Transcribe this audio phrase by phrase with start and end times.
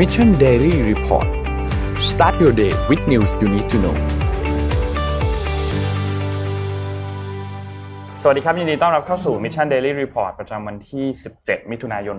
[0.00, 1.28] Mission Daily Report
[2.10, 3.96] start your day with news you need to know
[8.22, 11.04] สวัสดีครับ ยินดีต้อนรับเข้าสู่ Mission Daily Report ประจำวันที่
[11.38, 12.16] 17 มิถุนายน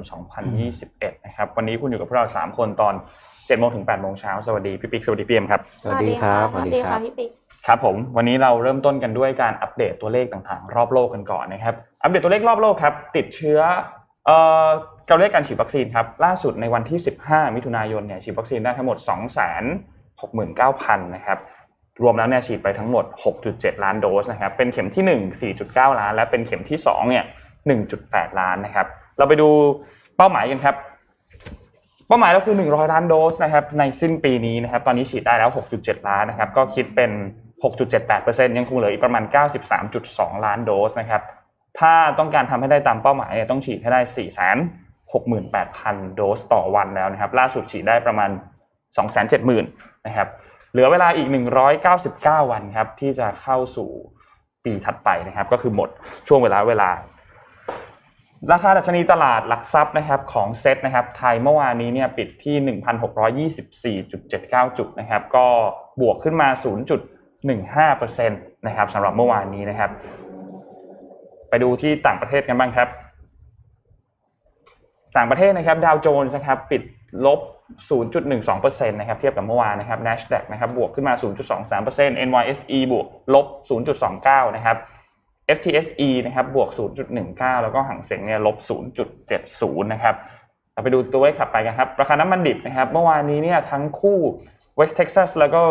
[0.61, 2.93] 2021 นะครับ วันนี้คุณอยู่กับพวกเรา 3 คนตอน
[3.27, 7.29] 7โมงถึง8โมงเช้า สวัสดีพี่ปิ๊ก สวัสดีพี่เอ็มครับ สวัสดีครับ สวัสดีค่ะพี่ปิ๊ก
[7.67, 13.59] ครับผม วันนี้เราเริ่มต้นกันด้วยการอัปเดตตัวเลขต่างๆ รอบโลกกันก่อนนะครับ อัปเดตตัวเลขรอบโลกครับ ติดเชื้อ
[15.11, 18.97] เอ่อการเลขการฉีดวัคซีนครับล่าสุดในวันที่ 15 มิถุนายนเนี่ยฉีดวัคซีนได้ทั้งหมด
[20.97, 21.37] 269,000นะครับ
[22.01, 23.05] รวมแล้วเนี่ยฉีดไปทั้งหมด
[23.43, 25.03] 6.7 ล้านโดสนะครับเป็นเข็มที่
[25.53, 27.23] 1 4.9 ล้าน และเป็นเข็มที่2เนี่ย
[27.81, 29.49] 1.8 ล้านนะครับเราไปดู
[30.17, 30.75] เป้าหมายกันครับ
[32.07, 37.11] เป้าหมายเราคือ 100 ล้านโดสนะครับในสิ้นปีนี้นะครับตอนนี้ฉีดได้แล้ว 6.7 ล้านนะครับก็คิดเป็น
[37.63, 39.23] 6.78%ยังคงเหลืออีกประมาณ
[39.83, 41.21] 93.2 ล้านโดสนะครับ
[41.79, 44.01] ถ้าต้องการทำให้ได้ตามเป้าหมายเนี่ยต้องฉีดให้ได้
[45.43, 48.29] 68,000 โดสต่อวันแล้วนะครับล่าสุดฉีดได้ประมาณ
[48.97, 49.63] 270,000
[50.07, 50.27] นะครับ
[50.71, 51.27] เหลือเวลาอีก
[51.89, 53.89] 199 วันครับที่จะเข้าสู่
[54.65, 55.89] ปีถัดไปนะครับ ก็คือหมด
[56.27, 56.89] ช่วงเวลาเวลา
[58.51, 62.55] ราคาดัชนีตลาดหลักทรัพย์นะครับของเซ็ตนะครับไทยเมื่อวานนี้เนี่ยปิดที่
[64.07, 65.47] 1,624.79 จุดนะครับก็
[66.01, 66.49] บวกขึ้นมา
[67.17, 69.91] 0.15%นะครับสำหรับเมื่อวานนี้นะครับ
[71.49, 72.87] ไปดูที่ต่างประเทศกันบ้างครับ
[75.17, 76.81] ต่างประเทศนะครับดาวโจนส์นะครับปิด
[77.25, 77.39] ลบ
[77.89, 81.13] 0.12%นะครับเทียบกับเมื่อวานนะครับ NASDAQ นะครับบวกขึ้นมา
[81.69, 83.45] 0.23% NYSE บวกลบ
[84.01, 84.77] 0.29 นะครับ
[85.57, 86.69] FTSE นะครับบวก
[87.15, 88.57] 0.19 แล้วก็หังเสงเนี่ยลบ
[89.19, 90.15] 0.70 นะครับ
[90.73, 94.19] เราไปดูตัวเลขถัดไปกันครับ ราคาน้ำมันดิบนะครับ เมื่อวานนี้เนี่ยทั้งคู่
[94.79, 95.61] West Texas แล้วก็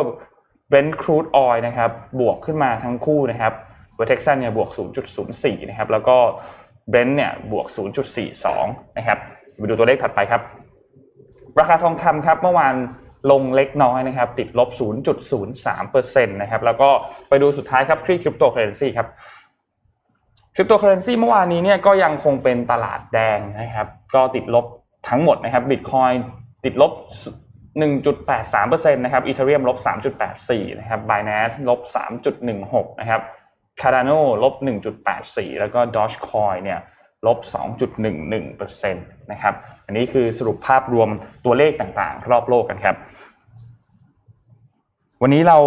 [0.71, 3.53] Brent crude oil นะครับบวกขึ้นมาทั้งคู่นะครับ
[3.99, 4.69] West Texas เนี่ยบวก
[5.15, 6.17] 0.04 นะครับแล้วก็
[6.93, 7.67] Brent เนี่ยบวก
[8.33, 9.19] 0.42 นะครับ
[9.57, 10.43] ไปดูตัวเลขถัดไปครับ
[11.59, 12.75] ราคาทองคำครับเมื่อวาน
[13.31, 14.69] ลงเล็กน้อยนะครับ ติดลบ
[15.51, 16.91] 0.03%นะครับ แล้วก็
[17.29, 19.07] ไปดูสุดท้ายครับที่คริปโตเคอเรนซีครับ
[20.57, 24.67] คริปโตเคอเรนซีเมื่อวานนี้เนี่ยก็ยังคงเป็นตลาดแดงนะครับ ก็ติดลบ
[25.09, 26.11] ทั้งหมดนะครับบิตคอย
[26.65, 26.93] ติดลบ
[27.79, 29.79] 1.83%นะครับอีเทเรียมลบ
[30.29, 31.81] 3.84 นะครับ Binance ลบ
[32.41, 33.21] 3.16 นะครับ
[33.81, 34.55] Cardano ลบ
[35.07, 36.81] 1.84 แล้วก็ Dogecoin เนี่ย
[37.27, 37.39] ลบ
[38.15, 39.55] 2.11%นะครับ
[39.87, 41.09] อันนี้คือสรุปภาพรวม
[41.45, 42.97] ตัวเลขต่างๆ รอบโลกกันครับ
[45.23, 45.59] วันนี้เรา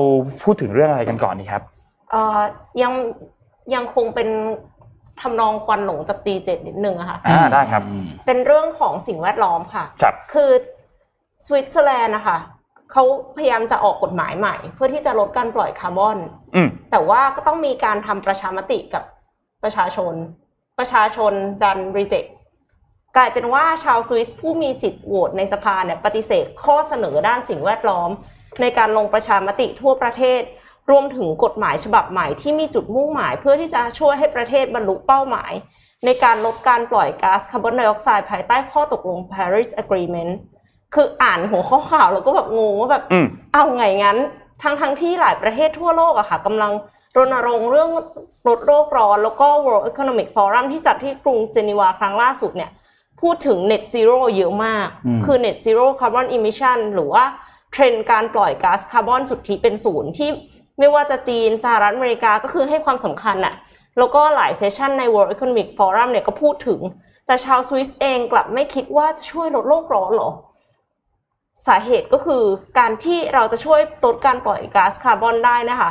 [0.44, 1.64] พูดถึงเรื่องอะไรกันก่อนดีครับ
[2.12, 2.40] เอ่อ
[2.82, 2.94] ยัง
[3.74, 4.30] ยังคงเป็น
[5.22, 7.84] ทำนองควันหลงจาก G7นิดนึงอะค่ะอ่าได้ครับ
[8.26, 10.52] เป็นเรื่องของสิ่งแวดล้อมค่ะ ครับ คือ
[11.46, 12.38] สวิตเซอร์แลนด์นะคะ
[12.94, 13.04] เขา
[13.38, 16.18] พยายามจะออกกฎหมายใหม่ เพื่อที่จะลดการปล่อยคาร์บอน
[16.56, 19.04] อืมแต่ว่าก็ต้องมีการทำประชามติกับ
[19.64, 20.14] ประชาชน
[20.80, 21.34] ประชาชน
[21.64, 22.26] ดัน reject
[23.18, 28.10] กลายเป็นว่าชาวสวิสผู้มีสิทธิ์โหวตในสภาเนี่ยปฏิเสธข้อเสนอด้านสิ่งแวดล้อม
[28.62, 30.42] ในการลงประชามติทั่วประเทศ
[30.90, 35.52] รวมถึงกฎหมายฉบับใหม่ที่มีจุดมุ่งหมาย เพื่อที่จะช่วยให้ประเทศบรรลุเป้าหมาย
[36.06, 40.32] ในการลดการปล่อยก๊าซคาร์บอนไดออกไซด์ภายใต้ข้อตกลง Paris Agreement
[40.94, 44.18] คืออ่านหัวข้อข่าวแล้วก็แบบงงว่าแบบอืมเอาไงงั้น
[44.64, 46.72] ทั้งทั้งที่หลายประเทศทั่วโลกอะค่ะกำลัง
[47.18, 47.90] รณรงค์เรื่อง
[48.48, 52.72] ลดโลกร้อน แล้วก็ World Economic Forum ที่จัดที่กรุงเจนีวาครั้งล่าสุดเนี่ย
[53.22, 57.24] พูดถึง Net Zero เยอะมากอืมคือ Net Zero Carbon Emission หรือว่า
[57.72, 60.30] เทรนด์การปล่อยก๊าซคาร์บอนสุทธิเป็นศูนย์ที่
[60.80, 63.56] ไม่ว่าจะจีนสหรัฐอเมริกาก็คือให้ความสำคัญอะ
[63.98, 66.80] แล้วก็หลาย session ใน World Economic Forum เนี่ยก็พูดถึง
[67.26, 70.30] แต่ชาวสวิสเองกลับไม่คิดว่าจะช่วยลดโลกร้อนหรอ
[71.68, 72.44] สาเหตุก็คือ
[72.80, 75.90] การที่เราจะช่วยลดการปล่อยก๊าซคาร์บอนได้นะคะ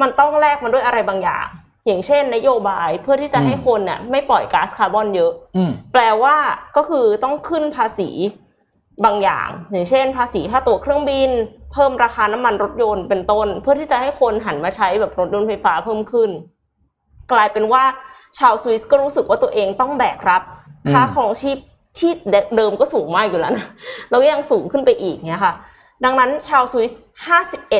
[0.00, 1.46] มันต้องแลกมันด้วยอะไรบางอย่าง
[1.86, 6.36] อย่างเช่น นโยบายเพื่อที่จะให้คนเนี่ยไม่ปล่อยก๊าซคาร์บอนเยอะอืมแปลว่า
[6.76, 8.10] ก็คือต้องขึ้นภาษี
[9.04, 11.30] บางอย่าง อย่างเช่น ภาษีค่าตั๋วเครื่องบิน
[11.72, 16.30] เพิ่มราคาน้ำมันรถยนต์เป็นต้น เพื่อที่จะให้คนหันมาใช้แบบรถยนต์ไฟฟ้าเพิ่มขึ้น
[17.32, 17.84] กลายเป็นว่า
[18.38, 20.42] ชาวสวิสก็รู้สึกว่าตัวเองต้องแบกรับ
[20.92, 21.58] ค่าอืมครองชีพ
[21.98, 22.10] ที่
[22.56, 23.66] เดิมก็สูงมากอยู่แล้วนะ
[24.10, 25.54] แล้วก็ยังสูงขึ้นไปอีกเนี่ยค่ะ
[26.04, 26.92] ดังนั้นชาวสวิส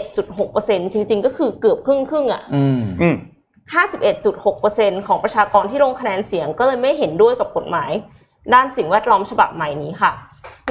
[0.03, 3.17] 51.6%จริงๆ ก็คือเกือบครึ่งครึ่งๆอะอืมอืม
[4.27, 7.91] 51.6%ของประชากรที่ลงคะแนนเสียงก็เลยไม่เห็นด้วยกับกฎหมาย
[8.55, 10.11] ด้านสิ่งแวดล้อมฉบับใหม่นี้ค่ะ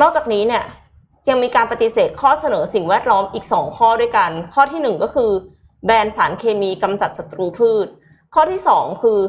[0.02, 0.64] นอกจากนี้เนี่ย
[1.30, 5.32] ยังมีการปฏิเสธข้อเสนอสิ่งแวดล้อมอีก 2 ข้อด้วยกัน ข้อทีหนึ่1 ก็คือ
[5.86, 7.88] แบนสารเคมีกำจัดศัตรูพืช
[8.34, 9.20] ข้อที่ 2 คือ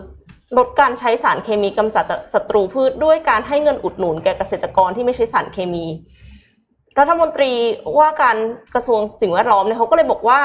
[0.58, 2.04] ลดการใช้สารเคมีกำจัด
[2.34, 5.84] ศัตรูพืชด้วยการให้เงินอุดหนุนแก่เกษตรกรที่ไม่ใช้สารเคมี
[6.98, 7.52] รัฐมนตรี
[7.98, 8.36] ว่าการ
[8.74, 10.40] กระทรวงสิ่งแวดล้อมเนี่ยเขาก็เลยบอกว่า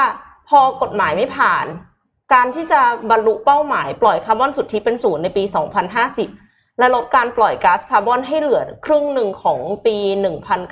[0.48, 1.66] พอกฎหมายไม่ผ่าน
[2.32, 5.42] การที่จะบรรลุเป้าหมายปล่อยคาร์บอนสุทธิเป็นศูนย์ในปี
[6.10, 9.96] 2050 และลดการปล่อยก๊าซคาร์บอนให้เหลือครึ่งหนึ่งของปี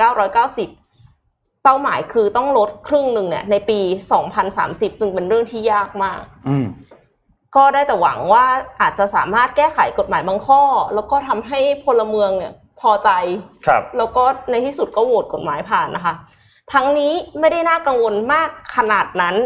[0.04, 3.78] 1990เป้าหมายคือต้องลดครึ่งหนึ่งเนี่ยในปี
[4.40, 6.56] 2030 จึงเป็นเรื่องที่ยากมาก อื
[7.56, 8.44] ก็ได้แต่หวังว่า
[8.80, 10.62] อาจจะสามารถแก้ไขกฎหมายบางข้อ
[10.94, 13.10] แล้วก็ทำให้พลเมืองเนี่ยพอใจ
[13.66, 16.14] ครับแล้วก็ในที่สุดก็โหวตกฎหมายผ่านนะคะ
[16.72, 19.36] ทั้งนี้ไม่ได้น่ากังวลมากขนาดนั้น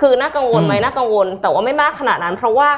[0.00, 2.68] คือน่ากังวลไหมอืมน่ากังวล แต่ว่าไม่มากขนาดนั้น เพราะว่า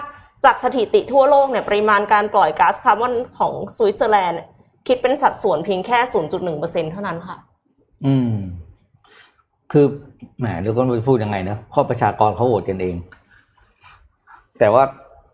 [0.45, 4.49] จากสถิติทั่วโลกเนี่ยปริมาณการปล่อยก๊าซคาร์บอนของสวิตเซอร์แลนด์เนี่ย
[4.87, 5.99] คิดเป็นสัดส่วนเพียงแค่
[6.45, 7.37] 0.1%เท่านั้นค่ะ
[8.07, 8.35] อืม
[9.73, 9.87] คือ
[10.39, 12.97] แหมเดี๋ยวก็ไม่รู้จะพูดยังไงนะเพราะประชากรเขาโหวตกันเอง
[14.61, 14.83] แต่ว่า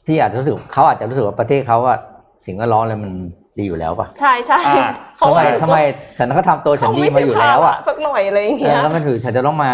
[0.06, 1.98] พี่อาจจะรู้สึกเขาอาจจะรู้สึกว่าประเทศเขาอะ
[2.46, 3.12] สิ่งแวดล้อมอะไรมัน
[3.58, 9.72] ดีอยู่แล้วป่ะ ใช่ใช่อ่าเขาทำไมรู้สึกทำไมว่าฉันก็ทำตัวฉันเขาดีไม่มาใช่อยู่ภาแล้วระอะสักหน่อยอะไรอย่างเอเงี้อย แล้วมันถือฉันจะต้องมา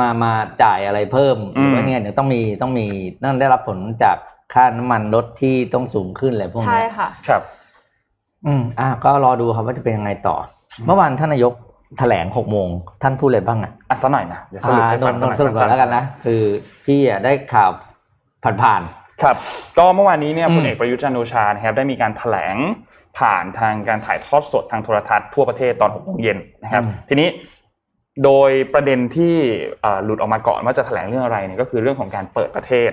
[0.00, 0.32] มามา
[0.62, 2.86] จ่ายอะไรเพิ่มหรือว่าอืมเนี่ยเดี๋ยวต้องมีต้องมี
[3.22, 4.16] นั่นได้รับผลจาก
[4.54, 7.42] ค่าน้ำมันรถที่ต้องสูงขึ้นอะไรพวกใช่เนี้ย ค่ะ ครับ
[8.46, 10.36] อืมอะก็รอดูครับว่าจะเป็นยังไงต่อ
[10.86, 11.52] เมื่อวานท่านนายก
[11.98, 12.68] แถลงหกโมง
[13.02, 16.42] ท่านพูดอะไรบ้างอะอะสักหน่อยนะเดี๋ยวสรุปอ่าให้นฟังนหน่นอยสรุปก่อนสั้ๆแล้วกันนะ คือ
[16.86, 17.70] พี่อะได้ข่าว
[18.62, 18.82] ผ่าน
[19.22, 19.36] ครับ
[19.78, 22.56] ก็เมื่อวานนี้เนี่ยอืมพลเอกประยุทธ์จันทร์โอชานะครับได้มีการแถลง
[23.18, 27.28] ผ่านทางการถ่ายทอดสดทางโทรทัศน์ทั่วประเทศตอน6โมงเย็นนะครับ ทีนี้
[28.24, 29.34] โดยประเด็นที่
[29.82, 32.90] เอ่อหลุดออกมาก่อนว่าจะแถลงเรื่องอะไรเนี่ยก็คือเรื่องของการเปิดประเทศ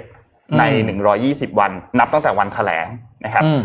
[0.60, 0.64] ใน
[1.12, 2.86] 120 วัน นับตั้งแต่วันแถลง
[3.26, 3.62] นะครับอืม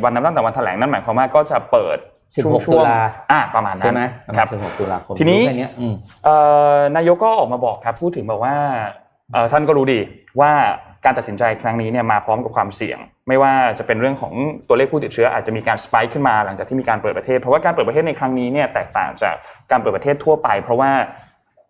[0.00, 1.98] 120 วันนับตั้งแต่วันแถลงนั่นหมายความว่าก็จะเปิด
[2.30, 2.98] 16ช่วงตุลา
[3.30, 4.02] อ่าประมาณๆนั้ใช่นไหม
[4.36, 5.94] ครับสิบหกตุลาคมทีนี้รู้แค่เนี้ยอืม
[6.24, 6.36] เอ่
[6.74, 8.54] อนายกก็ออกมาบอกครับ พูดถึงแบบว่า
[9.32, 10.00] เอ่อท่านก็รู้ดี
[10.40, 10.52] ว่า
[11.06, 12.98] การตัดสินใจครั้งนี้เนี่ยมาพร้อมกับความเสี่ยง
[13.28, 14.34] ไม่ว่าจะเป็นเรื่องของ
[14.68, 19.34] ตัวเลขผู้ติดเชื้ออาจจะมีการสปายขึ้นมาหลังจากที่มีการเปิดประเทศ เพราะว่าการเปิดประเทศในครั้งนี้เนี่ยแตกต่างจาก
[19.70, 20.90] การเปิดประเทศทั่วไป เพราะว่า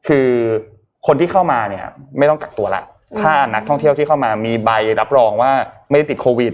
[0.09, 0.29] คือ
[1.07, 1.85] คนที่เข้ามาเนี่ย
[2.19, 2.83] ไม่ต้องกักตัวละ
[3.21, 5.53] ถ้านักท่องเที่ยวที่เข้ามามีใบรับรองว่า
[5.91, 6.53] ไม่ได้ติดโควิด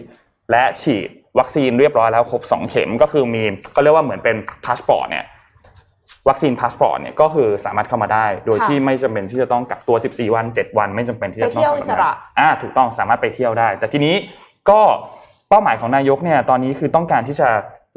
[0.51, 1.09] และฉีด
[1.39, 3.43] วัคซีนเรียบร้อยแล้วครบสองเข็มก็คือมี
[3.73, 5.25] เขาเรียกว่าเหมือนเป็นพาสปอร์ตเนี่ย
[6.29, 14.15] วัคซีนพาสปอร์ตเนี่ยก็คือสามารถเข้ามาได้ โดยค่ะที่ไม่จำเป็นที่จะต้องกักตัว 14 วัน 7 วัน ไม่จำเป็นที่จะต้องไปเที่ยวอิสระอ่าถูกต้องสามารถไปเที่ยวได้ แต่ทีนี้
[14.71, 14.81] ก็
[15.49, 17.49] เป้าหมายของนายกเนี่ยตอนนี้คือต้องการที่จะ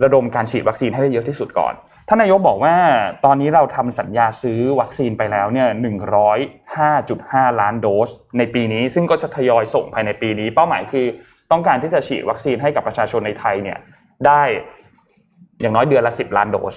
[0.04, 1.74] ระดมการฉีดวัคซีนให้ได้เยอะที่สุดก่อน
[2.07, 2.75] ท่านนายกบอกว่า
[3.25, 5.68] ตอนนี้เราทำสัญญาซื้อวัคซีนไปแล้วเนี่ย
[6.44, 11.06] 105.5ล้านโดส ในปีนี้ซึ่งก็จะทยอยส่งภายในปีนี้ เป้าหมายคือ
[11.51, 13.77] ต้องการที่จะฉีดวัคซีนให้กับประชาชนในไทยเนี่ย
[14.27, 14.42] ได้
[15.62, 16.75] อย่างน้อยเดือนละ10ล้านโดส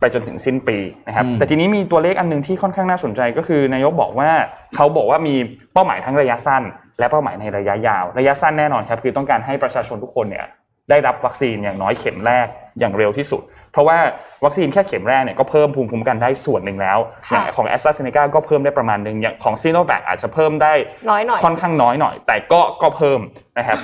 [0.00, 4.30] ไปจนถึงสิ้นปีนะครับอืมแต่ทีนี้มีตัวเลขอันหนึงที่ค่อนข้างน่าสนใจก็คือนายกบอกว่า
[4.76, 5.34] เขาบอกว่ามี
[5.72, 6.62] เป้าหมายทั้งระยะสั้น
[6.98, 10.46] และเป้าหมายในระยะยาว ระยะสั้นแน่นอนครับคือต้องการให้ประชาชนทุกคนเนี่ย
[10.90, 12.46] ได้รับวัคซีนอย่างน้อยเข็มแรก
[12.78, 13.98] อย่างเร็วที่สุด เพราะว่า
[14.44, 20.72] วัคซีนแค่เข็มแรกเนี่ยก็เพิ่มภูมิคุ้มกันได้ส่วนหนึ่งแล้วอค่ะย่างของแอสตราเซเนกาก็เพิ่มได้ประมาณหนึ่งอย่างของซีโนแวคอาจจะเพิ่มได้
[21.10, 23.20] น้อยหน่อยค่อนข้างน้อยหน่อย แต่ก็ก็เพิ่ม
[23.58, 23.78] นะครับ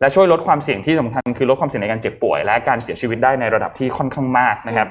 [0.00, 4.88] และช่วยลดความเสี่ยงที่สำคัญคือลดความเสี่ยงในการเจ็บป่วย และการเสียชีวิตได้ในระดับที่ค่อนข้างมากนะครับ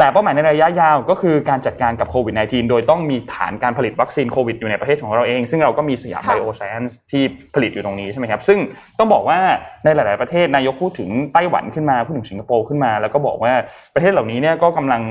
[0.00, 7.22] แต่เป้าหมายในระยะยาวก็คือการจัดการกับโควิด -19 โดยต้องมีฐานการผลิตวัคซีนโควิดอยู่ในประเทศของเราเอง ซึ่งเราก็มีสยามค่ะไบโอไซเอนซ์ที่
[7.54, 8.58] ผลิตอยู่ตรงนี้ใช่ไหมครับซึ่ง
[8.98, 9.38] ต้องบอกว่า
[9.84, 13.52] ในหลาย ๆ ประเทศนายกพูดถึงไต้หวันขึ้นมาพูดถึงสิงคโปร์ขึ้นมา แล้วก็บอกว่า
[13.94, 15.02] ประเทศเหล่านี้เนี่ยก็กำลัง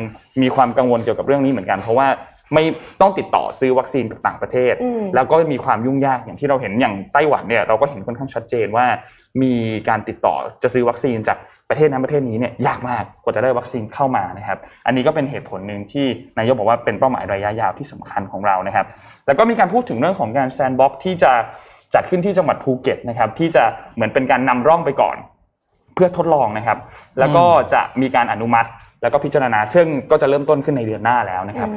[0.42, 2.08] มีความกังวลเกี่ยวกับเรื่องนี้เหมือนกันเพราะว่า
[2.54, 2.64] ไม่
[3.02, 8.86] ต้องติดต่อซื้อวัคซีนจากต่างประเทศอืมแล้วก็มีความยุ่งยากอย่างที่เราเห็นอย่างไต้หวันเนี่ยเราก็เห็นค่อนข้างชัดเจนว่า
[9.42, 9.54] มี
[9.90, 11.38] การติดต่อจะซื้อวัคซีนจาก
[11.70, 16.06] ประเทศนั้นประเทศนี้เนี่ยยากมากกว่าจะได้วัคซีนเข้ามานะครับ อันนี้ก็เป็นเหตุผลหนึ่งที่
[16.38, 18.86] นายกบอกว่าเป็นเป้าหมายระยะยาวที่สำคัญของเรานะครับ
[19.28, 21.32] แล้วก็มีการพูดถึงเรื่องของการแซนด์บ็อกที่จะ
[21.94, 23.64] จัดขึ้นที่จังหวัดภูเก็ตนะครับที่จะ
[23.96, 25.18] เหมือนเป็นการนำร่องไปก่อน
[25.96, 26.78] เพื่อทดลองนะครับ
[27.20, 28.70] แล้วก็จะมีการอนุมัติ
[29.02, 31.70] แล้วก็พิจารณาซึ่งก็จะเริ่มต้นขึ้นในเดือนหน้าแล้วนะครับ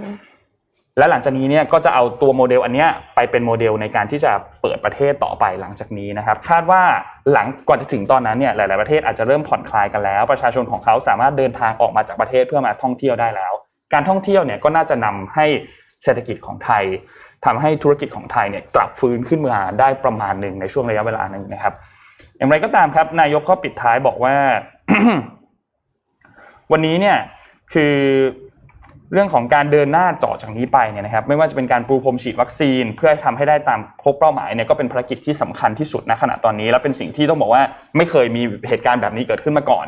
[0.99, 4.33] และหลังจากนี้เนี่ยก็จะเอาตัวโมเดลอันเนี้ยไปเป็นโมเดลในการที่จะ
[4.63, 6.83] เปิดประเทศต่อไปหลังจากนี้นะครับ คาดว่า
[7.33, 13.53] หลังก่อนจะถึงตอนนั้นเนี่ยหลาย ๆ ประเทศอาจจะเริ่มผ่อนคลายกันแล้ว ประชาชนของเขาสามารถเดินทางออกมาจากประเทศเพื่อมาท่องเที่ยวได้แล้ว
[13.93, 15.47] การท่องเที่ยวเนี่ยก็น่าจะนำให้
[16.05, 16.85] เศรษฐกิจของไทย
[17.45, 21.75] ทำให้ธุรกิจของไทยเนี่ยกลับฟื้นขึ้นมาได้ประมาณหนึ่งในช่วงระยะเวลาหนึ่งนะครับ
[22.37, 24.35] อย่างไรก็ตามครับ นายกก็ปิดท้ายบอกว่า
[26.73, 27.17] วันนี้เนี่ย
[27.73, 27.95] คือ
[29.13, 37.63] เรื่องของการเดินหน้าต่อจากนี้ไปเนี่ยนะครับไม่ว่าจะเป็นการปูพรมฉีดวัคซีน เพื่อให้ทำให้ได้ตามครบเป้าหมายเนี่ยก็เป็นภารกิจที่สำคัญที่สุดณขณะตอนนี้ และเป็นสิ่งที่ต้องบอกว่า
[37.97, 39.87] ไม่เคยมีเหตุการณ์แบบนี้เกิดขึ้นมาก่อน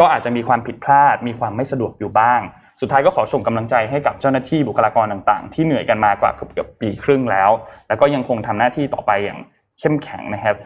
[0.00, 2.40] ก็อาจจะมีความผิดพลาด มีความไม่สะดวกอยู่บ้าง
[2.80, 7.50] สุดท้ายก็ขอส่งกำลังใจให้กับเจ้าหน้าที่บุคลากรต่างๆ ที่เหนื่อยกันมากว่าเกือบปีครึ่งแล้ว
[7.88, 9.38] แล้วก็ยังคงทำหน้าที่ต่อไปอย่าง
[9.80, 10.56] เข้มแข็งนะครับ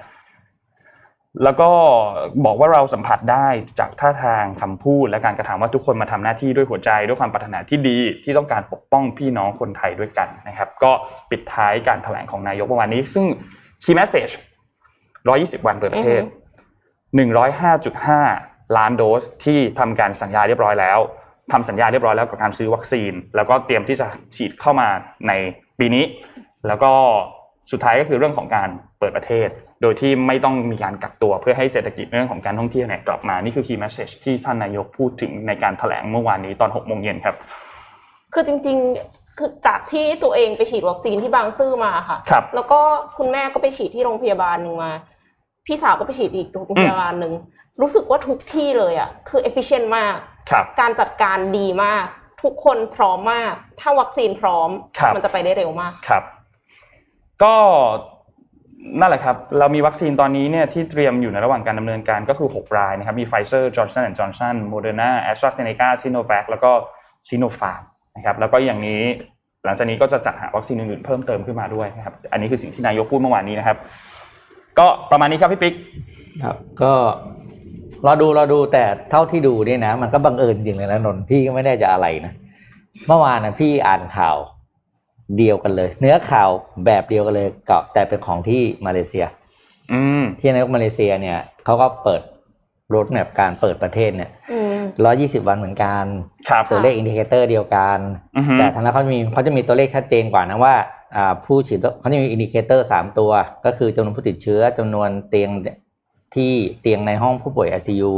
[1.44, 1.70] แล้วก็
[2.44, 10.92] บอกว่าเราสัมผัสได้จากท่าทางคำพูด และการกระทำว่าทุกคนมาทำหน้าที่ด้วยหัวใจด้วยความปรารถนาที่ดีที่ต้องการปกป้องพี่น้องคนไทยด้วยกันนะครับ ก็
[11.30, 13.24] ปิดท้ายการแถลงของนายกเมื่อวานนี้ ซึ่ง
[13.82, 14.32] key message
[15.00, 16.22] 120 วันเปิดประเทศ
[17.48, 20.98] 105.5 ล้านโดสที่ทำการสัญญาเรียบร้อยแล้ว
[21.52, 24.06] ทำสัญญาเรียบร้อยแล้วกับการซื้อวัคซีน แล้วก็เตรียมที่จะ
[24.36, 24.88] ฉีดเข้ามา
[25.28, 25.32] ใน
[25.78, 26.04] ปีนี้
[26.66, 26.92] แล้วก็
[27.72, 28.68] สุดท้ายก็คือเรื่องของการ
[28.98, 29.48] เปิดประเทศ
[29.82, 37.36] โดยที่ไม่ต้องมีการกักตัวเพื่อให้เศรษฐกิจเรื่องของการท่องเที่ยวเนี่ยกลับมานี่คือ key message ที่ท่านนายกพูดถึงในการแถลงเมื่อวานนี้ตอน6โมงเย็นครับ
[38.34, 42.80] คือจริงๆคือจากที่ตัวเองไปฉีดวัคซีนที่บางซื่อมาค่ะครับแล้วก็
[43.16, 44.92] คุณแม่ก็ไปฉีดที่โรงพยาบาลหนึ่งมา
[45.66, 47.32] พี่สาวก็ไปฉีดอีกโรงพยาบาลหนึ่ง
[47.80, 50.16] รู้สึกว่าทุกที่เลยอะคือ efficient มาก
[50.50, 52.04] ครับการจัดการดีมาก
[52.42, 56.24] ทุกคนพร้อมมาก ถ้าวัคซีนพร้อมครับมันจะไปได้เร็วมากครับ
[57.42, 57.54] ก็
[59.00, 66.70] นั่นแหละครับ เรามีวัคซีนตอนนี้เนี่ยที่เตรียมอยู่ในระหว่างการดำเนินการก็คือ 6 รายนะครับ มี Pfizer Johnson Johnson Moderna AstraZeneca Sinovac แล้วก็
[67.28, 67.82] Sinopharm
[68.16, 69.02] นะครับ แล้วก็อย่างนี้
[69.64, 73.76] หลังจากนี้ก็จะจัดหาวัคซีนอื่นๆเพิ่มเติมขึ้นมาด้วยนะครับ อันนี้คือสิ่งที่นายกพูดเมื่อวานนี้นะครับ
[74.78, 75.74] ก็ประมาณนี้ครับพี่ปิ๊ก
[76.42, 76.92] ครับ ก็
[78.06, 82.32] รอดูรอดูแต่เท่าที่ดูเนี่ยนะ มันก็บังเอิญจริงเลยนะนนท์พี่ก็ไม่ได้จะอะไรนะ
[83.06, 84.36] เมื่อวานนะพี่อ่านข่าว
[85.38, 86.50] เดียวกันเลย เนื้อข่าว
[86.86, 89.24] แบบเดียวกันเลยกับแต่เป็นของที่มาเลเซีย
[89.92, 92.22] อืมที่นายกมาเลเซียเนี่ยเขาก็เปิด
[92.94, 96.04] roadmap การเปิดประเทศเนี่ยอืมร้อยยี่สิบวันเหมือนกัน
[96.48, 97.98] ครับตัวเลข indicator เดียวกัน
[98.36, 100.74] อือฮึแต่ทางนั้นเขามีเขาจะมีตัวเลขชัดเจนกว่านะว่า
[101.16, 103.30] อ่าผู้ฉีดเขาจะมี indicator สามตัว
[103.64, 105.50] ก็คือจำนวนผู้ติดเชื้อจำนวนเตียง
[106.34, 108.12] ที่เตียงในห้องผู้ป่วย ICU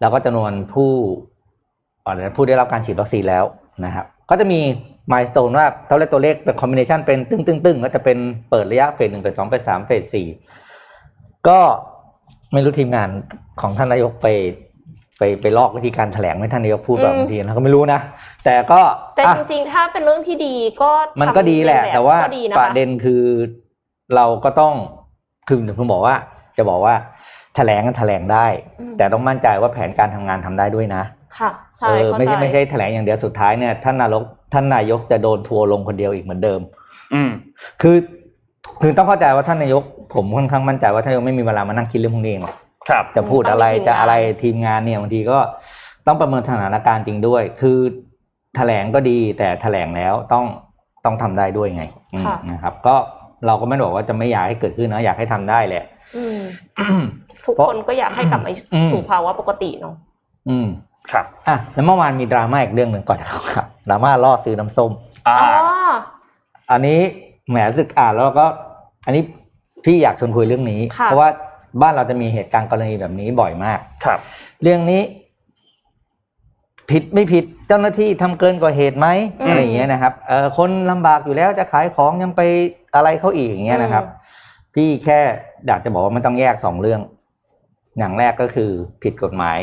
[0.00, 0.90] แล้วก็จำนวนผู้
[2.04, 3.44] อะไรนะผู้ได้รับการฉีดวัคซีนแล้ว
[3.84, 4.60] นะครับ ก็จะมี
[5.12, 8.18] มายสเตนว่าตัวเลขตัวเลขเป็นคอมบิเนชันเป็นตึ้งตึ้งตึ้งก็จะเป็น
[8.50, 10.26] เปิดระยะเฟสหนึ่งเฟสสองเฟสสามเฟสสี่
[11.48, 11.58] ก็
[12.52, 13.08] ไม่รู้ทีมงาน
[13.60, 14.28] ของท่านนายกไป
[15.18, 18.00] ไปไปลอกวิธีการแถลงให้ท่านนายกพูดแบบอืมบางทีเราก็ไม่รู้นะ
[18.44, 18.80] แต่ก็
[19.16, 23.22] แต่อะจริงๆ ถ้าเป็นเรื่องที่ดีก็มันก็ดีแหละทำแต่ว่าก็ดีนะปคะระเด็นคือ
[24.16, 24.74] เราก็ต้อง
[25.48, 26.14] คือผมบอกว่า
[26.56, 26.94] จะบอกว่า
[27.56, 28.46] แถลงกันแถลงได้
[28.80, 31.02] อืมแต่ต้องมั่นใจว่าแผนการทำงานทำได้ด้วยนะ
[31.38, 34.22] ค่ะใช่เออเข้าไม่ใช่ใจไม่ใช่แถลงอย่างเดียวสุดท้ายเนี่ยท่านนายก
[34.52, 36.60] ท่านนายกจะโดนทัวร์ลงคนเดียวอีกเหมือนเดิม
[37.14, 37.30] อืม
[37.82, 37.96] คือ
[38.82, 39.82] คือต้องเข้าใจว่าท่านนายก
[40.14, 42.54] ผมค่อนข้างมั่นใจว่าท่านนายกไม่มีเวลามานั่งคิดเรื่องพวกนี้เองหรอก
[42.88, 45.38] ครับ จะพูดอะไรต้องมีทีมจะงานอะไรทีมงานเนี่ยบางทีก็
[46.06, 47.78] ต้องประเมินสถานการณ์จริงด้วย คือ
[48.56, 50.44] แถลงก็ดีแต่แถลงแล้วต้อง
[51.04, 51.84] ต้องทำได้ด้วยไง
[52.14, 52.94] อืมค่ะนะครับ ก็
[53.46, 55.84] เราก็ไม่ได้บอกว่าจะไม่อยากให้เกิดขึ้นนะอยากให้ทำได้แหละ
[56.16, 56.40] อืม
[57.46, 59.94] ทุกเพราะคนก็อยากให้กลับมาอืมสู่ภาวะปกติเนาะ
[60.48, 60.66] อืม
[61.10, 64.92] ครับอะแล้วเมื่อวานมีดราม่าอีกเรื่องหนึ่งก่อนจะเข้าครับดราม่าล่อซื้อน้ำส้ม
[65.28, 65.50] อ่าอ๋อ
[66.70, 67.00] อันนี้
[67.50, 68.46] แหมรู้สึกอ่านแล้วก็
[69.06, 69.22] อันนี้
[69.84, 71.30] พี่อยากชวนคุยเรื่องนี้ค่ะเพราะว่า
[71.82, 74.18] บ้านเราจะมีเหตุการณ์กรณีแบบนี้บ่อยมาก ครับ
[74.62, 75.02] เรื่องนี้
[76.90, 79.08] ผิดไม่ผิดเจ้าหน้าที่ทำเกินกว่าเหตุไหม
[79.40, 82.40] อืมอะไรอย่างเงี้ยนะครับเออคนลำบากอยู่แล้วจะขายของยังไป
[82.94, 84.04] อะไรเขาอีกอย่างเงี้ยนะครับ
[84.74, 85.20] พี่แค่
[85.66, 87.00] อยากจะบอกว่ามันต้องแยกสองเรื่อง
[87.98, 88.70] อย่างแรกก็คือ
[89.02, 89.58] ผิดกฎหมาย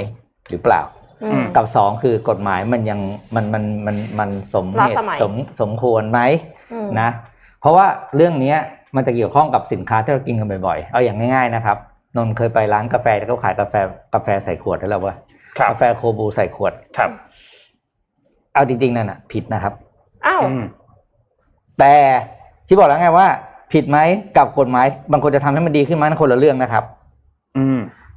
[0.49, 0.81] หรือเปล่า
[1.23, 2.99] อืมกับสองคือกฎหมายมันยัง
[3.35, 6.19] มันมันมันมันสมเหล้าตุสมัยสมสมควรไหม
[6.73, 7.09] อืมนะ
[7.61, 7.85] เพราะว่า
[8.15, 8.57] เรื่องเนี้ย
[8.95, 11.77] มันจะเกี่ยวข้องกับสินค้าที่เรากินกันบ่อยๆ เอาอย่างง่ายๆนะครับ
[12.15, 13.73] นนท์เคยไปร้านกาแฟที่เขาขายกาแฟ
[14.13, 15.15] กาแฟใส่ขวดได้แล้วว่า
[15.57, 17.09] ครับกาแฟโคบูใส่ขวดครับ
[18.53, 19.73] เอาจริงๆนั่นน่ะ ผิดนะครับ
[20.25, 20.63] อ้าวอืม
[21.79, 21.93] แต่
[22.67, 23.27] ที่บอกแล้วไงว่า
[23.73, 23.97] ผิดไหม
[24.37, 27.02] กับกฎหมายบางคนจะทำให้มันดีขึ้นไหมนั่นคนละเรื่องนะครับอืม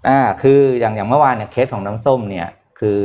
[0.09, 2.49] อ่าคืออย่างอย่างเมื่อวานเนี่ยเคสของน้ำส้มเนี่ย
[2.79, 2.99] คือ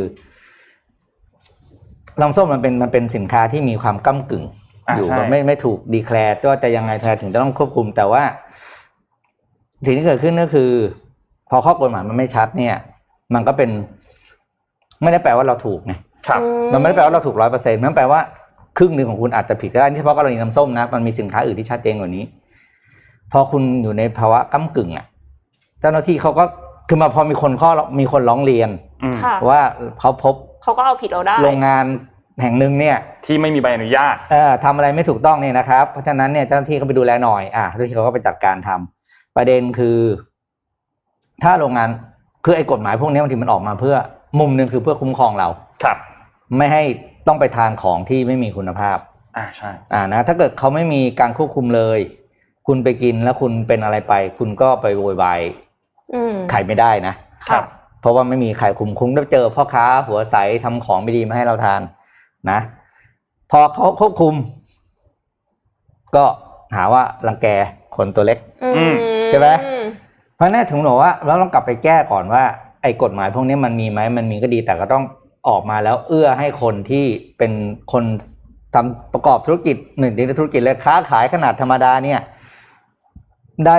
[2.21, 4.45] น้ำส้มมันเป็นมันเป็นสินค้าที่มีความก้ากึ่ง
[4.87, 8.23] อ่าอยู่ใช่มันไม่ไม่ถูกดีแคลร์ว่าจะยังไงแทนถึงจะต้องควบคุมแต่ว่า
[9.85, 10.71] สิ่งที่เกิดขึ้นก็คือ
[11.49, 12.75] พอข้อกฎหมายมันไม่ชัดเนี่ย
[13.33, 13.69] มันก็เป็น
[15.01, 15.93] ไม่ได้แปลว่าเราถูกไง
[16.27, 18.21] ครับอืมันไม่ได้แปลว่าเราถูกร้อยเปอร์เซ็นต์มันแปลว่า
[18.77, 22.23] ครึ่งหนึ่งของคุณอาจจะผิดก็ได้นี่เฉพาะกรณีน้ำส้มนะมันมีสินค้าอื่นที่ชัดเจนกว่านี้
[23.31, 25.05] พอคุณอยู่ในภาวะก้ากึ่งอะ
[25.79, 26.43] เจ้าหน้าที่เขาก็
[26.93, 27.69] คือมาพอมีคนข้อ
[27.99, 28.69] มีคนร้องเรียน
[29.03, 29.61] อืมค่ะว่า
[29.99, 31.85] เขาพบเขาก็เอาผิดเราได้โรงงาน
[32.41, 39.97] แห่งหนึ่งเนี่ยที่ไม่มีใบอนุญาตเอ่อทำอะไรไม่ถูกต้องเนี่ยนะครับ เพราะฉะนั้นเนี่ยเจ้าหน้าที่ก็ไปดูแลหน่อยอะเจ้าหน้าที่เขาก็ไปจัดการทำประเด็นคือ
[41.43, 41.89] ถ้าโรงงาน
[42.45, 43.95] คือไอ้กฎหมายพวกนี้บางทีมันออกมาเพื่อ
[44.39, 45.47] มุมหนึ่งคือเพื่อคุ้มครองเรา
[45.83, 45.97] ครับ
[46.57, 46.83] ไม่ให้
[47.27, 48.97] ต้องไปทานของที่ไม่มีคุณภาพ
[49.37, 51.99] อ่าใช่ อ่านะ ถ้าเกิดเขาไม่มีการควบคุมเลย
[52.67, 55.70] คุณไปกินแล้วคุณเป็นอะไรไป คุณก็ไปโวยวายอืม
[56.51, 57.13] ขายไม่ได้นะ
[57.49, 57.65] ครัค่ะบ
[58.01, 61.81] เพราะว่าไม่มีใครคุมคุ้มได้เจอพ่อค้าหัวใสทำของไม่ดีมาให้เราทาน
[62.49, 62.59] นะ
[63.51, 64.33] พอเขาควบคุม
[66.15, 66.25] ก็
[66.75, 67.47] หาว่ารังแก
[67.95, 68.37] คนตัวเล็ก
[68.75, 68.95] อืม
[69.29, 69.47] ใช่ไหม
[70.35, 72.43] เพราะฉะนั้นถึงบอกว่าเราต้องกลับไปแก้ก่อนว่า
[72.81, 75.03] ไอ้กฎหมายพวกนี้มันมีไหมมันมีก็ดีแต่ก็ต้อง
[75.47, 77.05] ออกมาแล้วเอื้อให้คนที่
[77.37, 77.51] เป็น
[77.93, 78.03] คน
[78.75, 82.19] ทำประกอบธุรกิจหนึ่งในธุรกิจเลยค้าขายขนาดธรรมดาเนี่ย
[83.65, 83.77] ได้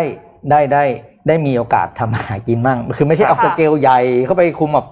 [0.50, 0.84] ได้ได้
[1.28, 4.86] ได้มีโอกาสทำมาหากินมั่ง คือไม่ใช่ครัเอาบสเกลใหญ่เข้าไปคุมแบบ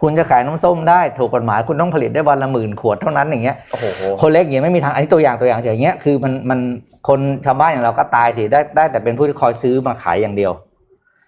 [0.00, 3.84] คุคุณจะขายน้ำส้มได้ถูกกฎหมายคุณต้องผลิตได้วันละหมื่นขวดเท่านั้นอย่างเงี้ยโอ้โห
[4.20, 6.60] คนเล็กอย่างเงี้ยไม่มีทางอันนี้ตัวอย่างตัวอย่างอย่างเงี้ยคือมันมัน
[7.08, 10.52] คนชาวบ้านอย่างเราก็ตายสิได้ได้แต่เป็นผู้ที่คอยซื้อมาขายอย่างเดียว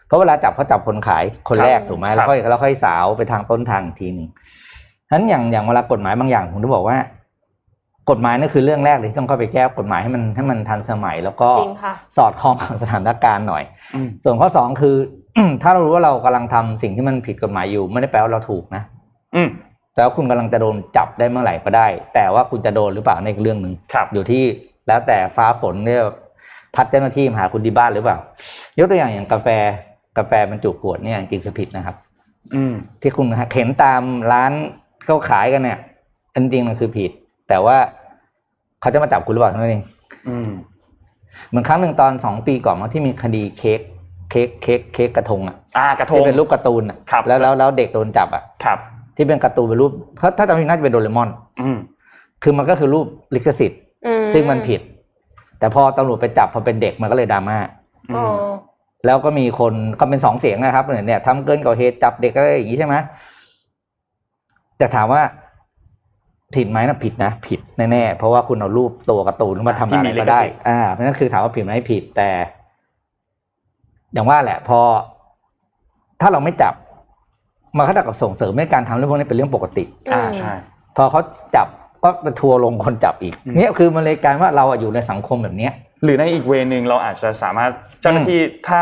[0.06, 4.28] เพราะเวลาจับเขาจับคนขายคนแรกถูกไหมครับแล้วค่อยแล้วค่อยสาวไปทางต้นทางอีกทีหนึ่ง
[5.08, 6.96] ฉะนั้นอย่างอย่างเวลากฎหมายบางอย่างผมต้องบอกว่า
[8.10, 13.62] กฎหมายนั่นคือเรื่องแรกเลยที่ต้องเข้าไปแก้กฎหมายให้มันให้มันทันสมัย แล้วก็จริงค่ะสอดคล้องกับสถานการณ์หน่อย
[13.94, 14.96] อืมส่วนข้อสองคือ
[15.62, 18.82] ถ้าเรารู้ว่าเรากำลังทำสิ่งที่มันผิดกฎหมายอยู่ ไม่ได้แปลว่าเราถูกนะ
[19.34, 19.48] อืม
[19.94, 24.44] แต่ว่าคุณกำลังจะโดนจับได้เมื่อไหร่ก็ได้ แต่ว่าคุณจะโดนหรือเปล่าในนอีกเรื่องหนึ่งครับอยู่ที่
[24.88, 26.02] แล้วแต่ฟ้าฝนเนี่ย
[26.74, 28.18] พัดเจ้าหน้าที่มาหาคุณที่บ้านหรือเปล่า
[28.78, 29.48] ยกตัวอย่างอย่างกาแฟ
[30.18, 31.96] กาแฟบรรจุขวดเนี่ยจริงๆคือผิดนะครับ
[32.54, 34.52] อืมที่คุณเห็นตามร้าน
[35.04, 35.78] เขาขายกันเนี่ย
[36.34, 37.10] จริงๆมันคือผิด
[37.48, 37.76] แต่ว่า
[38.80, 39.82] เขาจะมาจับคุณหรือเปล่าเท่านั้นเอง
[40.28, 40.50] อืม
[41.48, 43.80] เหมือนครั้งหนึ่งตอนสองปีก่อนมั้งที่มีคดีเค้ก
[44.30, 48.78] เค้กเค้กเค้กกระทงอะอ่ากระทงที่เป็นรูปการ์ตูนอะครับแล้วแล้วแล้วเด็กโดนจับอะครับ
[49.16, 51.28] ที่เป็นการ์ตูนเป็นรูปเพราะถ้าจำไม่ผิดน่าจะเป็นโดเรมอน
[51.60, 51.78] อืม
[52.42, 54.80] คือมันก็คือรูปลิขสิทธิ์อืซึ่งมันผิด
[55.58, 57.58] แต่พอตำรวจไปจับพอเป็นเด็กมันก็เลยดราม่า
[58.10, 58.36] อือ๋อม
[59.06, 62.96] แล้วก็มีคนก็เป็นสองเสียงนะครับเนี่ยเนี่ยทำเกินกว่าเหตุจับเด็กอะไรอย่างนี้ใช่ไหม
[64.78, 65.22] แต่ถามว่า
[66.54, 72.30] ผิดไหมนะผิดนะ ผิดแน่ๆเพราะว่าคุณเอารูปตัวการ์ตูนมาทำอะไรก็ได้ อ่าเพราะฉะนั้นคือถามว่าผิดไหมผิดแต่
[74.12, 74.80] อย่างว่าแหละ พอ
[76.20, 76.74] ถ้าเราไม่จับ
[77.76, 80.52] มันก็เท่ากับส่งเสริมให้การทำเรื่องพวกนี้เป็นเรื่องปกติ อ่าใช่
[80.96, 81.20] พอเขา
[81.56, 81.66] จับ
[82.02, 85.72] ก็ไปทัวร์ลงคนจับอีกอืมเนี่ยคือมันเลยกลายว่าเราอะอยู่ในสังคมแบบเนี้ย
[86.04, 88.38] หรือในอีกเวย์หนึ่งเราอาจจะสามารถเจ้าหน้าที่
[88.68, 88.80] ถ้า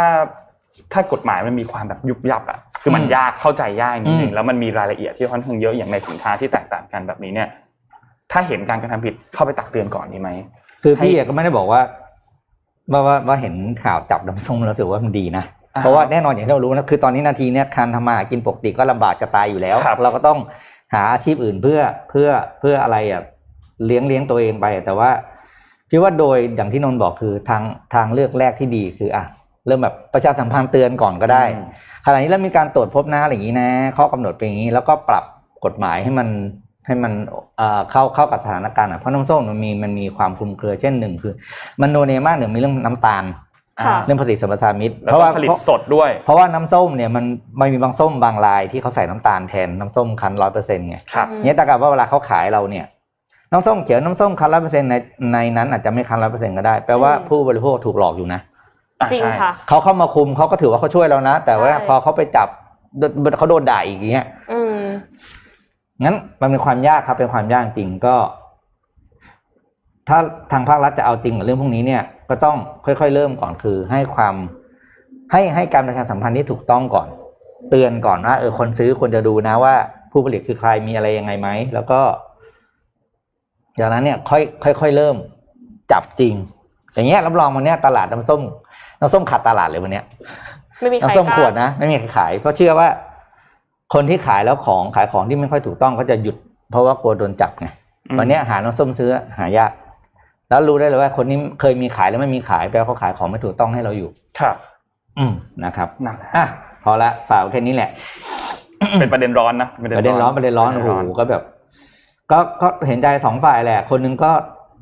[0.93, 7.49] ถ้ากฎหมายมันมีความแบบยุบยับอะ คือมันอืมยากเข้าใจยากนิดนึอืงมแล้วมันมีรายละเอียดที่ค่อนข้างเยอะอย่างในสินค้าที่แตกต่างกันแบบนี้เนี่ย
[8.33, 10.31] ถ้าเห็นการกระทำผิดเข้าไปตักเตือนก่อนดีไหม
[10.83, 11.81] คือพี่ให้อะก็ไม่ได้บอกว่า
[12.93, 20.39] ว่าว่าว่าเห็นข่าวจับน้ำส้มแล้วถือว่ามันดีนะอ่าเพราะว่าแน่นอนอย่างที่เรารู้นะคือตอนนี้นาทีเนี้ยการทำมาหากินปกติก็ลำบากจะตายอยู่แล้วครับเราก็ต้อง
[20.95, 22.29] หาอาชีพอื่นเพื่อเพื่อ
[22.61, 23.23] เพื่ออะไรอะ
[23.87, 25.11] เลี้ยงเลี้ยงตัวเองไป แต่ว่า
[25.91, 27.63] พี่ว่าโดยอย่างที่นนท์บอกคือทาง
[27.95, 29.25] ทางเลือกแรกที่ดีคืออะ
[29.67, 31.67] เริ่มแบบประชาสัมพันธ์เตือนก่อนก็ได้อืม
[32.07, 35.25] ขณะนี้เริ่มมีการตรวจพบนะอะไรอย่างนี้นะ ข้อกำหนดเป็นอย่างนี้ แล้วก็ปรับ
[35.65, 36.29] กฎหมายให้มัน
[36.87, 37.13] ให้มัน
[37.57, 41.33] เอ่อเข้าเข้ากับสถานการณ์อะเพราะน้ำส้มมันมีมันมีความคลุมเครือเช่นหนึ่งคือ
[41.81, 43.25] มันโนเนมากหนึ่งมีเรื่องน้ำตาล
[43.85, 47.25] ค่ะเรื่องผลิตสัมปทานมิตรแล้วเพราะก็ว่าผลิตเพราะสดด้วย เพราะว่าน้ำส้มเนี่ยมัน
[47.61, 52.85] มันมีบางส้มบางลายที่เขาใส่น้ำตาลแทนน้ำส้มคั้นร้อยเปอร์เซ็นต์ไงครับอืมเนี่ยแต่กับว่าเวลาเขาขายเราเนี่ย
[53.53, 54.95] น้ำส้มเขียวน้ำส้มคั้นร้อยเปอร์เซ็นต์ใน
[55.33, 58.54] ในนั้นอาจจะไม่คั้นร้อยเปอร์เซ็นต์ก็ได้แปลว่าผู้บริโภคถูกหลอกอยู่นะอ่า
[59.13, 62.49] จริงใช่ค่ะเขาเข้ามาคุมเขาก็ถือว่าเขาช่วยเรานะ แต่ว่าใช่พอเขาไปจับ
[62.99, 64.79] โดนเขาโดนด่าอีกอย่างเงี้ยอืม
[66.03, 68.17] งั้นมันเป็นความยากครับเป็นความยากจริงก็
[70.09, 70.19] ถ้า
[70.53, 74.35] ทางภาครัฐจะเอาจริงกับเรื่องพวกนี้เนี่ย ก็ต้องค่อยๆเริ่มก่อนคือให้ความ
[75.33, 77.09] ให้ให้การประชาสัมพันธ์ที่ถูกต้องก่อน
[77.71, 79.75] เตือนก่อนว่าเออคนซื้อควรจะดูนะว่า
[80.11, 82.01] ผู้ผลิตคือใครมีอะไรยังไงไหมแล้วก็
[83.81, 84.43] จากนั้นเนี่ย ค่อย
[84.81, 85.17] ค่อยๆเริ่ม
[85.93, 86.35] จับจริง
[86.95, 88.43] อย่างเงี้ยรับรองวันเนี้ยตลาดน้ำส้ม
[89.01, 90.05] น้ำส้มขาดตลาดเลยวันเนี้ย
[90.81, 92.89] ไม่มีใครน้ำส้มกล้าขวดนะไม่มีใครขายเพราะเชื่อว่า
[93.95, 96.37] คนที่ขายแล้วของขายของที่ไม่ค่อยถูกต้องเขาจะหยุด
[96.71, 97.67] เพราะว่ากลัวโดนจับไง
[98.11, 99.71] อืมวันเนี้ยหาน้ำส้มซื้อหายาก
[100.49, 104.57] แล้วรู้ได้เลยว่าคนนี้เคยมีขายแล้วไม่มีขายแปลว่าเขาขายของไม่ถูกต้องให้เราอยู่ ครับ
[105.19, 105.33] อืม
[105.65, 106.47] นะครับนั่นแหละอะ
[106.85, 107.91] พอละฝากไว้แค่นี้แหละ
[109.01, 111.43] เป็นประเด็นร้อนนะประเด็นร้อนประเด็นร้อนโอ้โหก็แบบ
[112.31, 114.31] ก็ก็เห็นใจสองฝ่ายแหละ คนหนึงก็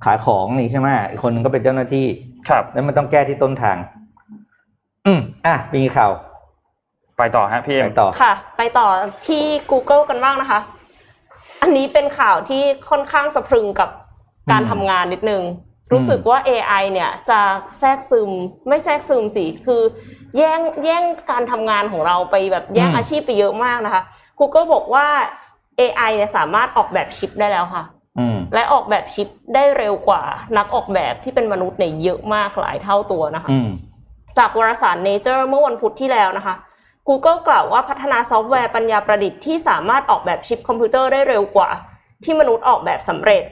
[0.05, 2.07] ขายของนี่ใช่ไหมอีกคนหนึงก็เป็นเจ้าหน้าที่
[2.49, 3.77] ครับ แล้วมันต้องแก้ที่ต้นทาง
[5.07, 6.13] อืมอะมีข่าว
[7.19, 8.87] ไปต่อฮะพี่เอ็ไปมต่อค่ะ ไปต่อ
[9.27, 10.61] ที่ Google กันบ้างนะคะ
[11.63, 13.91] อันนี้เป็นข่าวที่ค่อนข้างสะพรึงกับ
[14.53, 15.43] การอืมทำงานนิดนึง
[15.93, 17.41] รู้สึกว่า AI เนี่ยจะ
[17.79, 18.31] แทรกซึม
[18.69, 19.83] ไม่แทรกซึมสิคือ
[20.37, 24.03] แย่งแย่งการทำงานของเราไปแบบแย่งอืมอาชีพไปเยอะมากนะคะ
[24.39, 25.07] Google บอกว่า
[25.81, 27.85] AI เนี่ยสามารถออกแบบชิปได้แล้วค่ะ
[28.19, 30.23] อืมและออกแบบชิปได้เร็วกว่า
[30.57, 33.71] นักออกแบบที่เป็นมนุษย์เนี่ยเยอะมากหลายเท่าตัวนะคะอืม
[34.39, 36.55] จากวารสาร Nature เมื่อวันพุธที่แล้วนะคะ
[37.09, 41.71] Google กล่าวว่าพัฒนาซอฟต์แวร์ปัญญาประดิษฐ์ที่สามารถออกแบบชิปคอมพิวเตอร์ได้เร็วกว่า
[42.25, 43.43] ที่มนุษย์ออกแบบสำเร็จ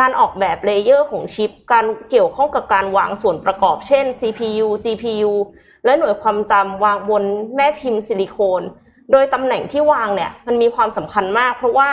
[0.00, 5.32] การออกแบบ layer ของชิป การเกี่ยวข้องกับการวางส่วนประกอบ เช่น CPU GPU
[5.84, 7.24] และหน่วยความจำวางบน
[7.56, 8.62] แม่พิมพ์ซิลิโคน
[9.10, 11.88] โดยตำแหน่งที่วางเนี่ยมันมีความสำคัญมาก เพราะว่า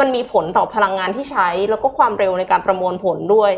[0.00, 3.52] มันมีผลต่อพลังงานที่ใช้ แล้วก็ความเร็วในการประมวลผลด้วย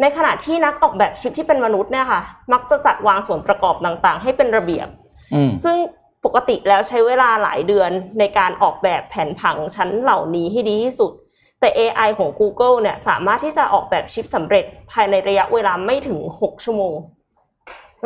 [0.00, 4.88] ในขณะที่นักออกแบบชิปที่เป็นมนุษย์เนี่ยค่ะ มักจะจัดวางส่วนประกอบต่างๆ ให้เป็นระเบียบ
[5.34, 5.76] อืมซึ่ง
[6.24, 11.12] ปกติแล้วใช้เวลาหลายเดือนในการออกแบบแผนผังชั้นเหล่านี้ให้ดีที่สุด
[11.60, 16.94] แต่ AI ของ Google เนี่ยสามารถที่จะออกแบบชิปสำเร็จภายในระยะเวลาไม่ถึง 6 ชั่วโมง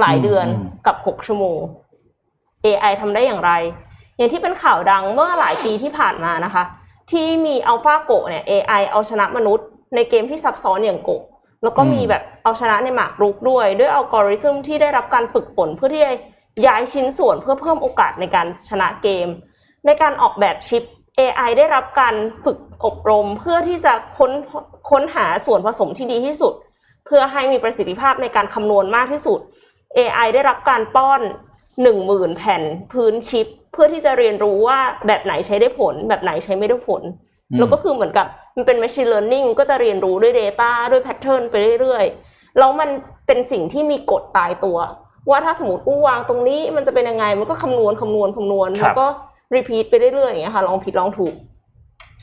[0.01, 1.59] หลายเดือนอืมกับ 6 ชั่วโมง
[2.65, 3.53] AI ทำได้อย่างไร
[4.17, 6.65] อย่างที่เป็นข่าวดังเมื่อหลายปีที่ผ่านมานะคะ
[7.11, 11.11] ที่มีอัลฟาโกเนี่ย AI เอาชนะมนุษย์ ในเกมที่ซับซ้อนอย่างโก
[11.63, 16.13] แล้วก็มีแบบเอาชนะในหมากรุกด้วย ด้วยอัลกอริทึมที่ได้รับการฝึกฝนเพื่อที่จะ
[16.67, 19.29] ย้ายชิ้นส่วนเพื่อเพิ่มโอกาสในการชนะเกม
[19.87, 20.83] ในการออกแบบชิป
[21.19, 24.33] AI ได้รับการฝึกอบรม เพื่อที่จะค้น
[24.91, 26.55] ค้นหาส่วนผสมที่ดีที่สุด
[27.07, 29.41] เพื่อให้มีประสิทธิภาพในการคำนวณมากที่สุด
[29.99, 31.21] AI ได้รับการป้อน
[31.83, 37.28] หนึ่งหมื่นแผ่นพื้นชิป เพื่อที่จะเรียนรู้ว่าแบบไหนใช้ได้ผล แบบไหนใช้ไม่ได้ผลอืม
[37.59, 42.89] แล้วก็คือเหมือนกับมันเป็น machine learning ก็จะเรียนรู้ด้วย Data ด้วย pattern ไปเรื่อยๆ แล้วมัน
[43.27, 44.79] เป็นสิ่งที่มีกฎตายตัว
[45.31, 49.07] ว่าถ้าสมมติอู้วางตรงนี้มันจะเป็นยังไง มันก็คำนวณคำนวณคำนวณครับแล้วก็
[49.55, 51.35] repeat ไปเรื่อยๆอย่างเงี้ยค่ะ ลองผิดลองถูก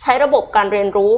[0.01, 1.11] ใช้ระบบการเรียนรู้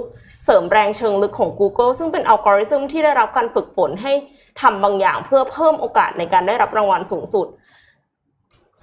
[0.46, 4.14] เสริมแรงเชิงลึกของ Google ซึ่งเป็นอัลกอริทึมที่ได้รับการฝึกฝนให้
[4.62, 7.48] ทำบางอย่างเพื่อเพิ่มโอกาสในการได้รับรางวัลสูงสุด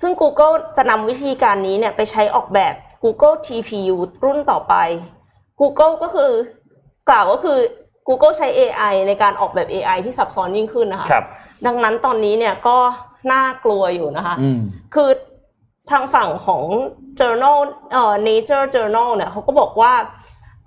[0.01, 4.75] ซึ่ง Google จะนำวิธีการนี้เนี่ยไปใช้ออกแบบ Google TPU รุ่นต่อไป
[5.61, 6.31] Google ก็คือ
[7.11, 7.59] กล่าวก็คือ
[8.09, 11.25] Google ใช้ AI ในการออกแบบ AI ที่ซับซ้อนยิ่งขึ้นนะคะครับ
[11.67, 12.77] ดังนั้นตอนนี้เนี่ยก็
[13.33, 14.61] น่ากลัวอยู่นะคะ อืม
[14.95, 15.09] คือ
[15.91, 16.63] ทางฝั่งของ
[17.19, 17.59] journal
[17.93, 19.93] เอ่อ nature journal เนี่ยเขาก็บอกว่า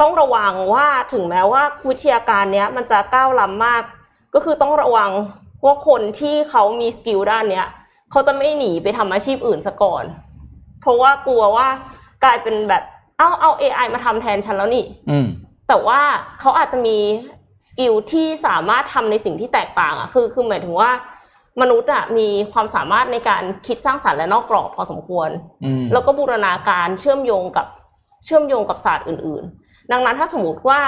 [0.01, 3.83] ต้องระวังว่าถึงแม้ว่าวิทยาการเนี้ยมันจะก้าวล้ำมาก
[4.33, 5.11] ก็คือต้องระวัง
[5.65, 7.67] ว่าคนที่เขามี skill ด้านเนี้ย
[8.11, 10.03] เขาจะไม่หนีไปทำอาชีพอื่นซะก่อน
[10.81, 11.67] เพราะว่ากลัวว่า
[12.23, 12.83] กลายเป็นแบบ
[13.17, 15.27] เอ้าเอา AI มาทำแทนฉันแล้วนี่อืม
[15.67, 15.99] แต่ว่า
[16.39, 16.97] เขาอาจจะมี
[17.67, 20.91] skill ที่สามารถทำในสิ่งที่แตกต่างอะคือคือหมายถึงว่า
[21.61, 25.29] มนุษย์อะมีความสามารถในการคิดสร้างสรรค์และนอกกรอบพอสมควร
[25.65, 27.67] อืมแล้วก็บูรณาการเชื่อมโยงกับ
[28.25, 30.81] เชื่อมโยงกับศาสตร์อื่น ๆ ดังนั้นถ้าสมมติว่า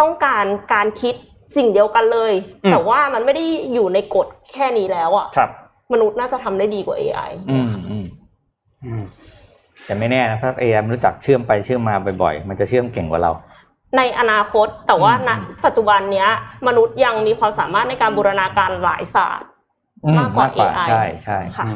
[0.00, 1.14] ต้องการการคิด
[1.56, 2.32] สิ่งเดียวกันเลย
[2.64, 5.50] อืมแต่ว่ามันไม่ได้อยู่ในกฎแค่นี้แล้วอะครับ
[5.92, 7.68] มนุษย์น่าจะทำได้ดีกว่า AI อืม
[8.84, 9.04] อืม
[9.86, 13.32] แต่ไม่แน่นะถ้า AI มันรู้จักเชื่อมไปเชื่อมมาบ่อยๆ มันจะเชื่อมเก่งกว่าเรา
[13.96, 16.28] ในอนาคตแต่ว่าณอืมปัจจุบันเนี้ย
[16.66, 19.48] มนุษย์ยังมีความสามารถในการบูรณาการหลายศาสตร์
[20.04, 21.66] อืมากกว่า AI ใช่ใช่ค่ะ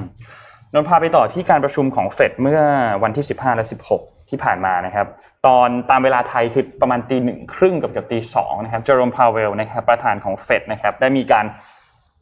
[0.72, 2.60] นนท์พาไปต่อที่การประชุมของเฟดเมื่อ
[3.02, 5.06] วันที่ 15 และ 16 ที่ผ่านมานะครับ
[5.46, 11.46] ตอนตามเวลาไทยคือประมาณตีหนึ่งครึ่งกับกับตีสองนะครับเจอโรมพาวเวลนะครับประธานของเฟดนะครับได้มีการ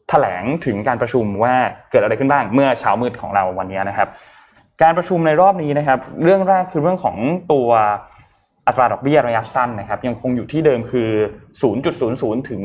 [0.09, 1.55] แถลงถึงการประชุมว่า
[1.91, 4.07] เกิดอะไรขึ้นบ้างเมื่อเช้ามืดของเราวันนี้นะครับ
[4.81, 7.17] การประชุมในรอบนี้นะครับ เรื่องแรกคือเรื่องของ
[7.51, 7.69] ตัว
[8.67, 11.09] อัตราดอกเบี้ยระยะสั้นนะครับยังคงอยู่ที่เดิมคือ
[11.61, 12.61] 0.00 ถึง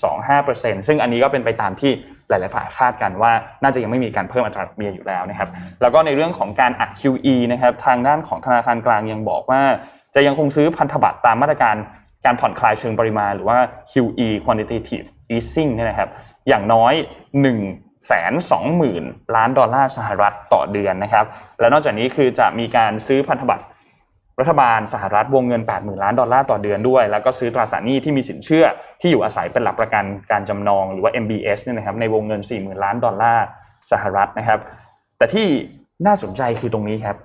[0.00, 1.92] 0.25%ซึ่งอันนี้ก็เป็นไปตามที่
[2.28, 5.48] หลาย ๆ ฝ่ายคาดกันว่าน่าจะยังไม่มีการเพิ่มอัตราดอกเบี้ยอยู่แล้วนะครับ
[5.82, 9.60] แล้วก็ในเรื่องของการอัด QE นะครับทางด้านของธนาคารกลางยังบอกว่า
[10.14, 11.76] จะยังคงซื้อพันธบัตรตามมาตรการ
[12.24, 13.58] การผ่อนคลายเชิงปริมาณ หรือว่า
[13.92, 16.08] QE quantitative easing เนี่ยนะครับ
[16.48, 16.94] อย่างน้อย
[17.54, 19.04] 1 แสนสองหมื่น
[19.36, 21.24] ล้านดอลลาร์สหรัฐต่อเดือนนะครับ
[21.60, 23.64] และนอกจากนี้คือจะมีการซื้อพันธบัตร
[24.40, 28.64] รัฐบาลสหรัฐวงเงิน 80,000 ล้านดอลลาร์ต่อเดือนด้วย แล้วก็ซื้อตราสารหนี้ที่มีสินเชื่อ
[29.00, 33.44] ที่อยู่อาศัยเป็นหลักประกันการจำนองหรือว่า MBS เนี่ยนะครับในวงเงิน 40,000 ล้านดอลลาร์
[33.92, 34.58] สหรัฐนะครับ
[35.18, 35.46] แต่ที่
[36.06, 37.16] น่าสนใจคือตรงนี้ครับ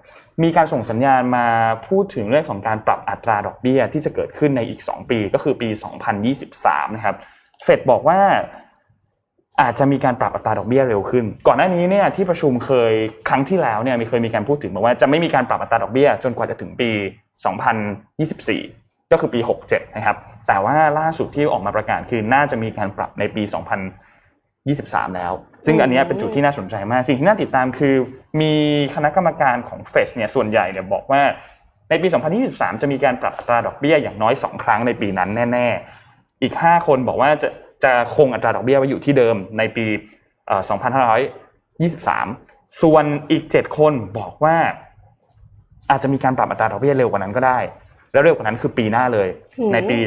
[0.43, 1.47] มีการส่งสัญญาณมา
[1.87, 5.69] พูดถึงเรื่องของการปรับอัตราดอกเบี้ยที่จะเกิดขึ้นในอีก 2 ปีก็คือปี
[6.33, 7.15] 2023 นะครับ
[7.63, 8.19] เฟดบอกว่า
[9.61, 12.93] อาจจะมีการปรับอัตราดอกเบี้ยเร็วขึ้น ก่อนหน้านี้เนี่ยที่ประชุมเคย
[13.29, 16.89] ครั้งที่แล้วเนี่ยมีเคยมีการพูดถึงบอกว่าจะไม่มีการปรับอัตราดอกเบี้ยจนกว่าจะถึงปี
[17.75, 23.43] 2024 ก็คือปี 67 นะครับ แต่ว่าล่าสุดที่ออกมาประกาศคือน่าจะมีการปรับในปี
[24.09, 25.31] 2023 แล้ว
[25.65, 27.95] ซึ่งอันนี้เป็นจุดที่น่าสนใจมาก สิ่งที่น่าติดตามคือ
[28.41, 28.53] มี
[28.95, 31.21] คณะกรรมการของเฟดเนี่ยส่วนใหญ่เนี่ยบอกว่า
[31.89, 32.07] ในปี
[32.45, 35.67] 2023 จะมีการปรับอัตราดอกเบี้ยอย่างน้อย 2 ครั้งในปีนั้นแน่
[36.05, 37.49] ๆ อีก 5 คนบอกว่าจะ
[37.85, 39.85] จะคงอัตราดอกเบี้ยไว้อยู่ที่เดิมในปี
[40.47, 40.69] เอ่อ2523
[42.81, 44.57] ส่วนอีก 7 คนบอกว่า
[45.89, 47.59] อาจจะมีการปรับอัตราดอกเบี้ยเร็วกว่านั้นก็ได้
[48.13, 49.97] แล้วเร็วกว่านั้นคือปีหน้าเลยอืมในปี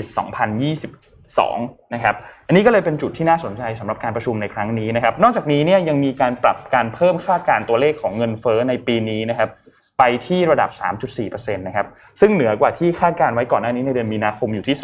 [1.12, 2.14] 2022 นะครับ
[2.46, 9.50] อันนี้ก็เลยเป็นจุดที่น่าสนใจสำหรับการประชุมในครั้งนี้นะครับ นอกจากนี้เนี่ยยังมีการปรับการเพิ่มคาดการณ์ตัวเลขของเงินเฟ้อในปีนี้นะครับ
[9.98, 10.70] ไปที่ระดับ
[11.14, 11.86] 3.4%นะครับ
[12.20, 14.76] ซึ่งเหนือกว่าที่คาดการณ์ไว้ก่อนหน้านี้ในเดือนมีนาคมอยู่ที่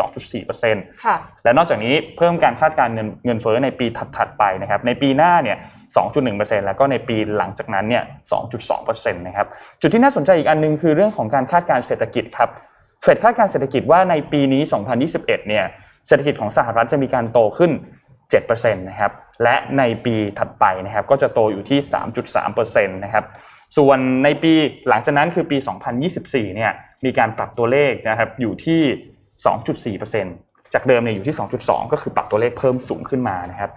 [0.45, 5.57] 2.4%ค่ะ และนอกจากนี้เพิ่มการคาดการณ์เงินเงินเฟ้อในปีถัดๆไปนะครับ ในปีหน้าเนี่ย
[5.97, 8.03] 2.1%แล้วก็ในปีหลังจากนั้นเนี่ย
[8.63, 9.47] 2.2%นะครับ
[9.81, 12.51] จุดที่น่าสนใจอีกอันหนึงคือเรื่องของการคาดการณ์เศรษฐกิจครับ
[13.03, 14.63] เฟดคาดการณ์เศรษฐกิจว่าในปีนี้
[15.05, 15.65] 2021 เนี่ย
[16.09, 17.73] เศรษฐกิจของสหรัฐจะมีการโตขึ้น
[18.23, 21.79] 7%นะครับ และในปีถัดไปนะครับก็จะโตอยู่ที่
[22.27, 23.25] 3.3%นะครับ
[23.77, 24.53] ส่วนในปี
[24.89, 25.57] หลังจากนั้นคือปี
[26.07, 26.73] 2024 เนี่ย
[27.05, 33.71] มีการปรับตัวเลขนะครับอยู่ที่ 2.4%จากเดิมเนี่ยอยู่ที่ 2.2 ก็คือปรับตัวเลขเพิ่มสูงขึ้นมานะครับ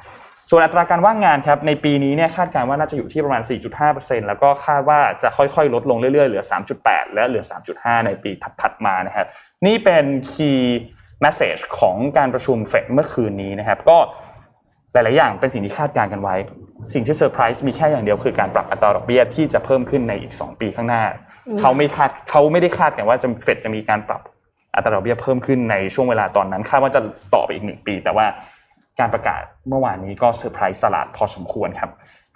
[0.50, 3.42] ส่วนอัตราการว่างงานครับในปีนี้เนี่ยคาดการณ์ว่าน่าจะอยู่ที่ประมาณ
[3.84, 6.44] 4.5%แล้วก็คาดว่าจะค่อยๆ ลดลงเรื่อยๆ เหลือ
[6.80, 7.44] 3.8 และเหลือ
[7.76, 8.32] 3.5 ในปี
[8.62, 9.28] ถัดๆมานะครับ
[9.66, 10.62] นี่เป็น key
[11.24, 13.98] message ของการประชุมเฟดเมื่อคืนนี้นะครับก็
[14.94, 16.36] หลายๆอย่างเป็นสิ่งที่คาดการณ์กันไว้
[16.94, 21.04] สิ่งที่เซอร์ไพรส์มีแค่อย่างเดียวคือการปรับอัตราดอกเบี้ยที่จะเพิ่มขึ้นในอีก 2 ปีข้างหน้า
[21.60, 24.22] เขาไม่คาดเขาไม่ได้คาดกันว่าจะเฟดจะมีการปรับ
[24.76, 27.02] อัตราดอกเบี้ยเพิ่มขึ้นในช่วงเวลาตอนนั้นคาดว่าจะ
[27.34, 28.26] ต่อไปอีกหนึ่งปี แต่ว่า
[29.00, 31.92] การประกาศเมื่อวานนี้ก็เซอร์ไพรส์ตลาดพอสมควรครับ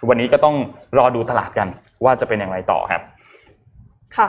[0.10, 0.56] วันนี้ก็ต้อง
[0.98, 1.68] รอดูตลาดกัน
[2.04, 3.02] ว่าจะเป็นอย่างไรต่อครับ
[4.18, 4.28] ค่ะ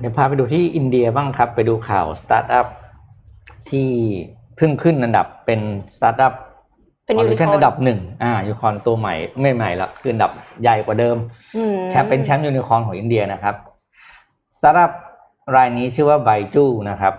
[0.00, 2.66] เดี๋ยวพาไปดูที่อินเดียบ้างครับ ไปดูข่าวสตาร์ทอัพ
[3.70, 3.88] ที่
[4.56, 5.60] เพิ่งขึ้นอันดับเป็น
[5.96, 6.32] สตาร์ทอัพ
[7.08, 11.16] เป็นเอ่อยูนิคอร์นอันดับหนึ่งอ่ายูนิคอร์นตัวใหม่ไม่ใหม่ละคืออันดับใหญ่กว่าเดิม
[11.56, 13.54] อืมแชมป์เป็นแชมป์ยูนิคอร์นของอินเดียนะครับ
[14.58, 14.92] สตาร์ทอัพ
[15.56, 17.14] รายนี้ชื่อว่า b บจูนะครับ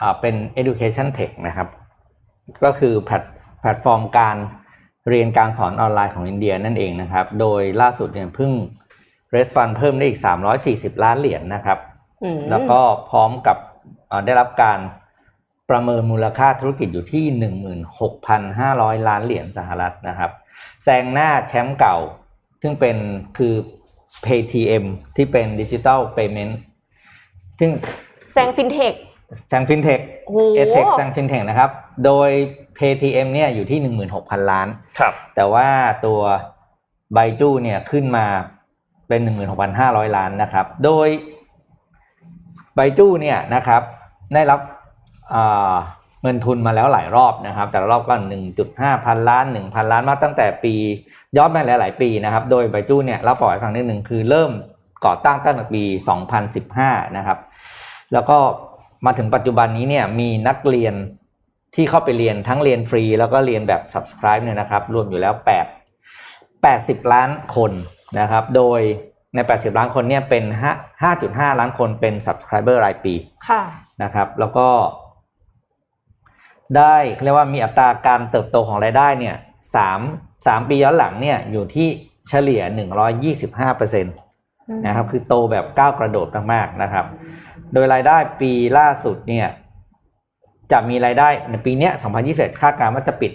[0.00, 1.68] อ่าเป็น education tech นะครับ
[2.64, 3.24] ก็คือแพลต
[3.60, 4.36] แพลตฟอร์มการ
[5.08, 8.50] เรียนการสอนออนไลน์ของอินเดียนั่นเองนะครับ โดยล่าสุดเนี่ยเพิ่ง
[9.30, 10.20] raise fund เพิ่มได้อีก
[10.60, 11.78] 340 ล้านเหรียญนะครับ
[12.22, 13.56] อืมแล้วก็พร้อมกับ
[14.08, 14.78] เอ่อได้รับการ
[15.70, 17.24] ประเมินมูลค่าธุรกิจอยู่ที่
[18.16, 20.30] 16,500 ล้านเหรียญสหรัฐนะครับ
[20.82, 21.96] แซงหน้าแชมป์เก่า
[22.62, 22.96] ซึ่งเป็น
[23.38, 23.54] คือ
[24.24, 24.84] PayTM
[25.16, 26.58] ที่เป็นดิจิ t a ลเพย์เมนต์
[27.58, 27.70] ซึ่ง
[28.32, 28.94] แซงฟินเทค
[29.48, 31.70] แซงฟินเทคโอ้โห EdTech แซงฟินเทคนะครับ
[32.04, 32.30] โดย
[32.78, 33.78] PayTM เนี่ยอยู่ที่
[34.14, 35.68] 16,000 ล้าน ครับ แต่ว่า
[36.06, 36.20] ตัว
[37.12, 38.26] ไบจูเนี่ยขึ้นมา
[39.08, 39.20] เป็น
[39.68, 41.08] 16,500 ล้านนะครับ โดย
[42.74, 43.82] ไบจูเนี่ยนะครับ
[44.34, 44.77] ได้รับอ่า
[46.22, 48.14] เงินทุนมาแล้วหลายรอบนะครับ แต่ละรอบก็
[48.60, 50.74] 1.5 พันล้าน 1,000 ล้านมาตั้งแต่ปี
[51.36, 54.50] ย้อนไปหลาย ๆ ปีนะครับ โดยไบจูเนี่ยเราปล่อยฟังนิดหนึ่งคือเริ่ม
[55.04, 55.84] ก่อตั้งตั้งแต่ปี
[56.50, 57.38] 2015 นะครับ
[58.12, 58.38] แล้วก็
[59.06, 60.94] มาถึงปัจจุบันนี้เนี่ยมีนักเรียน
[61.74, 65.34] ที่เข้าไปเรียนทั้งเรียนฟรี แล้วก็เรียนแบบ subscribe เนี่ยนะครับ รวมอยู่แล้ว
[66.14, 67.72] 8 80 ล้านคน
[68.20, 68.80] นะครับ โดย
[69.34, 73.14] ใน 80 ล้านคนเนี่ยเป็น 5 5.5ล้านคนเป็น subscriber รายปี
[73.48, 73.62] ค่ะ
[74.02, 74.68] นะครับ แล้วก็
[76.76, 79.36] ได้เรียกว่ามีอัตราการเติบโตของรายได้เนี่ย
[79.74, 80.00] สาม
[80.46, 81.88] สามปีย้อนหลังเนี่ยอยู่ที่
[82.28, 82.62] เฉลี่ย
[83.20, 84.10] 125เปอร์เซ็นต
[84.86, 87.06] นะครับคือโตแบบก้าวกระโดดมากๆนะครับ
[87.72, 89.46] โดยรายได้ปีล่าสุดเนี่ย
[90.72, 91.92] จะมีรายได้ในปีเนี้ย
[92.26, 93.32] 2021คาดการณ์ว่าจะปิด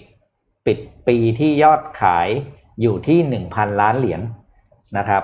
[0.66, 2.28] ปิดปีที่ยอดขาย
[2.82, 3.20] อยู่ที่
[3.50, 4.22] 1,000 ล้านเหรียญ
[4.98, 5.24] นะครับ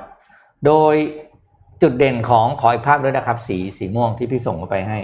[0.66, 0.96] โดย
[1.82, 5.00] จุดเด่นของขออีกภาพด้วยนะครับ สีสีม่วงที่พี่ส่งมาไปให้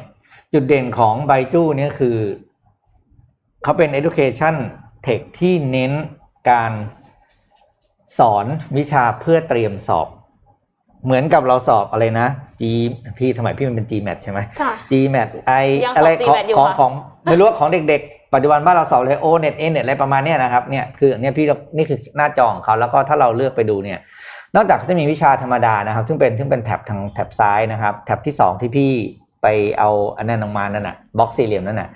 [0.53, 2.17] จุดเด่นของไบจูเนี่ยคือ
[3.65, 4.56] เขาเป็น education
[5.06, 5.91] tech ที่เน้น
[6.49, 6.71] การ
[8.19, 8.45] สอน
[8.78, 10.08] วิชาเพื่อเตรียมสอบ
[11.06, 12.28] เหมือนกับเราสอบอะไรนะ
[12.62, 12.63] G
[13.17, 15.30] พี่ทำไมพี่มันเป็น GMAT ใช่ไหมค่ะ GMAT
[15.63, 16.91] I ยังสอบอะไรของ GMAT อยู่ของค่ะของ
[17.25, 23.99] ไม่รู้ว่าของเด็กๆ ปัจจุบันบ้านเราสอบเลย O net A net อะไรประมาณเนี้ยนะครับเนี่ยคืออันเนี้ยพี่ก็นี่คือหน้าจอของเขาแล้วก็ถ้าเราเลือกไปดูเนี่ย
[24.56, 28.91] นอกจากจะมีวิชาธรรมดานะครับ ซึ่งเป็นซึ่งเป็นแท็บทางแท็บซ้ายนะครับ แท็บที่สองที่พี่
[29.45, 31.89] ไปเอาอันนั้นออกมานั่นน่ะบล็อกสี่เหลี่ยมนั่นน่ะ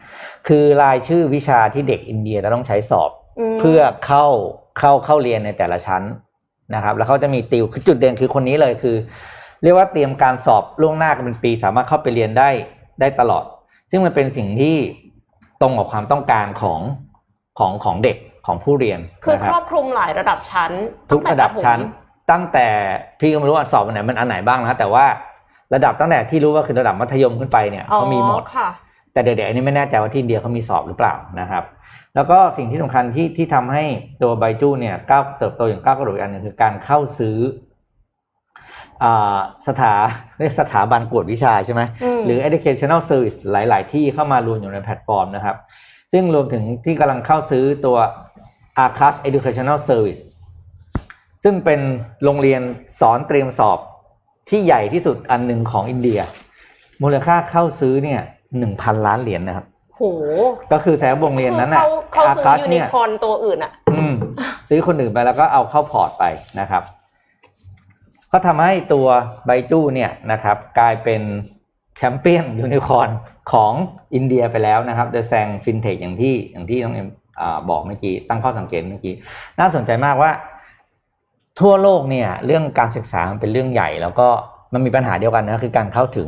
[0.48, 3.12] คือรายชื่อวิชาที่เด็กอินเดียจะต้องใช้สอบ
[3.56, 4.26] มเพื่อเข้า
[4.80, 6.04] เข้าเข้าเรียนในแต่ละชั้น
[6.76, 8.96] นะครับ แล้วเขาจะมีติวคือจุดเด่นคือคนนี้เลยคือ
[9.64, 12.50] เรียกว่าเตรียมการสอบล่วงหน้ากันเป็นปี สามารถเข้าไปเรียนได้
[13.00, 13.44] ได้ตลอด
[13.92, 14.76] ซึ่งมันเป็นสิ่งที่
[15.62, 16.80] ตรงกับความต้องการของ
[17.60, 20.72] ของของเด็กของผู้เรียนคือนะครับรอบคลุมหลายระดับชั้น
[21.12, 21.80] ทุกตั้งแต่ระดับปฐมชั้น
[22.32, 22.68] ตั้งแต่
[23.20, 25.06] พี่ก็ไม่รู้ว่าสอบอันไหนมันอันไหนบ้างนะแต่ว่า
[25.74, 28.70] ระดับตั้งแต่ที่รู้ว่าคือระดับมัธยมขึ้นไปเนี่ยอ๋อเขามีหมดค่ะ
[29.14, 31.64] แต่เด็กๆอันนี้ไม่แน่ใจว่าที่อินเดียเขามีสอบหรือเปล่านะครับ
[32.16, 33.84] แล้วก็สิ่งที่สำคัญที่ที่ทำให้
[34.22, 37.38] ตัวไบจูเนี่ยก้าวเติบโตอย่างก้าวกระโดดอีกอันหนึงคือการเข้าซื้อ
[39.04, 39.94] อ่าสถา
[40.38, 45.56] เรียกสถาบันกวดวิชาใช่ไหมอืมหรือ educational service หลาย ๆ ที่เข้ามารวมอยู่ในแพลตฟอร์มนะครับ
[46.14, 47.98] ซึ่งรวมถึงที่กำลังเข้าซื้อตัว
[48.84, 50.22] Aakash Educational Service
[51.44, 51.80] ซึ่งเป็น
[52.24, 52.62] โรงเรียน
[53.00, 53.80] สอนเตรียมสอบ
[54.50, 56.20] ที่ใหญ่ที่สุดอันหนึ่งของอินเดีย
[57.04, 58.22] มูลค่าเข้าซื้อเนี่ย
[58.58, 60.02] หนึ่งพันล้านเหรียญนะครับโห
[60.72, 64.14] ก็คือแสดงว่าโรงเรียนนั้นคือน่ะเขาเขาซื้อ Aakash ยูนิเนี่ยคอร์นตัวอื่นอะอืม
[64.70, 66.24] ซื้อคนอื่นไปแล้วก็เอาเข้าพอร์ตไป
[66.60, 66.84] นะครับ
[68.32, 69.08] ก็ทำให้ตัว
[69.46, 71.22] ไบจูเนี่ยนะครับ กลายเป็น
[71.98, 73.10] แชมเปี้ยนยูนิคอร์น
[73.52, 73.72] ของ
[74.16, 77.08] อินเดียไปแล้วนะครับโดยแซงฟินเทคอย่างที่อย่างที่น้องเอ็ม
[77.40, 79.14] อาบอกเมื่อกี้ตั้งข้อสังเกตเมื่อกี้
[79.60, 80.32] น่าสนใจมากว่า
[81.62, 84.28] ทั่วโลกเนี่ยเรื่องการศึกษามันเป็นเรื่องใหญ่ แล้วก็
[84.74, 86.28] มันมีปัญหาเดียวกันนะคือการเข้าถึง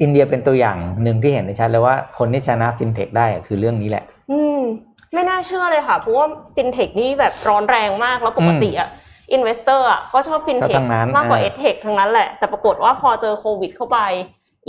[0.00, 4.60] อินเดียเป็นตัวอย่างหนึ่งที่เห็นได้ชัดเลยว่าคนที่ชนะฟินเทคได้อะคือเรื่องนี้แหละ อืม
[5.12, 8.88] ไม่น่าเชื่อเลยค่ะ เพราะว่าฟินเทคนี่แบบร้อนแรงมากแล้วปกติอะ
[9.32, 13.98] investor อะก็ชอบฟินเทก็คทั้งนั้นมากกว่าอ่าเอเทคทั้งนั้นแหละแต่ปรากฏว่าพอเจอโควิดเข้าไป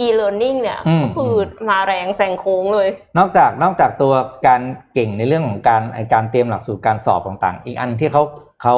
[0.03, 1.33] e-learning เนี่ยอืมก็คือ
[1.69, 4.13] มาแรงแซงโค้งเลย นอกจากนอกจากตัว
[4.47, 4.61] การ
[4.93, 8.23] เก่งในเรื่องของการไอ้การเตรียมหลักสูตรการสอบต่างๆ อีกอันที่เขา
[8.63, 8.75] เขา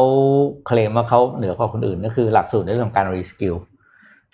[0.68, 3.56] เคลมว่าเขาเหนือกว่าคนอื่นก็คือหลักสูตรในเรื่องของการรีสกิล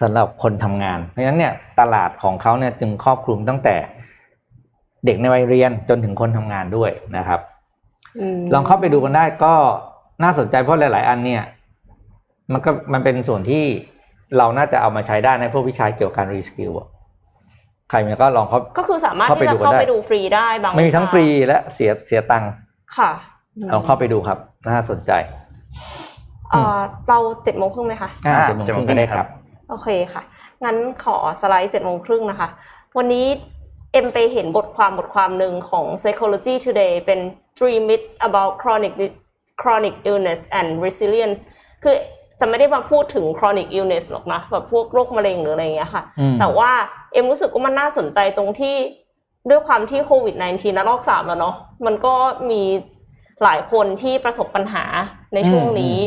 [0.01, 3.75] สำหรับคนทำงาน เพราะฉะนั้นเนี่ยตลาดของเขาเนี่ยจึงครอบคลุมตั้งแต่
[5.05, 7.39] เด็กในวัยเรียนจนถึงคนทำงานด้วยนะครับ
[8.37, 9.53] มลองเข้าไปดูกันได้ก็
[10.23, 11.43] น่าสนใจเพราะหลาย ๆ อันเนี่ย
[12.51, 13.63] มันก็มันเป็นส่วนที่
[14.37, 16.87] เราน่าจะเอามาใช้ได้ในพวกวิชาเกี่ยวกับการ reskill อะ
[17.89, 22.51] ใครมีก็ลองเขาก็คือสามารถเข้าไปที่จะดูกันเข้าได้ไปดูฟรีได้บางไม่มีทั้งวิชาฟรีรีและเสียเสียตังค์
[22.97, 23.11] ค่ะ
[23.73, 25.11] ลองเข้าไปดูครับ น่าสนใจ
[26.51, 29.25] เอ่อเราเจ็ดโมงครึ่งไหมคะอ่าอ่าเจ็ดโมงครึ่งก็ได้ครับ
[29.69, 30.23] โอเคค่ะ
[30.63, 32.47] งั้นขอสไลด์เจ็ดโมงครึ่งนะคะ
[32.97, 33.25] วันนี้
[33.93, 37.19] เอ็มไปเห็นบทความบทความหนึ่งของ Psychology Today เป็น
[37.57, 38.93] three myths about chronic
[39.61, 41.39] chronic illness and resilience
[41.83, 41.95] คือ
[42.39, 46.71] จะไม่ได้มาพูดถึง chronic illness หรอกนะแบบพวกโรคมะเร็งหรืออะไรอย่างเงี้ยค่ะอืมแต่ว่า
[47.13, 48.75] เอ็มรู้สึกว่ามันน่าสนใจตรงที่
[49.49, 52.15] ด้วยความที่โควิด -19 ระลอกสามแล้วเนาะมันก็
[52.49, 52.61] มี
[53.43, 54.83] หลายคนที่ประสบปัญหา
[55.33, 55.97] ในช่วงนี้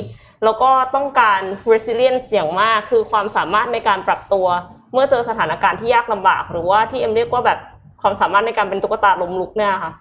[0.45, 1.41] แล้วก็ต้องการ
[1.73, 4.47] resilience อย่างมากคือความสามารถในการปรับตัว
[4.93, 7.59] เมื่อเจอสถานการณ์ที่ยากลำบาก หรือว่าที่เอ็มเรียกว่าแบบ
[8.03, 9.93] ความสามารถในการเป็นตุ๊กตาล้มลุกเนี่ยค่ะ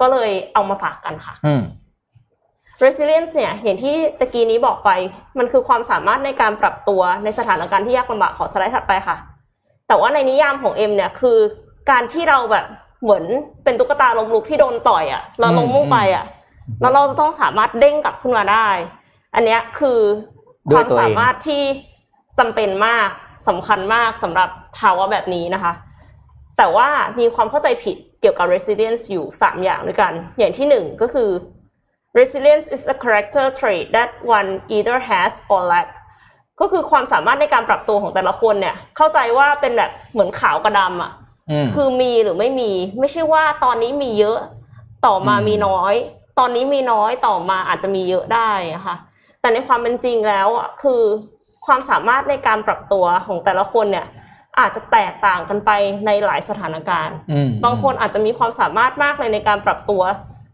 [0.00, 1.62] ก็เลยเอามาฝากกันค่ะอืม
[2.84, 4.90] resilience เนี่ยอย่างที่ตะกี้นี้บอกไป
[5.38, 9.16] มันคือความสามารถในการปรับตัวในสถานการณ์ที่ยากลำบากขอสไลด์ถัดไปค่ะ
[9.88, 11.38] แต่ว่าในนิยามของเอ็มเนี่ยคือ
[11.90, 12.66] การที่เราแบบ
[13.02, 13.24] เหมือน
[13.64, 16.24] เป็นตุ๊กตาล้มลุกที่โดนต่อยอะ่ะเราล้มลงไปอะ่ะ
[16.80, 18.68] แล้วเราจะต้องสามารถเด้งกลับขึ้นมาได้
[19.34, 19.98] อันเนี้ยคือ
[20.70, 21.62] ด้คววยมตัวเองสามารถที่
[22.38, 23.08] จำเป็นมาก
[23.48, 25.72] สำคัญมากสำหรับภาวะแบบนี้นะคะ
[26.58, 26.88] แต่ว่า
[27.18, 31.30] มีความเข้าใจผิดเกี่ยวกับ resilience อยู่ 3 อย่างด้วยกัน อย่างที่หนึ่งก็คือ
[32.18, 35.88] resilience is a character trait that one either has or lack
[36.60, 41.12] ก็คือความสามารถในการปรับตัวของแต่ละคนเนี่ย เข้าใจว่าเป็นแบบเหมือนขาวกับดำอะ
[41.50, 44.38] อืมคือมีหรือไม่มี ไม่ใช่ว่าตอนนี้มีเยอะ
[45.06, 45.94] ต่อมาอืมมีน้อย
[46.38, 48.96] ตอนนี้มีน้อยต่อมาอาจจะมีเยอะได้อะค่ะ
[49.40, 51.02] แต่ในความเป็นจริงแล้วอะคือ
[51.66, 54.06] ความสามารถในการปรับตัวของแต่ละคนเนี่ย
[54.58, 55.70] อาจจะแตกต่างกันไป
[56.06, 60.02] ในหลายสถานการณ์อืมบางคนอาจจะมีความสามารถมากเลยในการปรับตัว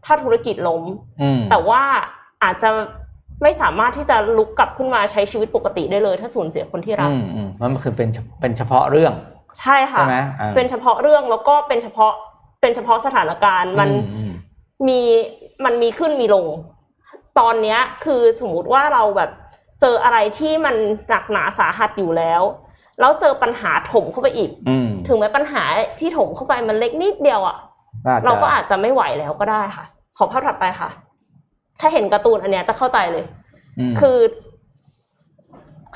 [0.05, 0.83] ถ้าธุรกิจล้ม
[1.21, 1.81] อืมแต่ว่า
[2.43, 2.69] อาจจะ
[3.43, 9.13] ไม่สามารถที่จะลุกกลับขึ้นมาใช้ชีวิตปกติได้เลย ถ้าสูญเสียคนที่รักอืมอืมมันคือเป็นเฉเป็นเฉพาะเรื่อง
[9.59, 12.13] ใช่ค่ะใช่ไหมอ่าเป็นเฉพาะเรื่องแล้วก็เป็นเฉพาะ
[12.61, 14.31] เป็นเฉพาะสถานการณ์มันอือืม
[14.87, 15.01] มี
[15.65, 16.47] มันมีขึ้นมีลง
[17.39, 19.31] ตอนเนี้ยคือสมมุติว่าเราแบบ
[19.81, 20.75] เจออะไรที่มัน
[21.09, 22.41] หนักหนาสาหัสอยู่แล้ว
[22.99, 25.63] แล้วเจอปัญหาถมเข้าไปอีกอืมถึงแม้ปัญหา
[25.99, 27.65] ที่ถมเข้าไปมันเล็กนิดเดียวอะ่ะน่จะ
[28.25, 29.85] เราก็อาจจะไม่ไหวแล้วก็ได้ค่ะ
[30.17, 30.89] ขอภาพถัดไปค่ะ
[31.79, 33.25] ถ้าเห็นการ์ตูนอันเนี้ยจะเข้าใจเลย
[33.91, 34.17] มคือ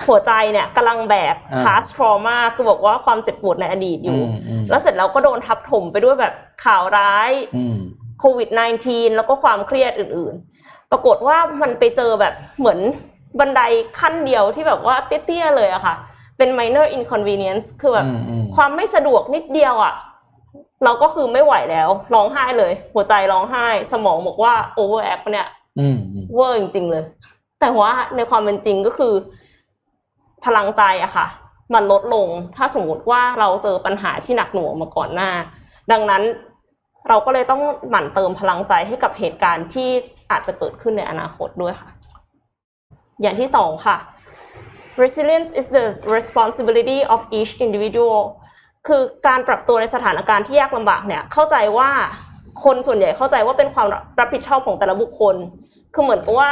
[0.07, 6.33] หัวใจเนี่ยกำลังแบกอ่า past trauma คือบอกว่าความเจ็บปวดในอดีตอยู่มอืมแล้วเสร็จแล้วก็โดนทับถมไปด้วยแบบ
[6.65, 7.77] ข่าวร้ายอืม
[8.19, 8.49] โควิด
[8.83, 10.33] -19 แล้วก็ความเครียดอื่น
[10.63, 12.79] ๆ ปรากฏว่ามันไปเจอแบบเหมือน
[13.39, 13.61] บันได
[13.99, 15.95] ขั้นเดียวที่แบบว่าเตี้ยๆเลยอะค่ะ
[16.37, 19.93] เป็น minor inconvenience คือแบบอืมอืมความไม่สะดวกนิดเดียวอะ
[20.83, 27.03] เราก็คือไม่ไหวแล้วร้องไห้เลย หัวใจร้องไห้ สมองบอกว่า overact ปะเนี่ยอืมอืมเวอร์จริง ๆ เลย
[27.59, 29.13] แต่ว่าในความเป็นจริงก็คือ
[30.45, 31.27] พลังใจอะค่ะ
[31.73, 35.31] มันลดลงถ้าสมมติว่าเราเจอปัญหาที่หนักหน่วงมาก่อนหน้า
[35.91, 36.23] ดังนั้น
[37.09, 39.89] เราก็เลยต้องหมั่นเติมพลังใจให้กับเหตุการณ์ที่
[40.31, 41.89] อาจจะเกิดขึ้นในอนาคตด้วยค่ะ
[43.21, 43.97] อย่างที่สองค่ะ
[45.01, 45.85] resilience is the
[46.17, 48.19] responsibility of each individual
[48.87, 51.89] คือการปรับตัวในสถานการณ์ที่ยากลำบากเนี่ยเข้าใจว่า
[52.63, 53.87] คนส่วนใหญ่เข้าใจว่าเป็นความ
[54.19, 55.35] รับผิดชอบของแต่ละบุคคล
[55.93, 56.51] คือเหมือนกับว่า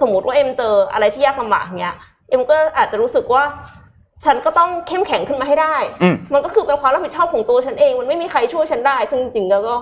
[0.00, 1.94] สมมติว่าเอ็มเจออะไรที่ยากลำบากเนี้ย
[2.28, 3.44] เอ็มก็อาจจะรู้สึกว่า
[4.24, 9.74] ฉันก็ต้องเข้มแข็งขึ้นมาให้ได้อืมมันก็คือเป็นความรับผิดชอบของตัวฉันเอง มันไม่มีใครช่วยฉันได้ ซึ่งจริงๆแล้วก็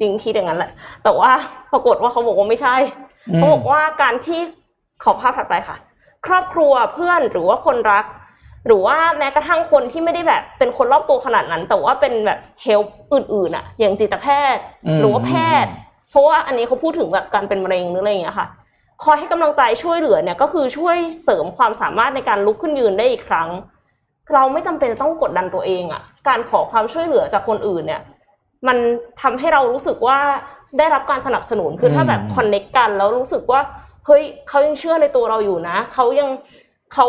[0.00, 0.70] จริงคิดอย่างนั้นแหละ
[1.04, 1.30] แต่ว่า
[1.72, 2.76] ปรากฏว่าเขาบอกว่าไม่ใช่
[3.36, 4.40] เขาบอกว่าการที่
[5.04, 5.76] ขอภาพถัดไปค่ะ
[6.26, 8.04] ครอบครัวเพื่อนหรือว่าคนรัก
[8.66, 12.80] หรือว่าแม้กระทั่งคนที่ไม่ได้แบบเป็นคนรอบตัวขนาดนั้น แต่ว่าเป็นแบบเฮล
[13.12, 15.32] อื่นๆอะอย่างจิตแพทย์อืมหรือว่าแพ
[15.64, 15.72] ทย์
[16.10, 18.48] เพราะว่าอันนี้เขาพูดถึงแบบการเป็นมะเร็งหรืออะไรอย่างเงี้ยค่ะ
[19.04, 23.48] คอยให้กำลังใจช่วยเหลือเนี่ยก็คือช่วยเสริมความสามารถในการลุกขึ้นยืนได้อีกครั้ง
[24.32, 28.02] เราไม่จำเป็นต้องกดดันตัวเองอะการขอความช่วยเหลือจากคนอื่นเนี่ย
[28.68, 28.78] มัน
[29.22, 30.18] ทำให้เรารู้สึกว่า
[30.78, 33.60] ได้รับการสนับสนุนคือถ้าแบบอืมคอนเน็กกันแล้วรู้สึกว่า
[34.06, 36.28] เฮ้ยเขายังเชื่อในตัวเราอยู่นะเขายัง
[36.94, 37.06] เขา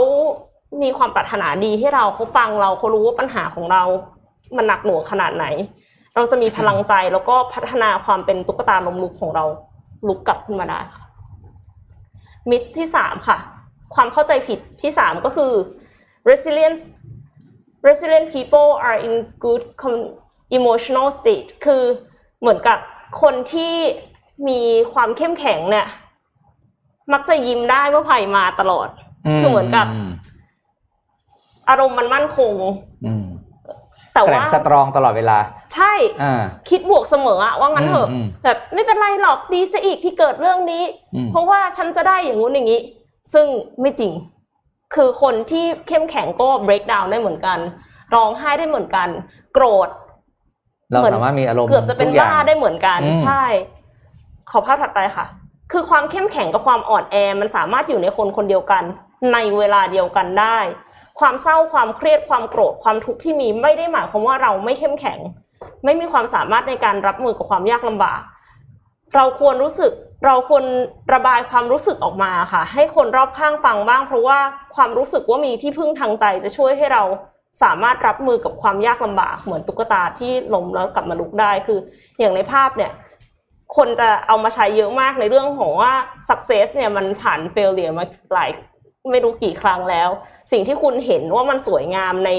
[0.81, 3.83] มีความปรารถนาดีให้เราเขาฟังเราเขารู้ว่าปัญหาของเรา
[4.55, 5.45] มันหนักหน่วงขนาดไหน
[6.15, 9.45] เราจะมีพลังใจแล้วก็พัฒนาความเป็นตุ๊กตาลมลุกของเรา
[10.07, 11.03] ลุกกลับขึ้นมาได้ค่ะ
[12.49, 13.37] มิตรที่สามค่ะ
[13.95, 15.51] ความเข้าใจผิดที่สามก็คือ
[16.29, 16.81] resilience
[17.87, 19.13] resilient people are in
[19.43, 20.11] good com-
[20.57, 21.83] emotional state คือ
[22.39, 22.77] เหมือนกับ
[23.21, 23.75] คนที่
[24.47, 24.59] มี
[24.93, 25.87] ความเข้มแข็งเนี่ย
[27.13, 28.87] มักจะยิ้มได้เมื่อภัยมาตลอด
[29.39, 29.87] คือเหมือนกับ
[31.69, 32.53] อารมณ์มันมั่นคง
[33.05, 33.25] อืม
[34.13, 35.37] แต่แกร่ว่างสตรองตลอดเวลา
[35.73, 35.93] ใช่
[36.23, 40.83] อ่าคิดบวกเสมออะว่างั้นเถอะอืมอืมแบบไม่เป็นไรหรอกดีซะอีกที่เกิดเรื่องนี้
[41.15, 42.81] อืมเพราะว่าฉันจะได้อย่างงู้นอย่างนี้
[43.33, 43.47] ซึ่ง
[43.81, 44.11] ไม่จริง
[44.95, 47.59] คือคนที่เข้มแข็งก็ break down ได้เหมือนกัน
[48.15, 49.07] ร้องไห้ได้เหมือนกัน
[49.53, 49.89] โกรธ
[50.89, 53.43] เราเหมือนสามารถมีอารมณ์เกือบจะเป็นทุอย่บ้างได้เหมือนกันอืมใช่
[54.51, 55.25] ขอภาพถัดไปค่ะ
[55.71, 58.83] คือความเข้มแข็งกับความอ่อนแอมันสามารถอยู่ในคนคนเดียวกัน
[59.33, 60.57] ในเวลาเดียวกันได้
[61.19, 65.19] ความเศร้าความเครียดความโกรธความทุกข์ที่มีไม่ได้หมายความว่าเราไม่เข้มแข็ง
[65.85, 68.21] ไม่มีความสามารถในการรับมือกับความยากลำบาก
[69.15, 69.91] เราควรรู้สึก
[70.25, 70.63] เราควร
[71.13, 74.39] ระบายความรู้สึกออกมาค่ะ ให้คนรอบข้างฟังบ้าง เพราะว่า
[74.75, 77.03] ความรู้สึกว่ามีที่พึ่งทางใจจะช่วยให้เรา
[77.63, 81.79] สามารถรับมือกับความยากลำบาก เหมือนตุ๊กตาที่ล้มแล้วกลับมาลุกได้คือ
[82.19, 82.91] อย่างในภาพเนี่ย
[83.77, 85.93] คนจะเอามาใช้เยอะมากในเรื่องของว่า
[86.29, 88.49] success เนี่ยมันผ่าน failure มาหลาย
[89.09, 90.09] ไม่รู้กี่ครั้งแล้ว
[90.51, 92.29] สิ่งที่คุณเห็นว่ามันสวยงามใน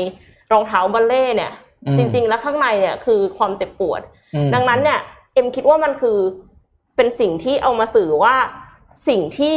[0.52, 1.52] รองเท้าบัลเล่เนี่ย
[1.86, 4.00] อืมจริง ๆ แล้วข้างในเนี่ยคือความเจ็บปวด
[4.34, 5.00] อืมดังนั้นเนี่ย
[5.34, 6.18] เอ็มคิดว่ามันคือ
[6.96, 8.34] เป็นสิ่งที่เอามาสื่อว่า
[9.08, 9.56] สิ่งที่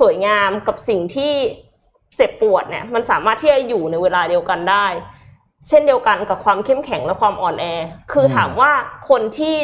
[0.00, 1.32] สวยงามกับสิ่งที่
[2.16, 4.86] เจ็บปวดเนี่ย มันสามารถที่จะอยู่ในเวลาเดียวกันได้
[5.68, 7.64] เช่นเดียวกันกับความเข้มแข็งและความอ่อนแอ
[8.12, 8.70] คือถามว่า
[9.08, 9.54] คนที่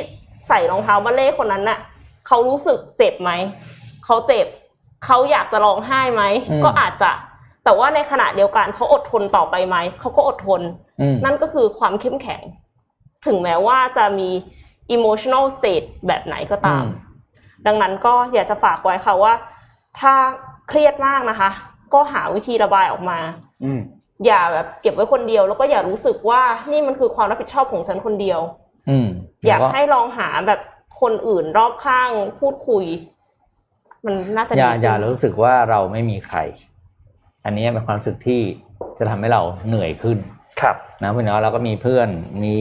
[0.49, 1.79] ใส่รองเท้าบัลเล่คนนั้นน่ะ
[2.27, 3.31] เขารู้สึกเจ็บไหม
[4.05, 4.47] เขาเจ็บ
[5.05, 7.11] เขาอยากจะร้องไห้ไหมอืมก็อาจจะ
[7.65, 10.63] แต่ว่าในขณะเดียวกันเขาอดทนต่อไปไหมเขาก็อดทน
[11.01, 12.43] อืมนั่นก็คือความเข้มแข็ง
[13.27, 14.31] ถึงแม้ว่าจะมี
[14.97, 17.07] emotional state แบบไหนก็ตามอืม
[17.67, 19.33] ดังนั้นก็อยากจะฝากไว้ค่ะว่า
[20.01, 20.13] ถ้า
[20.69, 21.51] เครียดมากนะคะ
[21.95, 23.19] ก็หาวิธีระบายออกมา
[23.65, 23.81] อืม
[24.27, 26.41] อย่าแบบเก็บไว้คนเดียว แล้วก็อย่ารู้สึกว่า
[26.71, 28.41] นี่มันคือความรับผิดชอบของฉันคนเดียว
[28.91, 29.09] อืม
[29.47, 30.61] อยากแล้วให้ลองหาแบบ
[31.01, 32.85] คนอื่นรอบข้างพูดคุย
[34.05, 36.39] มันน่าจะอดีย่าขึ้นอย่ารู้สึกว่าเราไม่มีใคร
[37.45, 38.41] อันนี้เป็นความรู้สึกที่
[38.99, 40.19] จะทำให้เราเหนื่อยขึ้น
[40.61, 42.09] ครับนะเพราะฉะนั้นเราก็มีเพื่อน
[42.45, 42.59] มี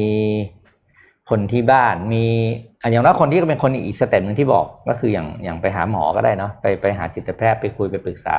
[1.29, 2.25] คนที่บ้านมี
[2.81, 8.37] อะอย่างน้อยคนที่ก็เป็นคนอีกสเต็ปหนึ่งที่บอกก็คืออย่างอย่างไปหาหมอก็ได้เนาะไปไปหาจิตแพทย์ไปคุยไปปรึกษา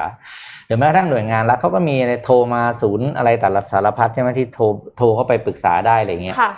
[0.67, 4.65] หรือแม้กระทั่งหน่วยงานรัฐเขาก็มีอะไรโทรมาศูนย์อะไรแต่ละสารพัดใช่ไหมที่โทร
[4.97, 6.51] โทรเข้าไปปรึกษาได้อะไรเงี้ยค่ะ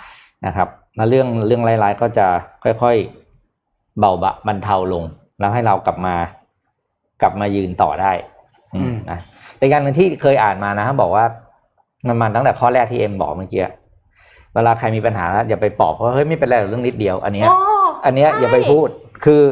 [0.47, 2.27] นะครับแล้วเรื่องเรื่องร้ายๆก็จะ
[2.65, 5.05] ค่อยๆเบาบะบรรเทาลง
[5.41, 6.15] แล้วให้เรากลับมา
[7.23, 8.13] กลับมายืนต่อได้
[8.75, 9.19] อืมอืมนะ
[9.59, 11.25] แต่อย่างหนึ่งที่เคยอ่านมานะบอกว่า
[12.07, 13.63] มันมันตั้งแต่ข้อแรกที่เอ็มบอกเมื่อกี้
[14.55, 17.59] เวลาใครมีปัญหาอย่าไปปลอบเพราะเฮ้ยไม่เป็นไรหรอกเรื่องนิดเดียว อันเนี้ยอ๋อ
[18.05, 18.89] อันเนี้ยใช่อย่าไปพูด
[19.25, 19.43] คือ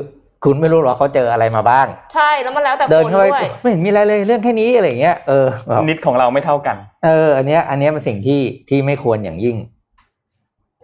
[0.44, 6.76] คุณไม่รู้หรอกเขาเจออะไรมาบ้าง ใช่แล้วมันแล้วแต่เดินคนเข้าไปด้วยไม่เห็นมีอะไรเลยเรื่องแค่นี้อะไรอย่างเงี้ยเออแบบนิดของเราไม่เท่ากัน
[7.06, 9.56] เออ อันเนี้ย อันเนี้ยเป็นสิ่งที่ที่ไม่ควรอย่างยิ่ง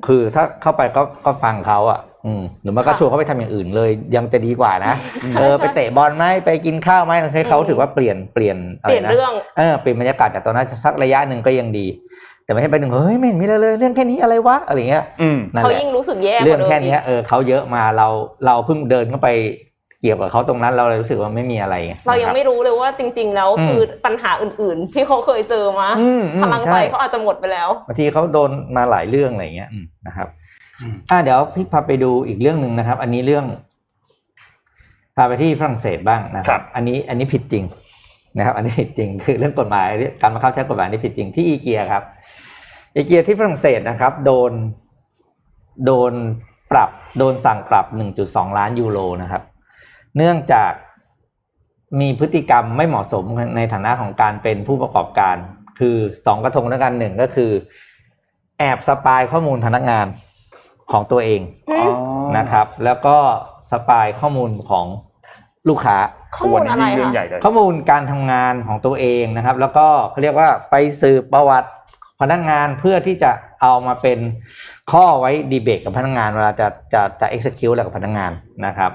[0.07, 4.95] คือถ้าเข้าไปก็ก็ฟังเขาอะ อืมหรือมันก็ค่ะชวนเขาไปทำอย่างอื่นเลย ยังจะดีกว่านะ
[5.33, 11.87] ใช่เออใช่ไปเตะบอลไหมไปกินข้าวไหมให้เขาถือว่าเปลี่ยนเปลี่ยนอะเปไรลี่ยนนะเรื่องเออเปลี่ยนบรรยากาศจากตอนนั้นสักระยะหนึ่งก็ยังดี
[12.45, 18.09] แต่ไม่ใช่ไปหนึ่งเฮ้ยไม่เห็นมีอะไรเลยเรื่องแค่นี้อะไรวะอะไรเงี้ยอืมนั่นเขาแหละยิ่งรู้สึกแย่กเรื่องว่าเดิมแค่เนี้ยอีกเออเขาเยอะมาเรา
[18.47, 19.29] เราเพิ่งเดินเข้าไป
[20.01, 30.29] เกี่ยวกับเขาตรงนั้นเราเลยรู้สึกว่าไม่มีอะไรไเรายังนะคบไม่รู้เลยว่าจริง ๆ แล้วอืมคือปัญหาอื่น ๆ ที่เขาเคยเจอมาอืมอืมพลังใจใช่เขาอาจจะหมดไปแล้วบางทีเขาโดนมาหลายเรื่องอะไรอย่างเงี้ยอืมนะครับ
[30.81, 33.47] อืมอ่าเดี๋ยวพี่พาไปดูอีกเรื่องหนึ่งนะครับ อันนี้เรื่อง
[35.17, 37.65] พาไปที่ฝรั่งเศสบ้างนะคครัรับบอันนี้อันนี้ผิดจริง
[38.37, 39.89] นะครับ อันนี้ผิดจริงคือเรื่องกฎหมาย
[40.21, 42.03] การบังคับใช้กฎหมายนี่ผิดจริงที่อีเกียครับ
[42.95, 44.53] อีเกียที่ฝรั่งเศสนะครับ โดน
[45.85, 46.13] โดน
[46.73, 47.87] ปรับโดนสั่งปรับ
[48.23, 49.43] 1.2 ล้านยูโรนะครับ
[50.17, 50.73] เนื่องจาก
[52.01, 53.25] มีพฤติกรรมไม่เหมาะสม
[53.57, 55.37] ในฐานะของการเป็นผู้ประกอบการ
[55.79, 55.97] คือ
[56.27, 57.51] สองกระทงด้วยกันหนึ่งก็คือ
[58.59, 60.07] แอบสปายข้อมูลพนักงาน
[60.93, 61.93] ของตัวเองอืม
[62.37, 63.17] นะครับ แล้วก็
[63.71, 64.87] สปายข้อมูลของ
[65.69, 65.97] ลูกค้า
[66.37, 71.71] ข้อมูลอะไรวันนี้เรื่องคะใหญ่เลยข้อมูลการทำงานของตัวเองนะครับ แล้วก็เขาเรียกว่าไปสืบประวัติ
[72.21, 73.31] พนักงานเพื่อที่จะ
[73.63, 74.19] เอามาเป็น
[74.93, 78.33] ข้อไว้ดีเบตกับพนักงานเวลาจะจะจะ execute อะไรกับพนักงาน
[78.67, 78.93] นะครับ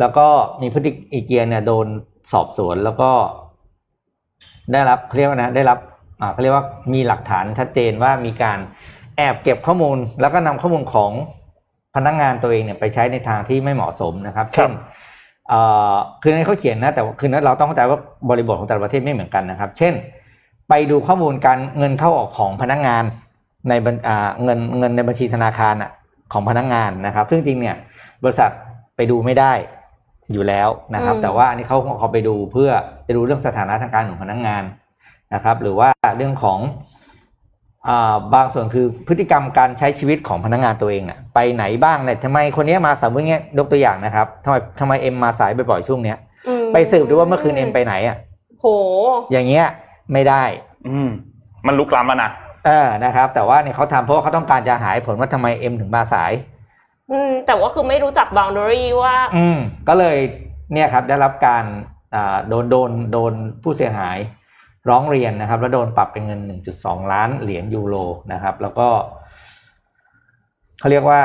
[0.00, 0.26] แล้วก็
[0.62, 1.86] มีพฤติอีเกียเนี่ยโดน
[2.32, 3.10] สอบสวนแล้วก็
[4.72, 5.78] ได้รับเขาเรียกว่านะได้รับ
[6.20, 8.58] อ่าเขาเรียกว่ามีหลักฐานชัดเจนว่ามีการ
[9.16, 11.10] แอบเก็บข้อมูลแล้วก็นำข้อมูลของ
[11.96, 14.72] พนักงานตัวเองเนี่ยไปใช้ในทางที่ไม่เหมาะสมนะครับครัเช่บน
[15.48, 15.60] เอ่
[15.92, 17.98] อคือในเขาเขียนนะแต่ว่าคือนั้นเราต้องเข้าใจว่า
[18.30, 19.94] บริบทของแต่ละประเทศไม่เหมือนกันนะครับ เช่น
[20.68, 23.04] ไปดูข้อมูลการเงินเข้าออกของพนักงาน
[23.68, 25.90] ในบัญอ่าเงินเงินในบัญชีธนาคารอะ
[26.32, 27.76] ของพนักงานนะครับ ซึ่งจริงเนี่ย
[28.22, 28.50] บริษัท
[28.96, 29.52] ไปดูไม่ได้
[30.32, 32.70] อยู่แล้วนะครับอืมแต่ว่าอันนี้เขาเขาไปดูเพื่อ
[33.06, 34.62] จะดูเรื่องสถานะทางการของพนักงาน
[35.34, 36.95] นะครับ หรือว่าเรื่องของอ่า
[38.34, 46.18] บางส่วนคือพฤติกรรมการใช้ชีวิตของพนักงานตัวเองน่ะไปไหนบ้างเนี่ยทำไมคนนี้มาสมมติเงี้ยยกตัวอย่างนะครับทำไมทำไมเอ็มมาสายบ่อยๆช่วงเนี้ย
[46.48, 48.16] อืมไปสืบดูว่าเมื่อคืนเอ็มไปไหนอะ
[48.60, 48.66] โห
[49.32, 49.66] อย่างเงี้ย
[50.12, 50.42] ไม่ได้
[50.88, 51.08] อืม
[51.66, 52.30] มันลุกล้ำแล้วนะ
[52.66, 56.32] เออนะครับ แต่ว่าเนี่ยเขาทำเพราะว่าเขาต้องการจะหายผลว่าทำไมเอ็มถึงมาสาย
[57.10, 59.58] อืม แต่ว่าคือไม่รู้จัก boundary ว่า อืม
[59.88, 60.16] ก็เลย
[60.72, 61.64] เนี่ยครับได้รับการ
[62.14, 63.32] อ่าโดนโดนโดน
[63.62, 64.16] ผู้เสียหาย
[64.88, 66.40] ร้องเรียนนะครับ แล้วโดนปรับเป็นเงิน
[66.76, 67.96] 1.2 ล้านเหรียญยูโร
[68.32, 68.88] นะครับ แล้วก็
[70.78, 71.20] เขาเรียกว่า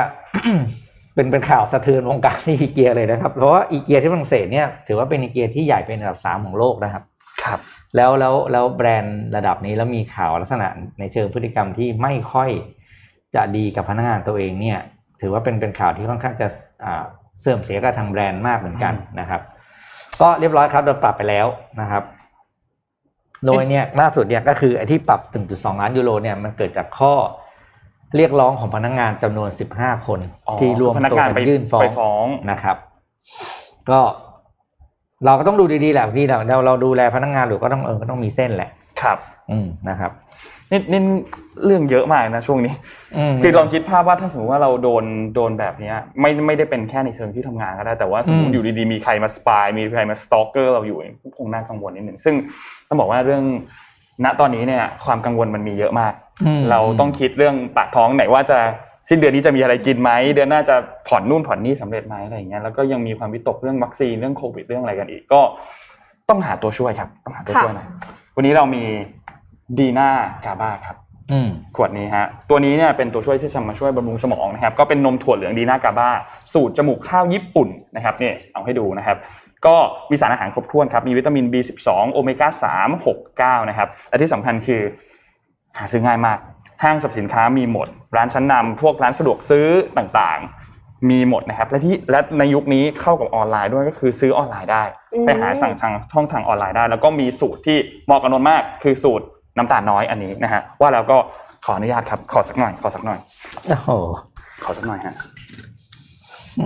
[1.14, 7.02] เป็นเป็นข่าวสะเทือนวงการอีเกียเลยนะครับ เพราะว่าอีเกียที่ฝรั่งเศสเนี่ยถือว่าเป็นอีเกียที่ใหญ่เป็นอันดับสามของโลกนะครับ
[7.44, 7.60] ครับ
[7.96, 12.50] แล้วแล้วแล้วแบรนด์ระดับนี้แล้วมีข่าวลักษณะในเชิงพฤติกรรมที่ไม่ค่อย
[13.34, 14.78] จะดีกับพนักงานตัวเองเนี่ย
[15.20, 16.48] ถือว่าเป็นเป็นข่าวที่ค่อนข้างจะ
[16.84, 17.04] อ่า
[17.40, 19.40] เสื่อมเสียกับทางแบรนด์มากเหมือนกันนะครับ
[20.20, 21.46] ก็เรียบร้อยครับโดนปรับไปแล้ว
[21.80, 22.02] นะครับ
[23.46, 25.20] โดยเนี่ยล่าสุดเนี่ยก็คือไอ้ที่ปรับ
[25.50, 27.14] 1.2 ล้านยูโรเนี่ยมันเกิดจากข้อ
[28.16, 32.76] เรียกร้องของพนักงานจำนวน 15 คนอ๋อที่รวมพนักตัวงานกัไปนยื่นฟ้อไปงฟ้องนะครับ
[33.90, 34.00] ก็
[35.24, 38.70] เราก็ต้องดูดีๆแหละพี่เราเราเราดูแลพนักงานหรือก็ต้องเออก็ต้องมีเส้นแหละ
[39.02, 39.18] ครับ
[39.50, 40.12] อืมนะครับ
[40.70, 41.00] นี่นี่
[41.64, 42.74] เรื่องเยอะมากนะช่วงนี้
[43.32, 50.98] มคือลองคิดภาพว่าถ้าสมมติว่าเราโดนโดนแบบเนี้ยไม่ไม่ได้เป็นแค่ในเชิงที่ทำงานก็ได้แต่ว่าสมมอืติมอยู่ดีๆมีใครมาสปายมีใครมาสตอกเกอร์เราอยู่
[51.38, 52.34] คงน่ากังวลนิดหนึ่งซึ่ง
[52.92, 53.44] ต้องบอกว่าเรื่อง
[54.24, 56.12] ณตอนนี้เนี่ยความกังวลมันมีเยอะมาก
[56.46, 58.58] อืมเราต้องคิดเรื่องปากท้องไหนว่าจะ
[59.08, 60.74] สิ้นเดือนนี้จะมีอะไรกินไหมเดือนหน้าจะ
[61.08, 65.40] ผ่อนนู่นผ่อนนี่สำเร็จไหมอะไรอย่างเงี้ยแล้วก็ยังมีความวิตกเรื่องวัคซีนเรื่องโควิดเรื่องอะไรกันอีกก็
[66.28, 67.88] ต้องหาตัวช่วยครับ ต้องหาตัวช่วยหน่อย
[68.36, 68.84] วันนี้เรามี
[69.78, 70.08] ดีน่า
[70.44, 70.96] กาบาครับ
[71.32, 76.08] อืมขวดนี้ฮะตัวนี้เนี่ยเป็นตัวช่วยที่จะมาช่วยบำรุงสมองนะครับ ก็เป็นนมถั่วเหลืองดีน่ากาบา
[76.52, 79.16] สูตรจมูกข้าวญี่ปุ่นนะครับเนี่ยเอาให้ดูนะครับ
[79.66, 79.76] ก็
[80.10, 84.82] มีสารอาหารครบถ้วนครับมีวิตามิน B12 โอเมก้า3 6 9นะครับและที่สำคัญคือ
[85.78, 86.38] หาซื้อง่ายมาก
[86.82, 89.66] ห้างสรรพสินค้ามีหมด ร้านชั้นนำพวกร้านสะดวกซื้อ
[89.98, 94.84] ต่างๆ มีหมดนะครับ และที่และในยุคนี้เข้ากับออนไลน์ด้วยก็คือซื้อออนไลน์ได้
[95.14, 99.24] อืมไปหาสั่งทางช่องทางออนไลน์ได้ แล้วก็มีสูตรที่เหมาะกับนนท์มาก คือสูตร
[99.56, 101.16] น้ำตาลน้อยอันนี้นะฮะว่าแล้วก็
[101.64, 103.18] ขออนุญาตครับ ขอสักหน่อยขอสักหน่อย
[103.68, 103.90] โอ้โห
[104.64, 105.14] ขอสักหน่อยฮะ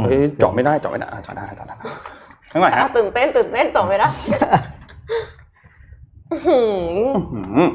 [0.05, 1.77] เฮ้ยเจาะไม่ได้เจาะไม่ได้อะเจาะได้เจาะได้
[2.57, 4.13] สักหน่อยฮะอะตื่นเต้นตื่นเต้นจบไปแล้ว
[6.33, 6.69] อื้อหือ
[7.17, 7.69] อื้อหือ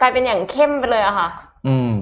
[0.00, 1.28] กลายเป็นอย่างเข้มไปเลยอะค่ะ
[1.66, 1.92] อืม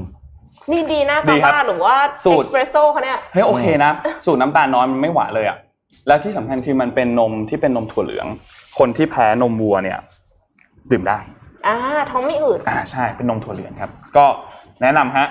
[0.71, 3.93] นี่ดีหน้าดีกาครับบ้าหรือว่าสูเอ็ตกรซ์เพรสโซ่เขาเนี่ยเฮ้ยโอเคนะ
[4.27, 5.59] สูตรน้ำตาลน้อยมันไม่หวานเลยอะ
[6.07, 8.27] แล้วที่สำคัญคือมันเป็นนมที่เป็นนมถั่วเหลือง
[8.79, 9.99] คนที่แพ้นมวัวเนี่ย
[10.91, 11.19] ดื่มได้
[11.67, 11.77] อ่า
[12.11, 14.25] ท้องไม่อืด อ่าใช่เป็นนมถั่วเหลืองครับ ก็
[14.83, 15.27] แนะนำฮะ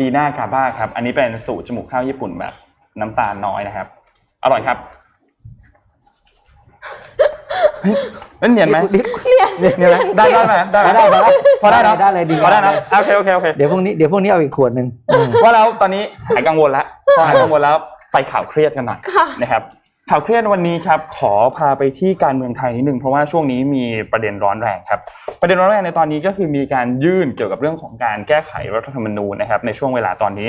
[0.00, 2.54] ดีน่ากาบ้าครับ อันนี้เป็นสูตรจมูกข้าวญี่ปุ่นแบบ
[3.00, 3.86] น้ำตาลน้อยนะครับ
[4.44, 4.78] อร่อยครับ
[7.84, 11.20] เฮ้ยเนียนไหมเนี่ยเนียนไหมได้ได้ไหมได้ได้ได้
[11.62, 14.86] พอได้นะได้เลยดีพอได้นะเลยโอเคโอเคโอเคเดี๋ยวพรุ่งนี้เดี๋ยวพรุ่งนี้เอาอีกขวดหนึ่ง
[15.42, 17.76] ว่าแล้วตอนนี้หายกังวลแล้วพอหายกังวลแล้ว
[18.12, 18.98] ไปข่าวเครียดกันหน่อย
[19.42, 19.62] นะครับ
[20.10, 25.00] ข่าวเครียดวันนี้ครับขอพาไปที่การเมืองไทยนิดนึงเพราะว่าช่วงนี้มีประเด็นร้อนแรงครับ
[25.40, 30.48] ประเด็นร้อนแรงในตอนนี้ก็คือมีการยื่นเกี่ยวกับเรื่องของการแก้ไขรัฐธรรมนูญนะครับ ในช่วงเวลาตอนนี้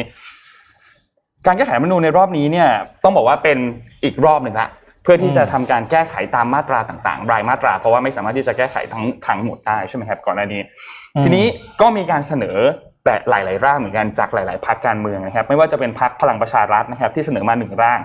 [1.46, 2.70] การแก้ไขรัฐธรรมนูญในรอบนี้เนี่ย
[3.04, 3.58] ต้องบอกว่าเป็น
[4.04, 4.68] อีกรอบหนึ่งละ
[5.06, 10.62] เพื่อที่จะทำการแก้ไขตามมาตราต่างๆ รายมาตรา เพราะว่าไม่สามารถที่จะแก้ไขทั้งทั้งหมดได้ใช่ไหมครับก่อนหน้านี้
[11.16, 11.46] อืมทีนี้
[11.82, 12.58] ก็มีการเสนอ
[13.06, 18.00] แต่หลาย ๆ ร่างเหมือนกันจากหลาย ๆพรรคการเมืองนะครับ ไม่ว่าจะเป็นพรรคพลังประชารัฐนะครับ ที่เสนอมาหนึ่งร่าง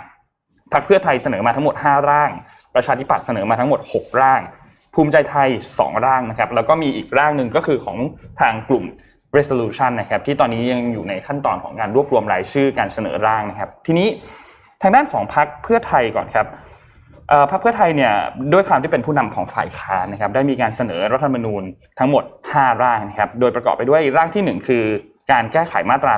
[0.72, 2.30] พรรคเพื่อไทยเสนอมาทั้งหมด 5 ร่าง
[2.74, 4.40] ประชาธิปัตย์เสนอมาทั้งหมด 6 ร่าง
[4.94, 5.48] ภูมิใจไทย
[5.78, 7.98] 2 ร่างนะครับ แล้วก็มีอีกร่างหนึ่งก็คือของ
[8.40, 8.84] ทางกลุ่ม
[9.36, 14.08] resolution นะครับที่ตอนนี้ยังอยู่ในขั้นตอนของการรวบรวมรายชื่อการเสนอร่างนะครับ ทีนี้
[14.82, 16.68] ทางด้านของพรรคเพื่อไทยก่อนครับเอ่อ
[17.50, 18.12] พรรคเพื่อไทยเนี่ย
[18.52, 21.62] ด้วยความที่เป็นผู้นำของฝ่ายค้านนะครับได้มีการเสนอรัฐธรรมนูญ
[21.98, 22.24] ทั้งหมด
[22.54, 24.84] 5 ร่างนะครับโดยประกอบไปด้วยร่างที่ 1 คือ
[25.32, 26.14] การแก้ไขมาตรา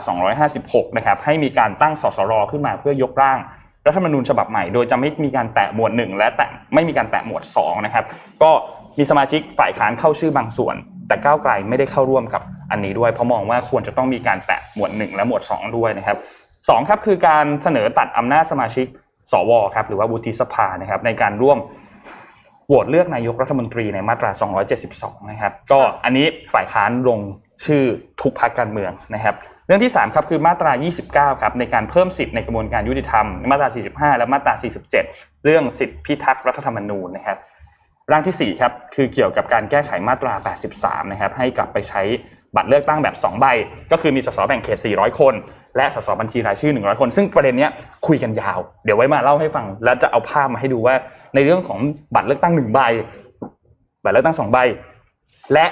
[0.46, 3.38] 256 นะครับให้มีการตั้งสสรขึ้นมาเพื่อยกร่าง
[3.86, 8.04] รัฐธรรมนูญฉบับใหม่ โดยจะไม่มีการแตะหมวด 1 และแตะไม่มีการแตะหมวด2นะครับ
[8.42, 8.50] ก็
[8.98, 10.76] มีสมาชิกฝ่ายค้านเข้าชื่อบางส่วน
[11.08, 16.16] แต่ก้าวไกลไม่ได้เข้าร่วมกับอันนี้ด้วย เพราะมองว่าควรจะต้องมีการแตะหมวด 1 และหมวด 2 ด้วยนะครับ
[16.68, 18.86] สองครับคือการเสนอตัดอำนาจสมาชิก
[19.32, 21.58] สวครับหรือว่าวุฒิสภานะครับในการร่วม
[22.66, 24.30] โหวตเลือกนายกรัฐมนตรีในมาตรา
[24.80, 27.18] 272 นะครับ ก็อันนี้ฝ่ายค้านลง
[27.64, 27.84] ชื่อ
[28.20, 29.34] ทุกพรรคการเมืองนะครับ
[29.66, 30.72] เรื่องที่ 3 ครับคือมาตรา
[31.06, 34.54] 29 ครับในการเพิ่มสิทธิ์ในกระบวนการยุติธรรมมาตรา 45 และมาตรา
[34.98, 37.38] 47 เรื่องสิทธิพิทักษ์รัฐธรรมนูญนะครับ
[38.10, 40.34] ร่างที่4ครับคือเกี่ยวกับการแก้ไขมาตรา
[40.72, 42.02] 83 นะครับให้กลับไปใช้
[42.56, 43.46] บัตรเลือกตั้งแบบ 2 ใบ
[43.92, 45.34] ก็คือมีสสแบ่งเขต 400 คน
[45.76, 47.70] และสสบัญชีรายชื่อ 100 คน ซึ่งประเด็นเนี้ย
[48.06, 50.94] คุยกันยาว เดี๋ยวไว้มาเล่าให้ฟัง แล้วจะเอาภาพมาให้ดูว่า
[51.34, 51.78] ในเรื่องของ
[52.14, 52.80] บัตรเลือกตั้ง1ใบ
[54.04, 54.58] บัตรเลือกตั้ง2ใบ
[55.54, 55.66] และ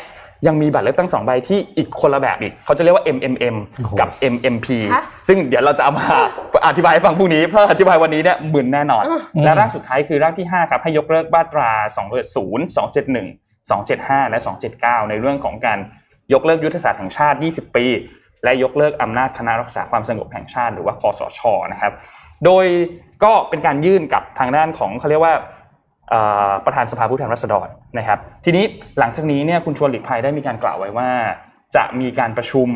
[0.47, 6.07] ยังมีบัตรเลือกตั้งสองใบที่อีกคนละแบบอีก เขาจะเรียกว่า MMM โอ้โหกับ MMP ฮะซึ่งเดี๋ยวเราจะเอามา
[6.67, 11.71] อธิบายให้ฟังพรุ่งนี้ เพราะอธิบายวันนี้เนี่ยมึนแน่นอนอืมและร่างสุดท้ายคือร่างที่ 5 ครับให้ยกเลิกมาตรา
[12.21, 12.77] 270
[13.27, 14.39] 271 275 และ
[14.75, 15.79] 279 ในเรื่องของการ
[16.33, 17.85] ยกเลิกยุทธศาสตร์แห่งชาติ 20 ปี
[18.45, 21.41] และยกเลิกอำนาจคณะรักษาความสงบแห่งชาติ หรือว่าคอสช
[21.73, 21.93] นะครับ
[22.45, 22.67] โดย
[23.25, 25.35] ก็เป็นการยื่นกับทางด้านของเขาเรียกว่า
[26.65, 27.69] ประธานสภาผู้แทนราษฎร
[27.99, 28.65] นะครับ ทีนี้
[28.99, 31.09] หลังจากนี้เนี่ยคุณชวนหลีกภัยได้มีการกล่าวไว้ว่า
[31.77, 32.69] จะมีการประชุม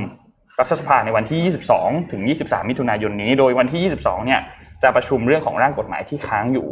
[0.60, 4.40] รัฐสภาในวันที่ 22 ถึง 23 มิถุนายนนี้ โดยวันที่ 22 เนี่ย
[4.82, 6.68] จะประชุมเรื่องของร่างกฎหมายที่ค้างอยู่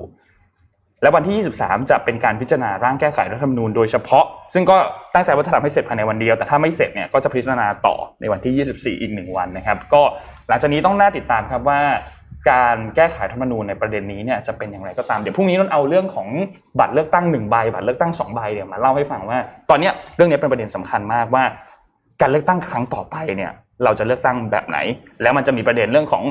[1.02, 4.24] และวันที่ 23 จะเป็นการพิจารณาร่างแก้ไขรัฐธรรมนูญโดยเฉพาะ
[4.54, 4.76] ซึ่งก็
[5.14, 10.02] ตั้งใจว่าจะทำให้เสร็จภายในวันเดียว แต่ถ้าไม่เสร็จเนี่ยก็จะพิจารณาต่อในวันที่ 24 อีกหนึ่งวันนะครับ ก็
[10.48, 11.80] หลังจากนี้ต้องน่าติดตามครับว่า
[12.50, 16.28] การแก้ไขรัฐธรรมนูญในประเด็นนี้เนี่ยจะเป็นอย่างไรก็ตาม เดี๋ยวพรุ่งนี้นนเอาเรื่องของ
[16.78, 19.38] บัตรเลือกตั้งหนึ่งใบบัตรเลือกตั้งสองใบเนี่ยมาเล่าให้ฟังว่า
[19.70, 21.44] ตอนนี้เรื่องนี้เป็นประเด็นสำคัญมากว่า
[22.20, 23.52] การเลือกตั้งครั้งต่อไปเนี่ย
[23.84, 24.78] เราจะเลือกตั้งแบบไหน
[25.22, 26.22] แล้วมันจะมีประเด็นเรื่องของ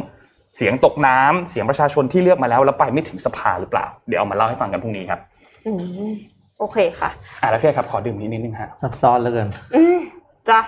[0.56, 5.20] เสียงตกน้ำเสียงประชาชนที่เลือกมาแล้วแล้วไปไม่ถึงสภาหรือเปล่า เดี๋ยวเอามาเล่าให้ฟังกันพรุ่งนี้ครับ
[5.66, 5.72] อื
[6.10, 6.12] ม
[6.60, 7.10] โอเคค่ะ
[7.42, 10.00] อะแล้วพี่ครับขอดื่มนิดนิดนึงฮะซับซ้อนเหลือเกินอืม
[10.50, 10.60] จ้ะ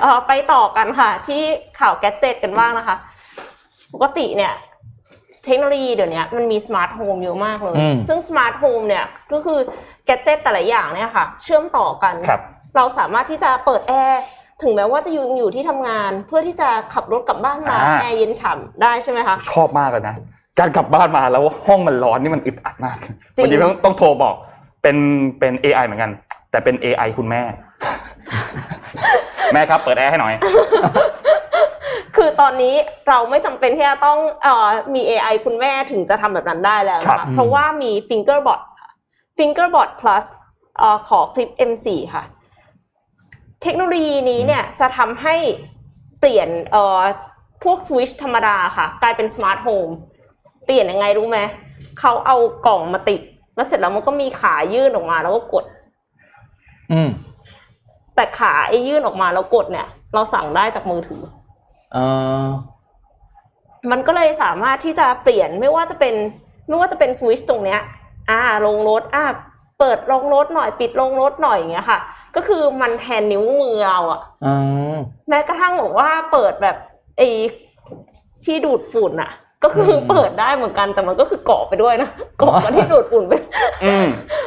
[0.00, 1.42] เอ่อไปต่อกันค่ะ ที่
[1.80, 2.96] ข่าว gadget กันบ้างนะคะ
[3.94, 4.52] ปกติเนี่ย
[5.44, 9.58] เทคโนโลยีเดี๋ยวนี้มันมี smart home เยอะมากเลยอืมซึ่ง smart home เนี่ยก็คือ
[10.04, 12.40] gadget แต่ละอย่างเนี่ยค่ะ เชื่อมต่อกันครับ
[12.76, 14.22] เราสามารถที่จะเปิดแอร์
[14.62, 20.14] ถึงแม้ว่าจะอยู่อยู่ที่ทำงาน เพื่อที่จะขับรถกลับบ้านมาอ่าแอร์เย็นฉ่ำได้ใช่ไหมคะชอบมากเลยนะ
[20.58, 22.96] การกลับบ้านมาแล้วห้องมันร้อนนี่มันอึดอัดมาก
[23.34, 24.34] จริงบางทีต้องต้องโทรบอก
[24.82, 24.96] เป็น
[25.38, 26.10] เป็น AI เหมือนกัน
[26.50, 27.42] แต่เป็น AI คุณแม่
[29.52, 30.32] แม่ครับเปิดแอร์ให้หน่อย
[32.16, 32.74] คือตอนนี้
[33.08, 38.90] เราไม่จำเป็นที่จะต้องเอ่อมี AI คุณแม่ถึงจะทำแบบนั้นได้แล้วครันะคะบเพราะว่ามี Fingerbot ค่ะ
[39.38, 40.24] Fingerbot Plus
[40.78, 42.24] เอ่อขอคลิป M4 ค่ะ
[43.66, 45.36] เทคโนโลยีนี้เนี่ยจะทำให้
[46.20, 47.00] เปลี่ยนเอ่อ
[47.64, 49.88] พวกสวิตชธรรมดาค่ะ กลายเป็นสมาร์ทโฮม
[50.64, 51.38] เปลี่ยนยังไงรู้ไหม
[51.98, 52.36] เขาเอา
[52.66, 53.20] กล่องมาติด
[53.56, 55.64] แล้วเสร็จแล้วมันก็มีขายื่นออกมาแล้วก็กด
[56.92, 57.08] อืม
[58.14, 61.22] แต่ขาไอ้ยื่นออกมาแล้วกดเนี่ย เราสั่งได้จากมือถือ
[61.92, 61.98] เอ
[62.42, 62.44] อ
[63.90, 66.14] มันก็เลยสามารถที่จะเปลี่ยนไม่ว่าจะเป็น
[66.68, 67.80] ไม่ว่าจะเป็นสวิตชตรงเนี้ย
[68.30, 69.24] อ่า ลงรถอ่า
[69.78, 71.98] เปิดลงรถหน่อยปิดลงรถหน่อยอย่างเงี้ยค่ะ
[72.36, 74.54] ก็คือมันแทนนิ้วมือเราอะอื
[74.94, 74.96] ม
[75.28, 76.76] แม้กระทั่งบอกว่าเปิดแบบ
[77.18, 77.28] ไอ้
[78.44, 79.30] ที่ดูดฝุ่นอะ
[79.64, 83.32] ก็คืออมเปิดได้เหมือนกันแต่มันก็คือเกาะไปด้วยนะเกาะกับที่ดูดฝุ่นไป
[83.84, 84.06] อืม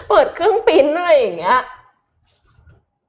[0.10, 1.60] เปิดเครื่องปริ้นอะไรอย่างเงี้ย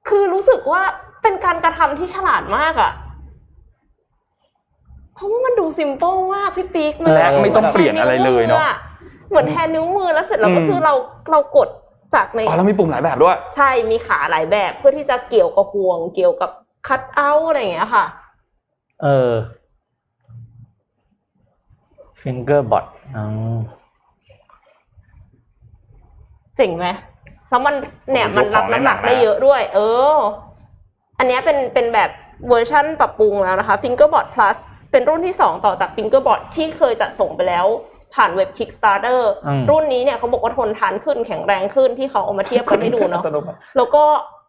[0.07, 0.81] คือรู้สึกว่า
[1.21, 2.91] เป็นการกระทำที่ฉลาดมากอะ
[5.15, 8.59] เพราะว่ามันดูซิมเปิลมากพี่ปิ๊กมันและไม่ต้องเปลี่ยนอะไรเลยเนาะ
[9.29, 10.93] เหมือนแทนนิ้วมือแล้วเสร็จแล้วก็อืมคือเรา
[11.31, 11.69] เรากด
[12.13, 16.51] จากในอ๋อแล้วมีปุ่มหลายแบบด้วย ใช่มีขาหลายแบบเพื่อที่จะเกี่ยวกับห่วง เกี่ยวกับ
[16.87, 18.05] คัตเอาต์อะไรอย่างเงี้ยค่ะ
[19.01, 19.31] เออ
[22.21, 22.85] Fingerbot
[23.15, 23.23] อื
[23.55, 23.57] ม
[26.57, 26.87] เจ๋งไหม
[27.49, 27.75] แล้วมัน
[28.11, 29.79] เนี่ยโอ้โหมันรับของในน้ำหนักหนังนะได้เยอะด้วย เอ
[30.15, 30.17] อ
[31.17, 32.09] อันเนี้ยเป็นเป็นแบบ
[32.49, 34.57] เวอร์ชั่นปรับปรุงแล้วนะคะ Fingerbot Plus
[34.91, 37.65] เป็นรุ่นที่ 2 ต่อจาก Fingerbot ที่เคยจะส่งไปแล้ว
[38.15, 44.03] ผ่านเว็บ Kickstarter อืมรุ่นนี้เนี่ยเขาบอกว่าทนทานขึ้นแข็งแรงขึ้นที่เขาเอามาเทียบกันให้ดูเนาะอัตโนมัติแล้วก็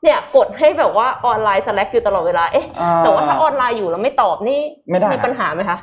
[0.04, 4.60] เนี่ยกดให้แบบว่าออนไลน์ Slack อยู่ตลอดเวลาเอ๊ะอ่าแต่ว่าถ้าออนไลน์อยู่แล้วไม่ตอบนี่
[4.90, 5.78] ไม่ได้นะมีปัญหาไหมคะ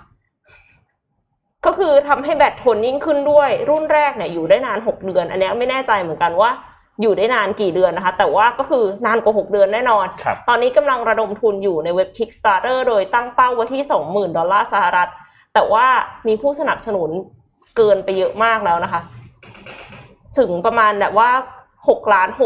[1.66, 6.50] ก็คือทำให้แบตทนยิ่งขึ้นด้วย รุ่นแรกเนี่ยอยู่ได้นานหกเดือน อันเนี้ยไม่แน่ใจเหมือนกันว่า
[7.02, 15.10] อยู่ได้นานกี่เดือนนะคะ แต่ว่าก็คือนานกว่าหกเดือนแน่นอนครับตอนนี้กำลังระดมทุนอยู่ในเว็บ Kickstarter โดยตั้งเป้าไว้ที่ 20,000 ดอลลาร์สหรัฐ
[15.54, 15.86] แต่ว่า
[16.28, 17.10] มีผู้สนับสนุน
[17.80, 19.02] เกินไปเยอะมากแล้วนะคะ
[20.38, 21.30] ถึงประมาณแบบว่า
[21.78, 22.42] 6ล้าน6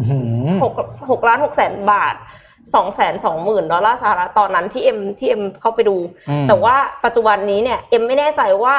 [0.00, 0.74] อื้อหือหก
[1.10, 2.14] หกล้านหกแสนบาท
[2.74, 5.96] สองแสนสองหมื่นดอลลาร์สหรัฐตอนนั้นที่เอ็มที่เอ็มเข้าไปดู
[6.30, 8.76] อืมแต่ว่าปัจจุบันนี้เนี่ยเอ็มไม่แน่ใจว่า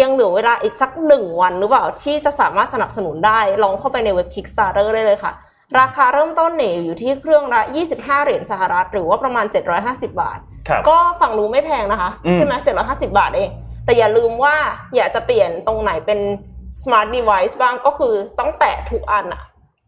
[0.00, 5.32] ยังเหลือเวลาอีกสักหนึ่งวันหรือเปล่าที่จะสามารถสนับสนุนได้ ลองเข้าไปในเว็บ Kickstarter ได้เลยค่ะ
[5.78, 7.60] ราคาเริ่มต้นเนี่ยอยู่ที่เครื่องละ
[7.94, 9.46] 25 เหรียญสหรัฐ หรือว่าประมาณ
[9.82, 12.54] 750 บาทครับก็ฝั่งรู้ไม่แพงนะคะอืมใช่ไหม
[12.86, 13.50] 750 บาทเอง
[13.90, 14.56] แต่อย่าลืมว่า
[14.96, 16.20] อยากจะเปลี่ยนตรงไหนเป็น
[16.82, 19.42] smart device บ้างก็คือต้องแปะทุกอันอะ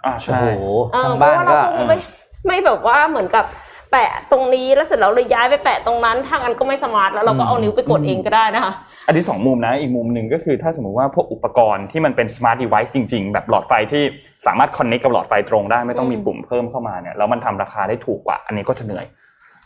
[0.04, 1.98] อ่าโอ้ใช่โหเออทางเพบ้าราะนว่าเราก็คงไม่
[2.46, 3.44] ไม่แบบว่าเหมือนกับ
[3.92, 8.72] แปะตรงนี้แล้วเสร็จแล้วเลยย้ายไปแปะตรงนั้นทางอันก็ไม่สมาร์ทแล้วเราก็เอานิ้วไปกดเองก็ได้นะคะ
[9.06, 14.02] อันที่สองมุมนะอีกมุมหนึ่งก็คือถ้าสมมติว่าพวกอุปกรณ์ที่มันเป็น smart device จริงๆ แบบหลอดไฟที่
[14.46, 19.06] สามารถ connect กับหลอดไฟตรงได้ไม่ต้องมีอืมปุ่มเพิ่มเข้ามาเนี่ยแล้วมันทำราคาได้ถูกกว่า อันนี้ก็จะเหนื่อย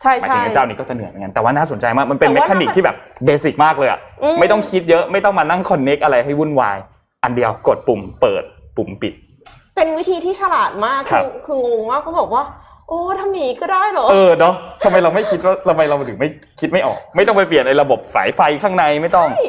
[0.00, 6.76] ใช่หมายใช่ ถึงเจ้านี้ก็จะเหนื่อยเหมือนกันแต่ว่าน่าสนใจมากมันเป็นแต่เมว่าคานิกที่แบบเบสิกมากเลยอะอืมไม่ต้องคิดเยอะไม่ต้องมานั่ง connect อะไรให้วุ่นวาย
[7.22, 8.44] อันเดียวกดปุ่มเปิด
[8.76, 9.14] ปุ่มปิด
[9.74, 12.42] เป็นวิธีที่ฉลาดมากครัคืบอคืองงมากก็บอกว่า
[12.88, 16.28] โอ้ทำอย่างนี้ก็ได้เหรอ เออเนาะทำไมเราไม่คิดว่าทำไมเราถึงไม่
[16.60, 19.46] คิดไม่ออก ไม่ต้องไปเปลี่ยนในระบบสายไฟข้างในไม่ต้อง ใช่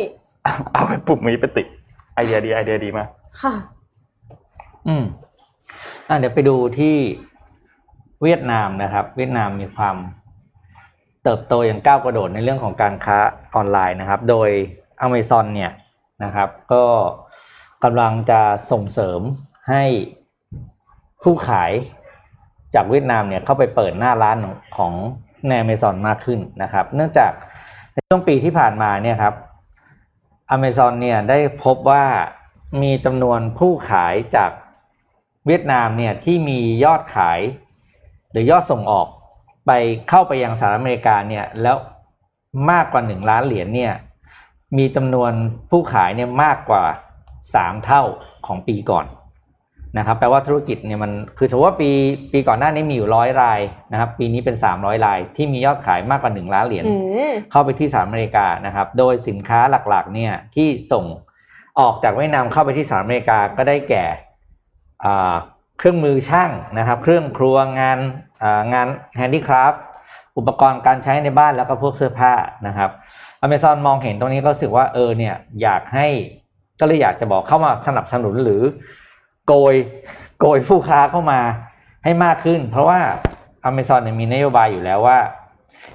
[0.74, 1.68] เอาไปปุ่มนี้ไปติด
[2.16, 3.08] ไอเดียดีไอเดียดีมาก
[3.42, 3.54] ค่ะ
[4.88, 5.04] อืม
[6.10, 6.96] อะเดี๋ยวไปดูที่
[8.24, 9.96] เวียดนามนะครับ เวียดนามมีความ
[11.30, 13.18] เติบโตอย่างก้าวกระโดดในเรื่องของการค้า
[13.56, 14.50] ออนไลน์นะครับ โดย
[15.06, 15.72] Amazon เนี่ย
[16.24, 16.84] นะครับก็
[17.84, 19.22] กำลังจะส่งเสริม
[19.70, 19.84] ให้
[21.24, 21.72] ผู้ขาย
[22.76, 24.38] จากเวียดนามเนี่ยเข้าไปเปิดหน้าร้าน
[24.78, 24.94] ของ
[25.48, 27.32] ใน Amazon มากขึ้นนะครับ เนื่องจาก
[27.94, 29.34] ในช่วงปีที่ผ่านมาเนี่ยครับ
[30.56, 32.04] Amazon เนี่ยได้พบว่า
[32.82, 34.52] มีจำนวนผู้ขายจาก
[35.48, 37.40] เวียดนามเนี่ยที่มียอดขาย
[38.32, 39.08] หรือยอดส่งออก
[39.68, 39.72] ไป
[40.10, 41.78] เข้าไปยังสหรัฐอเมริกาเนี่ยแล้ว
[42.72, 43.94] มากกว่าหนึ่งล้านเหรียญเนี่ย
[44.78, 45.32] มีจำนวน
[45.70, 46.84] ผู้ขายเนี่ยมากกว่า
[47.56, 48.04] สามเท่า
[48.48, 49.06] ของปีก่อน
[49.98, 51.90] นะครับแปลว่าธุรกิจเนี่ยมันคือถือว่าปี
[52.34, 53.60] ปีก่อนหน้านี้มีอยู่ร้อยราย
[53.92, 56.94] นะครับ ปีนี้เป็นสามร้อยราย ที่มียอดขายมากกว่าหนึ่งล้านเหรียญอื
[57.30, 59.60] มเข้าไปที่สหรัฐอเมริกานะครับ โดยสินค้า
[59.90, 61.06] หลักๆ เนี่ยที่ส่ง
[61.80, 64.06] ออกจากเวียดนามเข้าไปที่สหรัฐอเมริกาก็ได้แก่
[65.04, 65.36] อ่า
[65.78, 68.27] เครื่องมือช่างนะครับ เครื่องครัวงานอ่า
[68.74, 69.74] งาน handicraft
[70.38, 72.34] อุปกรณ์การใช้ในบ้านแล้วก็พวกเสื้อผ้า
[72.68, 72.90] นะครับ
[73.42, 76.08] อเมซอนมองเห็นตรงนี้ก็รู้สึกว่าเออเนี่ยอยากให้
[76.80, 78.62] ก็เลยอยากจะบอกเข้ามาสนับสนุนหรือ
[79.48, 79.76] โกย
[80.40, 81.40] โกยผู้ค้าเข้ามา
[82.04, 83.00] ให้มากขึ้น เพราะว่า
[83.66, 85.20] อเมซอนเนี่ยมีนโยบายอยู่แล้วว่า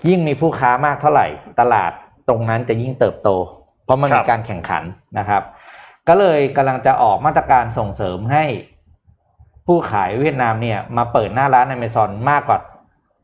[0.08, 1.26] ยิ่งมีผู้ค้ามากเท่าไหร่
[1.60, 1.92] ตลาด
[2.28, 3.28] ตรงนั้นจะยิ่งเติบโต
[3.84, 4.82] เพราะมันมีการแข่งขัน
[5.18, 5.42] นะครับ
[6.08, 8.44] ก็เลยกำลังจะออกมาตรการส่งเสริมให้
[9.66, 12.58] ผู้ขายเวียดนามเนี่ยมาเปิดหน้าร้านในเมซอนมากกว่า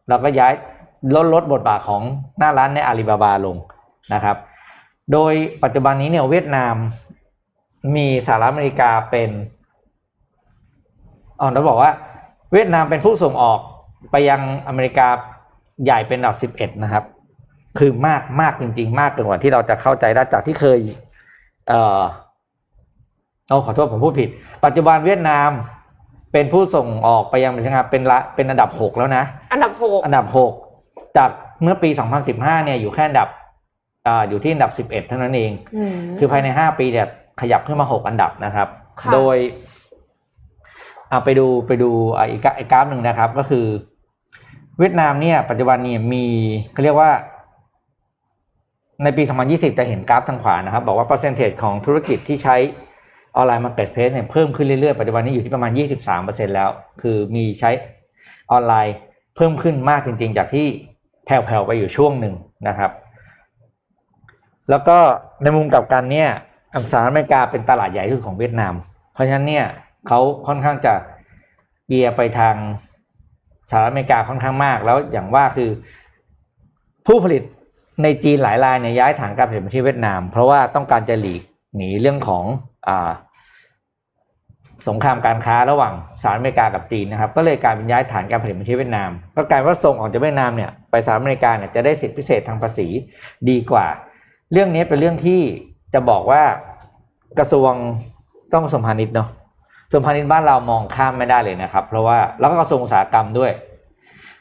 [0.08, 0.52] แล้วก็ย้าย
[1.14, 2.02] ลดลดบทบาทของ
[2.38, 3.56] หน้าร้านในอาลีบาบาลง
[4.14, 4.36] นะครับ
[5.12, 5.32] โดย
[5.62, 6.74] ปัจจุบันนี้เนี่ยเวียดนาม
[7.96, 9.30] มีสหรัฐอเมริกาเป็น
[11.40, 11.92] อ๋อเราบอกว่า
[12.52, 13.60] เวียดนามเป็นผู้ส่งออก
[14.10, 15.08] ไปยังอเมริกา
[15.84, 17.04] ใหญ่เป็นอันดับสิบเอ็ดนะครับ
[17.78, 20.78] คือมากมากจริง ๆ มากเกินกว่าที่เราจะเข้าใจได้จากที่เคย
[21.68, 22.00] เอ่อ
[23.48, 24.28] เอาขอโทษผมพูดผิด
[24.64, 25.50] ปัจจุบันเวียดนาม
[26.38, 30.52] เป็นผู้ส่งออกไปยังเป็นเป็นละเป็นอันดับหกแล้วนะ อันดับหกอันดับหก
[31.16, 31.30] จาก
[31.62, 31.90] เมื่อปี
[32.28, 33.28] 2015 เนี่ยอยู่แค่อันดับ
[34.06, 35.50] อ่าอยู่ที่อันดับ 11 เท่านั้นเอง
[36.04, 37.06] มคือภายใน 5 ปีเนี่ย
[37.40, 38.68] ขยับขึ้นมา 6 อันดับนะครับ
[39.00, 39.36] ค่ะโดย
[41.10, 43.66] เอาไปดูไปดูอ่าอีกกราอีกกราฟหนึ่งนะครับ ก็คือ
[44.78, 46.24] เวียดนามเนี่ย ปัจจุบันเนี่ยมี
[46.72, 47.10] เขาเรียกว่า
[49.02, 52.56] ในปี 2020 จะเห็นกราฟทางขวานะครับ บอกว่า percentage ของธุรกิจที่ใช้
[53.38, 55.72] online marketplace เนี่ยเพิ่มขึ้นเรื่อยๆ ปัจจุบันนี้อยู่ที่ประมาณ
[56.12, 56.70] 23%แล้ว
[57.02, 57.70] คือมีใช้
[58.50, 58.96] ออนไลน์
[59.36, 60.66] เพิ่มขึ้นมากจริง ๆ จากที่
[61.24, 62.34] แผ่วๆไปอยู่ช่วงหนึ่ง
[62.68, 62.90] นะครับ
[64.70, 64.98] แล้วก็
[65.42, 66.30] ในมุมกลับกันเนี่ย
[66.92, 68.74] สหรัฐอเมริกาเป็นตลาดใหญ่ที่สุดของเวียดนาม
[69.12, 69.66] เพราะฉะนั้นเนี่ย
[70.08, 70.94] เขาค่อนข้างจะ
[71.86, 72.54] เกียร์ไปทาง
[73.70, 75.70] สหรัฐอเมริกาค่อนข้างมากแล้วอย่างว่าคือ
[77.06, 77.42] ผู้ผลิต
[78.02, 81.42] ในจีนหลายรายเนี่ยย้ายฐานการผลิตมาที่เวียดนาม เพราะว่าต้องการจะหลีก
[81.76, 82.44] หนีเรื่องของ
[82.88, 83.10] อ่า
[84.88, 92.86] สงครามการค้าระหว่างสหรัฐอเมริกากับจีนนะครับ ก็เลยกลายเป็นย้ายฐานการผลิตมาที่เวียดนาม ก็กลายว่าส่งออกจากเวียดนามเนี่ยไปสหรัฐอเมริกาเนี่ยจะได้สิทธิพิเศษทางภาษี
[93.48, 93.86] ดีกว่า
[94.52, 95.40] เรื่องนี้เป็นเรื่องที่
[95.94, 96.42] จะบอกว่า
[97.38, 97.72] กระทรวง
[98.52, 99.28] ต้องกระทรวงพาณิชย์เนาะ
[99.86, 103.52] กระทรวงพาณิชย์บ้านเรามองข้ามไม่ได้เลยนะครับ เพราะว่าแล้วก็กระทรวงอุตสาหกรรมด้วย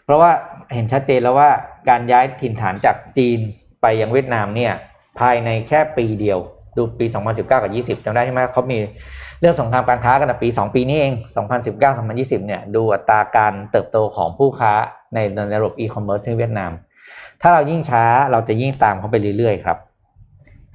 [0.06, 0.32] เพราะว่า
[0.74, 1.50] เห็นชัดเจนแล้วว่า
[1.90, 3.40] การย้ายถิ่นฐานจากจีน
[3.82, 4.74] ไปยังเวียดนามเนี่ย
[5.20, 6.40] ภายในแค่ปีเดียว
[6.78, 8.78] ดูปี 2019 กับ 20จำได้ใช่ไหมเขามี
[9.40, 11.14] เรื่องสงครามการค้ากันนะปี 2 ปีนี้เอง
[11.56, 14.72] 2019 2020 เนี่ย ดูอัตราการเติบโตของผู้ค้า
[15.14, 15.18] ใน
[15.50, 16.72] ในระบบอีคอมเมิร์ซที่เวียดนาม
[17.42, 19.78] ถ้าเรายิ่งช้าเราจะยิ่งตามเขาไปเรื่อยๆครับ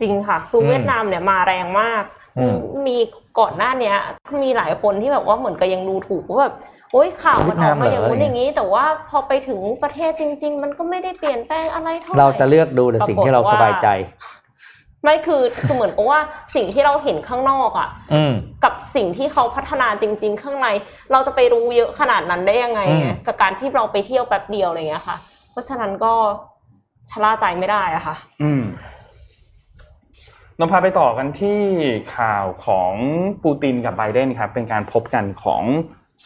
[0.01, 2.05] จริงค่ะ คืออมเวียดนามเนี่ยมาแรงมาก
[2.39, 2.97] อืมมี
[3.39, 3.97] ก่อนหน้าเนี้ย
[4.43, 6.55] มีหลายคนที่แบบว่าเหมือนกับยังดูถูกว่าแบบ
[6.93, 13.89] โอ๊ยข่าวมันออกมาอย่างนู้นอย่างนี้ แต่ว่าพอไปถึงประเทศจริง ๆ มันก็ไม่ได้เปลี่ยนแปลงอะไรเท่าไหร่เราจะเลือกดูแต่สิ่งที่เราสบายใจ
[15.03, 16.21] ไม่คือคือเหมือนกับว่า
[16.55, 18.33] สิ่งที่เราเห็นข้างนอกอะอืม
[18.65, 20.69] กับสิ่งที่เขาพัฒนาจริง ๆ ข้างใน
[21.13, 25.17] เราจะไปรู้เยอะขนาดนั้นได้ยังไงอืมอะกับการที่เราไปเที่ยวแป๊บเดียวอะไรเงี้ยค่ะ
[25.51, 26.15] เพราะฉะนั้นก็
[27.11, 28.63] ชะล่าใจไม่ได้อะค่ะ อืม
[30.59, 31.61] เราพาไปต่อกันที่
[32.17, 32.93] ข่าวของ
[33.45, 35.63] ปูตินกับไบเดนครับ เป็นการพบกันของ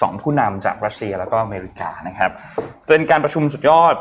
[0.00, 2.30] สองผู้นำจากรัสเซียแล้วก็อเมริกานะครับ
[2.88, 3.94] เป็นการประชุมสุดยอด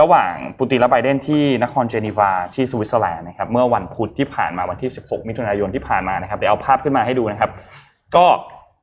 [0.00, 7.50] ระหว่างปูตินและไบเดนที่นครเจนีวาที่สวิตเซอร์แลนด์นะครับเมื่อวันพุธที่ผ่านมาวันที่ 16 มิถุนายนที่ผ่านมานะครับเดี๋ยวเอาภาพขึ้นมาให้ดูนะครับ
[8.16, 8.24] ก็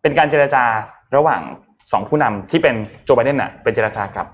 [0.01, 0.63] เป็นการเจรจา
[1.15, 1.41] ระหว่าง
[1.91, 4.27] สองผู้นำที่เป็นโจไบเดนน่ะเป็นเจรจากับ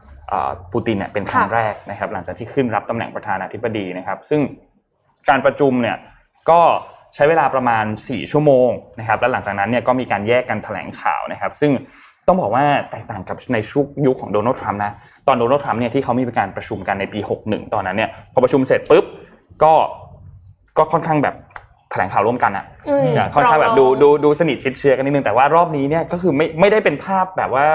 [0.72, 4.42] ปูตินเนี่ยเป็นครั้งแรกนะครับ หลังจากที่ขึ้นรับตำแหน่งประธานาธิบดีนะครับ ซึ่ง
[5.30, 5.98] การประชุมเนี่ย
[6.50, 6.62] ก็
[7.16, 8.70] ใช้เวลาประมาณ 4 ชั่วโมง
[9.00, 11.72] นะครับและหลังจากนั้นเนี่ยก็มีการแยกกันแถลงข่าวนะครับ ซึ่ง
[12.28, 14.94] ต้องบอกว่าแตกต่างกับในช่วงยุคของโดนัลด์ทรัมป์นะ
[15.28, 19.06] ตอนโดนัลด์ทรัมป์เนี่ยที่เขามีการประชุมกันในปี 61 ตอนนั้นเนี่ยพอประชุมเสร็จปุ๊บ
[19.64, 19.74] ก็
[20.78, 21.36] ก็ค่อนข้างแบบ
[21.92, 27.66] แถลงข่าวร่วมกันอะอืมค่อนข้างแบบดูดูดูสนิทชิดเชื้อกันนิดนึงแต่ว่ารอบนี้เนี่ยก็คือไม่ไม่ได้เป็นภาพแบบว่า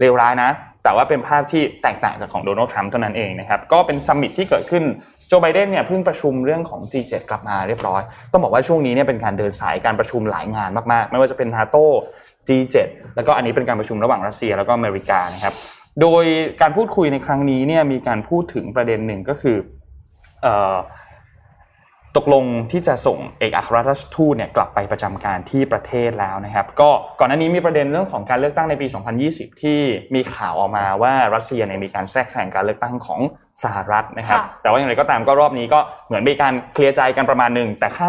[0.00, 0.50] เลวร้ายนะ
[0.84, 4.84] แต่ว่าเป็นภาพที่แตกต่างจากของโดนัลด์ทรัมป์เท่านั้นเองนะครับก็เป็นซัมมิตที่เกิดขึ้น
[5.28, 11.76] โจไบเดนเนี่ยเพิ่งประชุมเรื่องของ G7 กลับมาเรียบร้อย ต้องบอกว่าช่วงนี้เนี่ยเป็นการเดินสายการประชุมหลายงานมากๆ ไม่ว่าจะเป็นนาโต
[12.48, 12.76] G7
[13.16, 15.54] แล้วก็อันนี้เป็นการประชุมระหว่างรัสเซียแล้วก็อเมริกานะครับ
[16.00, 16.24] โดย
[16.60, 19.56] การพูดคุยในครั้งนี้เนี่ยมีการพูดถึงประเด็นหนึ่งก็คือ
[20.42, 20.76] เอ่อ
[22.16, 28.86] ตกลงที่จะส่งเอกอัครราชทูตเนี่ยกลับไปประจำการที่ประเทศแล้วนะครับ ก็ก่อนหน้านี้มีประเด็นเรื่องของการเลือกตั้งในปี
[29.24, 29.78] 2020 ที่
[30.14, 33.20] มีข่าวออกมาว่ารัสเซียเนี่ยมีการแทรกแซงการเลือกตั้งของ
[33.62, 38.08] สหรัฐนะครับค่ะแต่ว่าอย่างไรก็ตามก็รอบนี้ก็เหมือนมีการเคลียร์ใจกันประมาณหนึ่งแต่ถ้า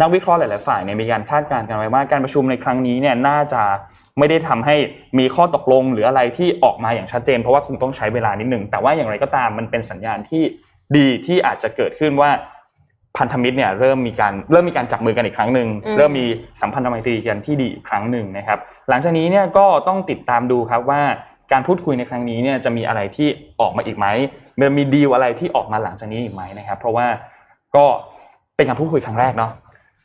[0.00, 3.62] นักวิเคราะห์หลาย ๆ ฝ่ายเนี่ยมีการคาดการณ์กันไว้ว่าการประชุมในครั้งนี้เนี่ยน่าจะ
[4.18, 4.76] ไม่ได้ทำให้
[5.18, 10.42] มีข้อตกลงหรืออะไรที่ออกมาอย่างชัดเจน เพราะว่าคงต้องใช้เวลานิดหนึ่งแต่ว่าอย่างไรก็ตามมันเป็นสัญญาณที่
[10.96, 12.30] ดีที่อาจจะเกิดขึ้นว่า
[13.18, 16.26] พันธมิตรเนี่ยเริ่มมีการเริ่มมีการจับมือกันอีกครั้งหนึ่งอืมเริ่มมี
[16.60, 21.02] สัมพันธไมตรีกันที่ดีอีกครั้งหนึ่งนะครับ หลังจากนี้เนี่ยก็ต้องติดตามดูครับว่า
[21.52, 23.28] การพูดคุยในครั้งนี้เนี่ยจะมีอะไรที่
[23.60, 24.06] ออกมาอีกไหม
[24.60, 27.06] มันมีดีลอะไรที่ออกมาหลังจากนี้อีกไหมนะครับ เพราะว่า
[27.76, 27.84] ก็
[28.56, 29.50] เป็นการพูดคุยครั้งแรกเนาะ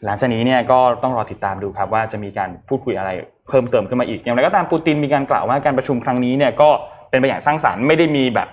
[0.05, 3.09] หลังจากนี้เนี่ยก็ต้องรอติดตามดูครับว่าจะมีการพูดคุยอะไร
[3.47, 6.69] เพิ่มเติมขึ้นมาอีกอย่างไรก็ตามปูตินมีการกล่าวว่าการประชุมครั้งนี้เนี่ยก็
[7.09, 8.47] เป็นไปอย่างสร้างสรรค์ไม่ได้มีแบบ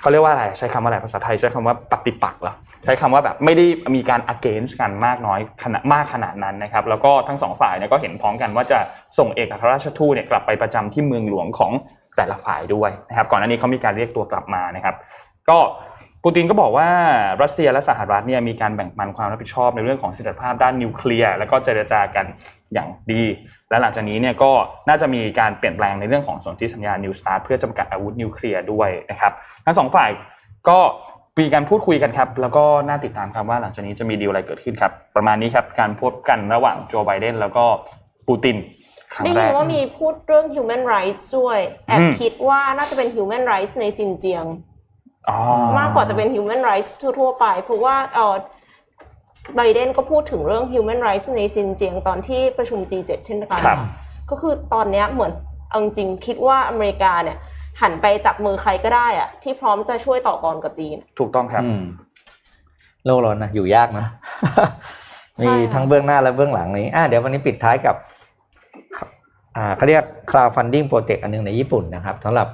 [0.00, 2.54] เขาเรียกว่าอะไรใช้คำว่าอะไรภาษาไทยใช้คำว่าปฏิปักษ์เหรอ
[2.84, 3.64] ใช้คำว่าแบบไม่ได้
[3.94, 8.78] มีการ against กันมากน้อยขนาดมากขนาดนั้นนะครับ แล้วก็ทั้งสองฝ่ายเนี่ยก็เห็นพ้องกันว่าจะ
[9.18, 11.72] ส่งเอกอัครราชทูตเนี่ยกลับไปประจำที่เมืองหลวงของ
[12.16, 14.94] แต่ละฝ่ายด้วยนะครับ ก่อนหน้านี้เขามีการเรียกตัวกลับมานะครับ
[15.48, 15.58] ก็
[16.24, 16.88] ปูตินก็บอกว่า
[17.42, 22.26] รัสเซียและสหรัฐเนี่ยมีการแบ่งปันความรับผิดชอบในเรื่องของเสถียรภาพด้านนิวเคลียร์แล้วก็เจรจากัน
[22.72, 23.22] อย่างดี
[23.70, 24.50] และหลังจากนี้เนี่ยก็
[24.88, 29.32] น่าจะมีการเปลี่ยนแปลงในเรื่องของสนธิสัญญา New START เพื่อจำกัดอาวุธนิวเคลียร์ด้วยนะครับ
[29.64, 30.10] ทั้งสองฝ่าย
[30.68, 30.78] ก็
[31.40, 37.64] มีการพูดคุยกันครับ แล้วก็น่าติดตามครับว่าหลังจากนี้จะมีดีลอะไรเกิดขึ้นครับ ประมาณนี้ครับการพูดกันระหว่างโจไบเดนแล้วก็
[38.28, 38.56] ปูติน
[39.12, 44.71] ครั้งได้แรยินกว่ามีพูดเรื่อง human rights ด้วยแอบอืมคิดว่าน่าจะเป็น human rights ในซินเจียงอ๋อ
[45.78, 48.34] มากกว่าจะเป็น human rights ทั่วๆไป เพราะว่าเออ
[49.56, 53.78] ไบเดนก็พูดถึงเรื่อง human rights ในซินเจียงตอนที่ประชุม G7 เช่นกันครับ
[54.30, 55.32] ก็คือตอนเนี้ยเหมือน
[55.68, 57.38] เอาจริงๆคิดว่าอเมริกาเนี่ย
[57.80, 61.82] หันไปจับมือใครก็ได้อะที่พร้อมจะช่วยต่อกรกับจีน ถูกต้องครับอืม
[63.04, 64.06] โลกร้อนนะอยู่ยากนะ
[65.36, 67.96] ใช่มีทั้งเบื้องหน้าและเบื้องหลังนี้อะเดี๋ยววันนี้ปิดท้ายกับ
[69.56, 72.48] อ่าเขาเรียก crowdfunding project อันหนึงในญี่ปุ่นนะครับสำหรับ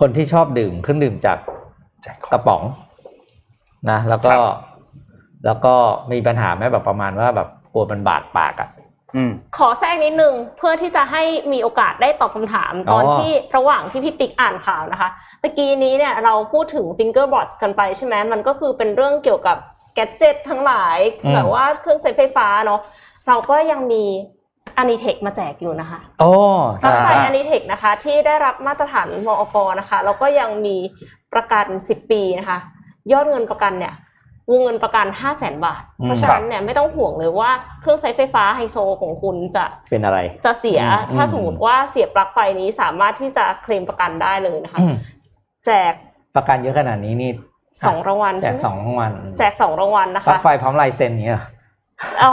[0.00, 1.61] คนที่ชอบดื่มเครื่องดื่มจากแจ็ค
[2.32, 2.62] กระป๋อง
[3.90, 4.40] นะ แล้วก็ครับ
[5.46, 5.74] แล้วก็
[6.12, 8.70] มีปัญหาไหมแบบประมาณว่าแบบกลัวมันบาดปากอะ
[9.16, 11.22] อืมขอแทรกนิดนึงเพื่อที่จะให้
[11.52, 15.08] มีโอกาสได้ตอบคำถามอ๋อตอนที่ระหว่างที่พี่ปิ๊กอ่านข่าวนะคะ
[15.42, 19.56] ตะกี้นี้เนี่ยเราพูดถึง fingerboards กันไปใช่ไหมมันก็คือเป็นเรื่องเกี่ยวกับ
[19.94, 20.98] แกดเจ็ตทั้งหลาย
[21.34, 22.80] แบบว่าเครื่องใช้ไฟฟ้าเนาะ
[23.28, 24.04] เราก็ยังมี
[24.76, 26.32] อานิเทคมาแจกอยู่นะคะโอ้
[26.84, 30.76] ปลั๊กไฟใช่อานิเทคนะคะ ที่ได้รับมาตรฐานมอกนะคะแล้วก็ยังมี
[31.34, 32.58] ประกัน 10 ปีนะคะ
[33.12, 33.94] ยอดเงินประกันเนี่ย
[34.50, 37.50] วงเงินประกัน 5 0 0แสนบาท เพราะฉะนั้นเนี่ยไม่ต้องห่วงเลยว่า
[37.80, 44.94] เครื่องใช้ไฟฟ้าไฮโซของคุณจะเป็นอะไร จะเสียอืมถ้าสมมติว่าเสียปลั๊กไฟนี้สามารถที่จะเคลมประกันได้เลยนะคะอืม
[45.66, 45.92] แจก
[46.36, 47.30] ประกันเยอะขนาดนี้นี่
[47.86, 51.42] สองรางวัลแจใช่กไหมสองรางวัลแจกสองรางวัลนะปลั๊คะกไฟพร้อมลายเซ็นเนี้ย
[52.20, 52.32] โอ้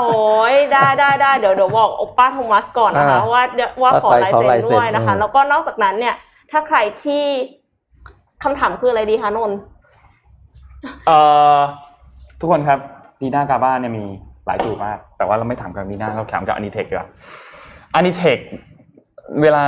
[0.52, 3.44] ยได้ได้ได้เดี๋ยวเดี๋ยวบอกโอป้าโทมัสก่อนนะคะอ่าว่า
[3.82, 6.16] ว่าขอลายขอเซ็นลายเซ็นด้วยนะคะอืมแล้วก็นอกจากนั้นเนี่ย
[6.52, 7.24] ถ้าใครที่
[8.44, 9.58] คำถามคืออะไรดีคะนนท์
[11.08, 11.18] เอ่
[11.56, 11.58] อ
[12.40, 12.80] ทุกคนครับ
[13.22, 14.06] ดีน่ากาบ้าเนี่ยมี
[14.46, 17.10] หลายสูตรมาก แต่ว่าเราไม่ถามกับดีน่าเราถามกับ Anitech ดีกว่า
[17.96, 18.40] Anitech
[19.42, 19.64] เวลา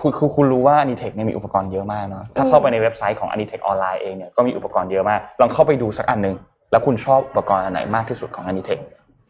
[0.00, 6.34] คุณคุณคุณรู้ว่า Anitech เนี่ยมีอุปกรณ์เยอะมากเนาะถ้าเข้าไปในเว็บไซต์ของ Anitech ออนไลน์เองเนี่ยก็มีอุปกรณ์เยอะมาก ลองเข้าไปดูสักอันหนึ่ง
[6.70, 8.78] แล้วคุณชอบอุปกรณ์อันไหนมากที่สุดของ Anitech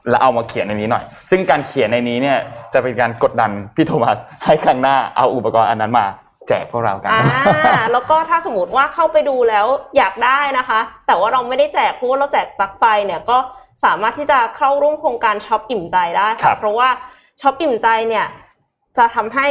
[0.09, 2.38] แล้วเอามาเขียนในนี้หน่อย ซึ่งการเขียนในนี้เนี่ย
[2.74, 6.07] จะเป็นการกดดันพี่โทมัสให้ครั้งหน้าเอาอุปกรณ์อันนั้นมา
[6.48, 13.38] แจกพวกเรากันอ่าแล้วก็ถ้าสมมติว่าเข้าไปดูแล้วอยากได้นะคะ แต่ว่าเราไม่ได้แจกเพราะว่าเราแจกปลั๊กไฟเนี่ยก็
[13.84, 16.88] สามารถที่จะเข้าร่วมโครงการช็อปอิ่มใจได้ครัค่ะเพราะว่า
[17.40, 18.26] ช็อปอิ่มใจเนี่ย
[18.96, 19.46] จะทำให้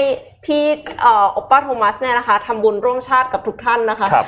[0.45, 0.63] พี่
[1.01, 4.27] เอ่อโอป้าโทมัสเนี่ยนะคะทำบุญร่วมชาติกับทุกท่านนะคะครับ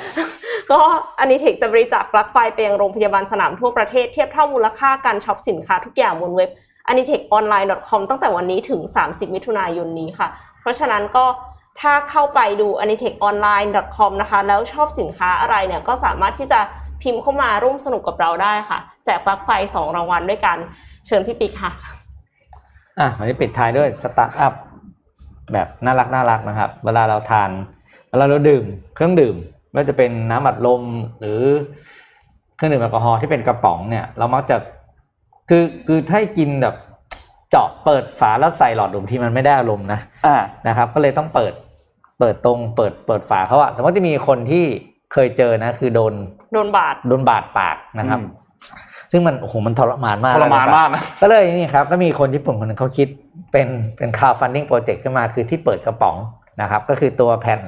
[0.70, 0.80] ก็
[1.18, 6.50] Anitech จะบริจาคปลั๊กไฟไปยังโรงพยาบาลสนามทั่วประเทศเทียบเท่ามูลค่าการช็อปสินค้าทุกอย่างบนเว็บ
[6.90, 7.96] a n i t e c h o n l i n e c o
[7.98, 10.28] m ตั้งแต่วันนี้ถึง 30 มิถุนายนนี้ค่ะ
[10.60, 11.24] เพราะฉะนั้นก็
[11.80, 14.06] ถ้าเข้าไปดู a n i t e c h o n l i n e c o
[14.10, 16.60] m นะคะ แล้วชอบสินค้าอะไรเนี่ย ก็สามารถที่จะ
[17.02, 20.58] พิมพ์เข้ามาร่วมสนุกกับเราได้ค่ะ แจกปลั๊กไฟ2รางวัลด้วยกัน
[21.06, 21.72] เชิญพี่ปิ๊กค่ะ
[22.98, 24.52] อะวันนี้ปิดท้ายด้วยสตาร์ทอัพ
[25.52, 27.50] แบบน่ารักน่ารักนะครับ เวลาเราทาน
[28.10, 29.36] เวลาเราดื่ม เครื่องดื่ม
[29.72, 30.82] ไม่ว่าจะเป็นน้ำอัดลม
[31.20, 31.40] หรือ
[32.56, 34.56] เครื่องดื่มแอลกอฮอล์ที่เป็นกระป๋องเนี่ย เรามักจะ
[35.48, 36.74] คือคือถ้าให้กินแบบ
[37.50, 40.36] เจาะเปิดฝาแล้วใส่หลอดดูดที่มันไม่ได้อารมณ์นะอ่า
[40.68, 41.52] นะครับ ก็เลยต้องเปิด
[42.20, 44.64] เปิดตรง เปิดเปิดฝาเขาอะแต่ว่าจะมีคนที่
[45.12, 46.12] เคยเจอนะ คือโดน
[46.52, 48.28] โดนบาดโดนบาดปากนะครับอืม
[49.12, 53.08] ซึ่งมันโอ้โหมันทรมานมากทรมานะคบมากนะก็เลยนี่ครับก็มีคนญี่ปุ่นคนหนึงเขาคิด
[53.52, 56.16] เป็นเป็นคาวฟันดิ้งโปรเจกต์ขึ้นมาคือที่เปิดกระป๋อง
[56.60, 57.60] นะครับ ก็คือตัวแผ่น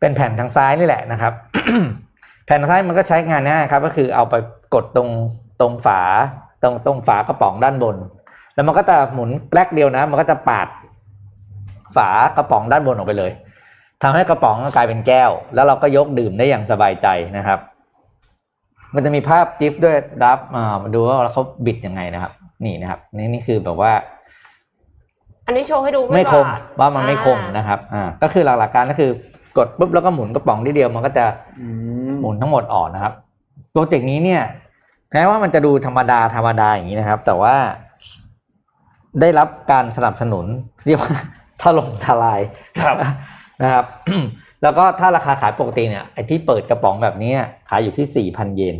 [0.00, 1.32] เป็นแผ่นทางซ้ายนี่แหละนะครับ
[2.46, 4.34] แผ่นทางซ้ายมันก็ใช้งานง่ายครับ ก็คือเอาไป
[4.74, 5.08] กดตรง
[5.60, 6.00] ตรงฝา
[6.62, 7.96] ตรงตรงฝากระป๋องด้านบน
[8.54, 10.68] แล้วมันก็จะหมุนแกลกเดียวนะ มันก็จะปาด
[11.96, 13.32] ฝากระป๋องด้านบนออกไปเลย
[14.02, 17.58] ทำให้กระป๋องกลายเป็นแก้ว แล้วเราก็ยกดื่มได้อย่างสบายใจนะครับ
[18.94, 22.32] มันจะมีภาพจิฟด้วยดับอ่ามาดูว่าเขาบิดยังไงนะครับ
[22.64, 23.92] นี่นะครับ นี่นี่คือแบบว่า
[25.46, 29.10] อันนี้โชว์ให้ดูไม่คมบาดว่ามันไม่คมอ่านะครับ อ่า ก็คือหลักๆการก็คือ
[29.58, 31.24] กดปุ๊บแล้วก็หมุนกระป๋องทีเดียวมันก็จะ
[32.20, 33.12] หมุนทั้งหมดออกนะครับ
[33.72, 34.42] โปรเจกต์นี้เนี่ย
[35.12, 37.54] แม้ว่ามันจะดูธรรมดาธรรมดาอย่างนี้นะครับ แต่ว่า
[39.20, 40.46] ได้รับการสนับสนุน
[40.86, 41.12] เรียกว่า
[41.62, 42.40] ถล่มทลาย
[42.82, 42.96] ครับ
[43.62, 43.84] นะครับ
[44.62, 47.32] แล้วก็ถ้าราคาขายปกติเนี่ยไอ้ที่เปิดกระป๋องแบบนี้
[47.68, 48.76] ขายอยู่ที่สี่พันเยน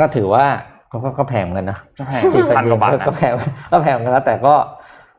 [0.00, 0.44] ก็ถือว่า
[0.90, 3.32] ก็ก็ก็แพงเหมือนกันนะใช่สี่พันเยนพันเยกว่าบาทก็นะแพง
[3.72, 4.54] ก็แพงเหมือนกันนะแต่ก็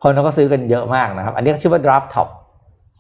[0.04, 2.30] คนเขาก็ซื้อกันเยอะมากนะครับ อันนี้ชื่อว่า Draft Top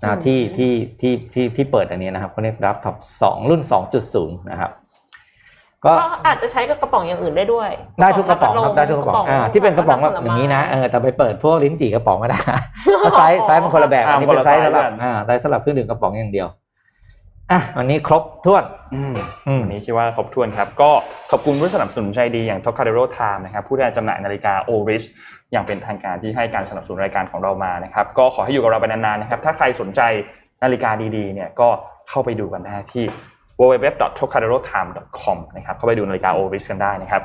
[0.02, 0.72] นะที่ที่
[1.02, 4.72] ที่ที่ที่เปิดอันนี้นะครับเขาเรียก Draft Top สองรุ่นสองจุดศูนย์นะครับ
[5.86, 7.70] ก็ก็อาจจะใช้กับกระป๋องอย่างอื่นได้ด้วย
[8.02, 12.40] ได้ทุกกระป๋องครับได้ทุกกระป๋องอ่าที่เป็นกระป๋องแบบอย่างนี้นะเออแต่ไปเปิดพวกลิ้นจี่กระป๋องไม่ได้
[13.00, 16.48] เพราะไซส์ไซส์มันคนละแบบอันนี้เป็นไซส์สำหรับอ่าไซส์สำหรับเครื่องดื่มกระป๋องอย่างเดียว
[17.52, 18.64] อะวันนี้ครบถ้วน
[18.96, 19.14] อืม
[19.48, 20.92] อืมวันนี้คิดว่าครบถ้วนครับ ก็
[21.32, 25.04] ขอบคุณผู้สนับสนุนใจดีอย่าง Tocadero Time นะครับผู้แทนจำหน่ายนาฬิกา Oris
[25.52, 30.02] อย่างเป็นทางการที่ให้การสนับสนุนรายการของเรามานะครับ ก็ขอให้อยู่กับเราไปนานๆนะครับ ถ้าใครสนใจ
[30.64, 31.70] นาฬิกาดีๆ เนี่ยก็
[32.10, 33.06] เข้าไปดูกันได้ที่
[33.60, 37.22] www.tocaderotime.com นะครับเข้าไปดูนาฬิกา Oris กันได้นะครับ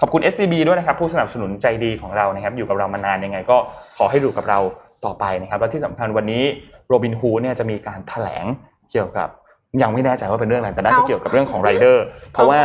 [0.00, 3.56] ขอบคุณ SCB ด้วยนะครับผู้สนับสนุนใจดีของเรานะครับอยู่กับเรามานานยังไงก็
[3.98, 4.58] ขอให้อยู่กับเรา
[5.04, 6.42] ต่อไปนะครับและที่สำคัญวันนี้
[6.88, 8.44] โรบินฮูเนี่ยจะมีการแถลง
[8.90, 9.28] เกี่ยวกับ
[9.82, 12.60] ยังไม่แน่ใจว่าเป็นเรื่องอะไรแต่น่าจะเกี่ยวกับเรื่องของไรเดอร์เพราะว่า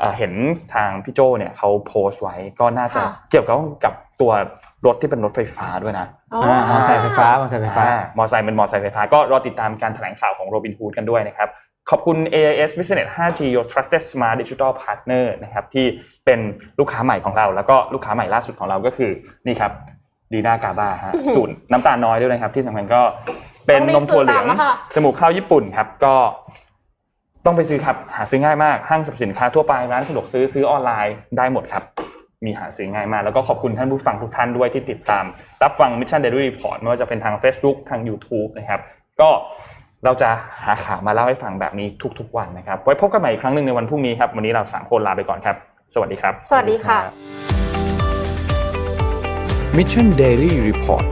[0.00, 0.32] เอ่อเห็น
[0.74, 4.32] ทางพี่โจเนี่ยเขาโพสต์ไว้ก็น่าจะค่ะเกี่ยวกับกับตัว
[4.86, 11.48] รถที่เป็นรถไฟฟ้าด้วยนะอ๋ออ่ามอเตอร์ไซค์ไฟฟ้ามอเตอร์ไซค์ไฟฟ้าอ่ามอเตอร์ไซค์เป็นมอเตอร์ไซค์ไฟฟ้าก็รอติดตามการแถลงข่าวของโรบิน o ูดกันด้วยนะครับ
[11.90, 15.86] ขอบคุณ AIS Business 5G Your Trusted Smart Digital Partner นะครับที่
[16.24, 16.40] เป็น
[16.78, 19.10] ลูกค้าใหม่ของเรา แล้วก็ลูกค้าใหม่ล่าสุดของเราก็คือ
[19.46, 19.72] นี่ครับ
[20.32, 23.00] ดีน่ากาบาฮะสูตรน้ำตาลน้อยด้วยนะครับ ที่สำคัญก็
[23.66, 26.14] เป็นนมถั่วเหลืองต้องรีบซื้อตามแล้วค่ะจมูกข้าวญี่ปุ่นครับ ก็
[27.46, 31.82] ต้องไปซื้อครับ หาซื้อง่ายมากห้างสรรพสินค้าทั่วไปร้านสะดวกซื้อซื้อออนไลน์ได้หมดครับ
[32.44, 35.24] มีหาซื้อง่ายมากแล้วก็ขอบคุณท่านผู้ฟังทุกท่านด้วยที่ติดตาม
[35.62, 38.80] รับฟัง Mission Daily Report ไม่ว่าจะเป็นทาง Facebook ทาง YouTube นะครับ
[39.20, 39.30] ก็
[40.04, 40.28] เราจะ
[40.64, 41.88] หาข่าวมาเล่าให้ฟังแบบนี้
[42.18, 45.56] ทุกๆ วันนะครับ ไว้พบกันใหม่อีกครั้งหนึ่งในวันพรุ่งนี้ครับวันนี้เราสามคนลาไปก่อนครับ
[45.94, 46.98] สวัสดีครับ สวัสดีค่ะ
[49.76, 51.06] Mission Daily Report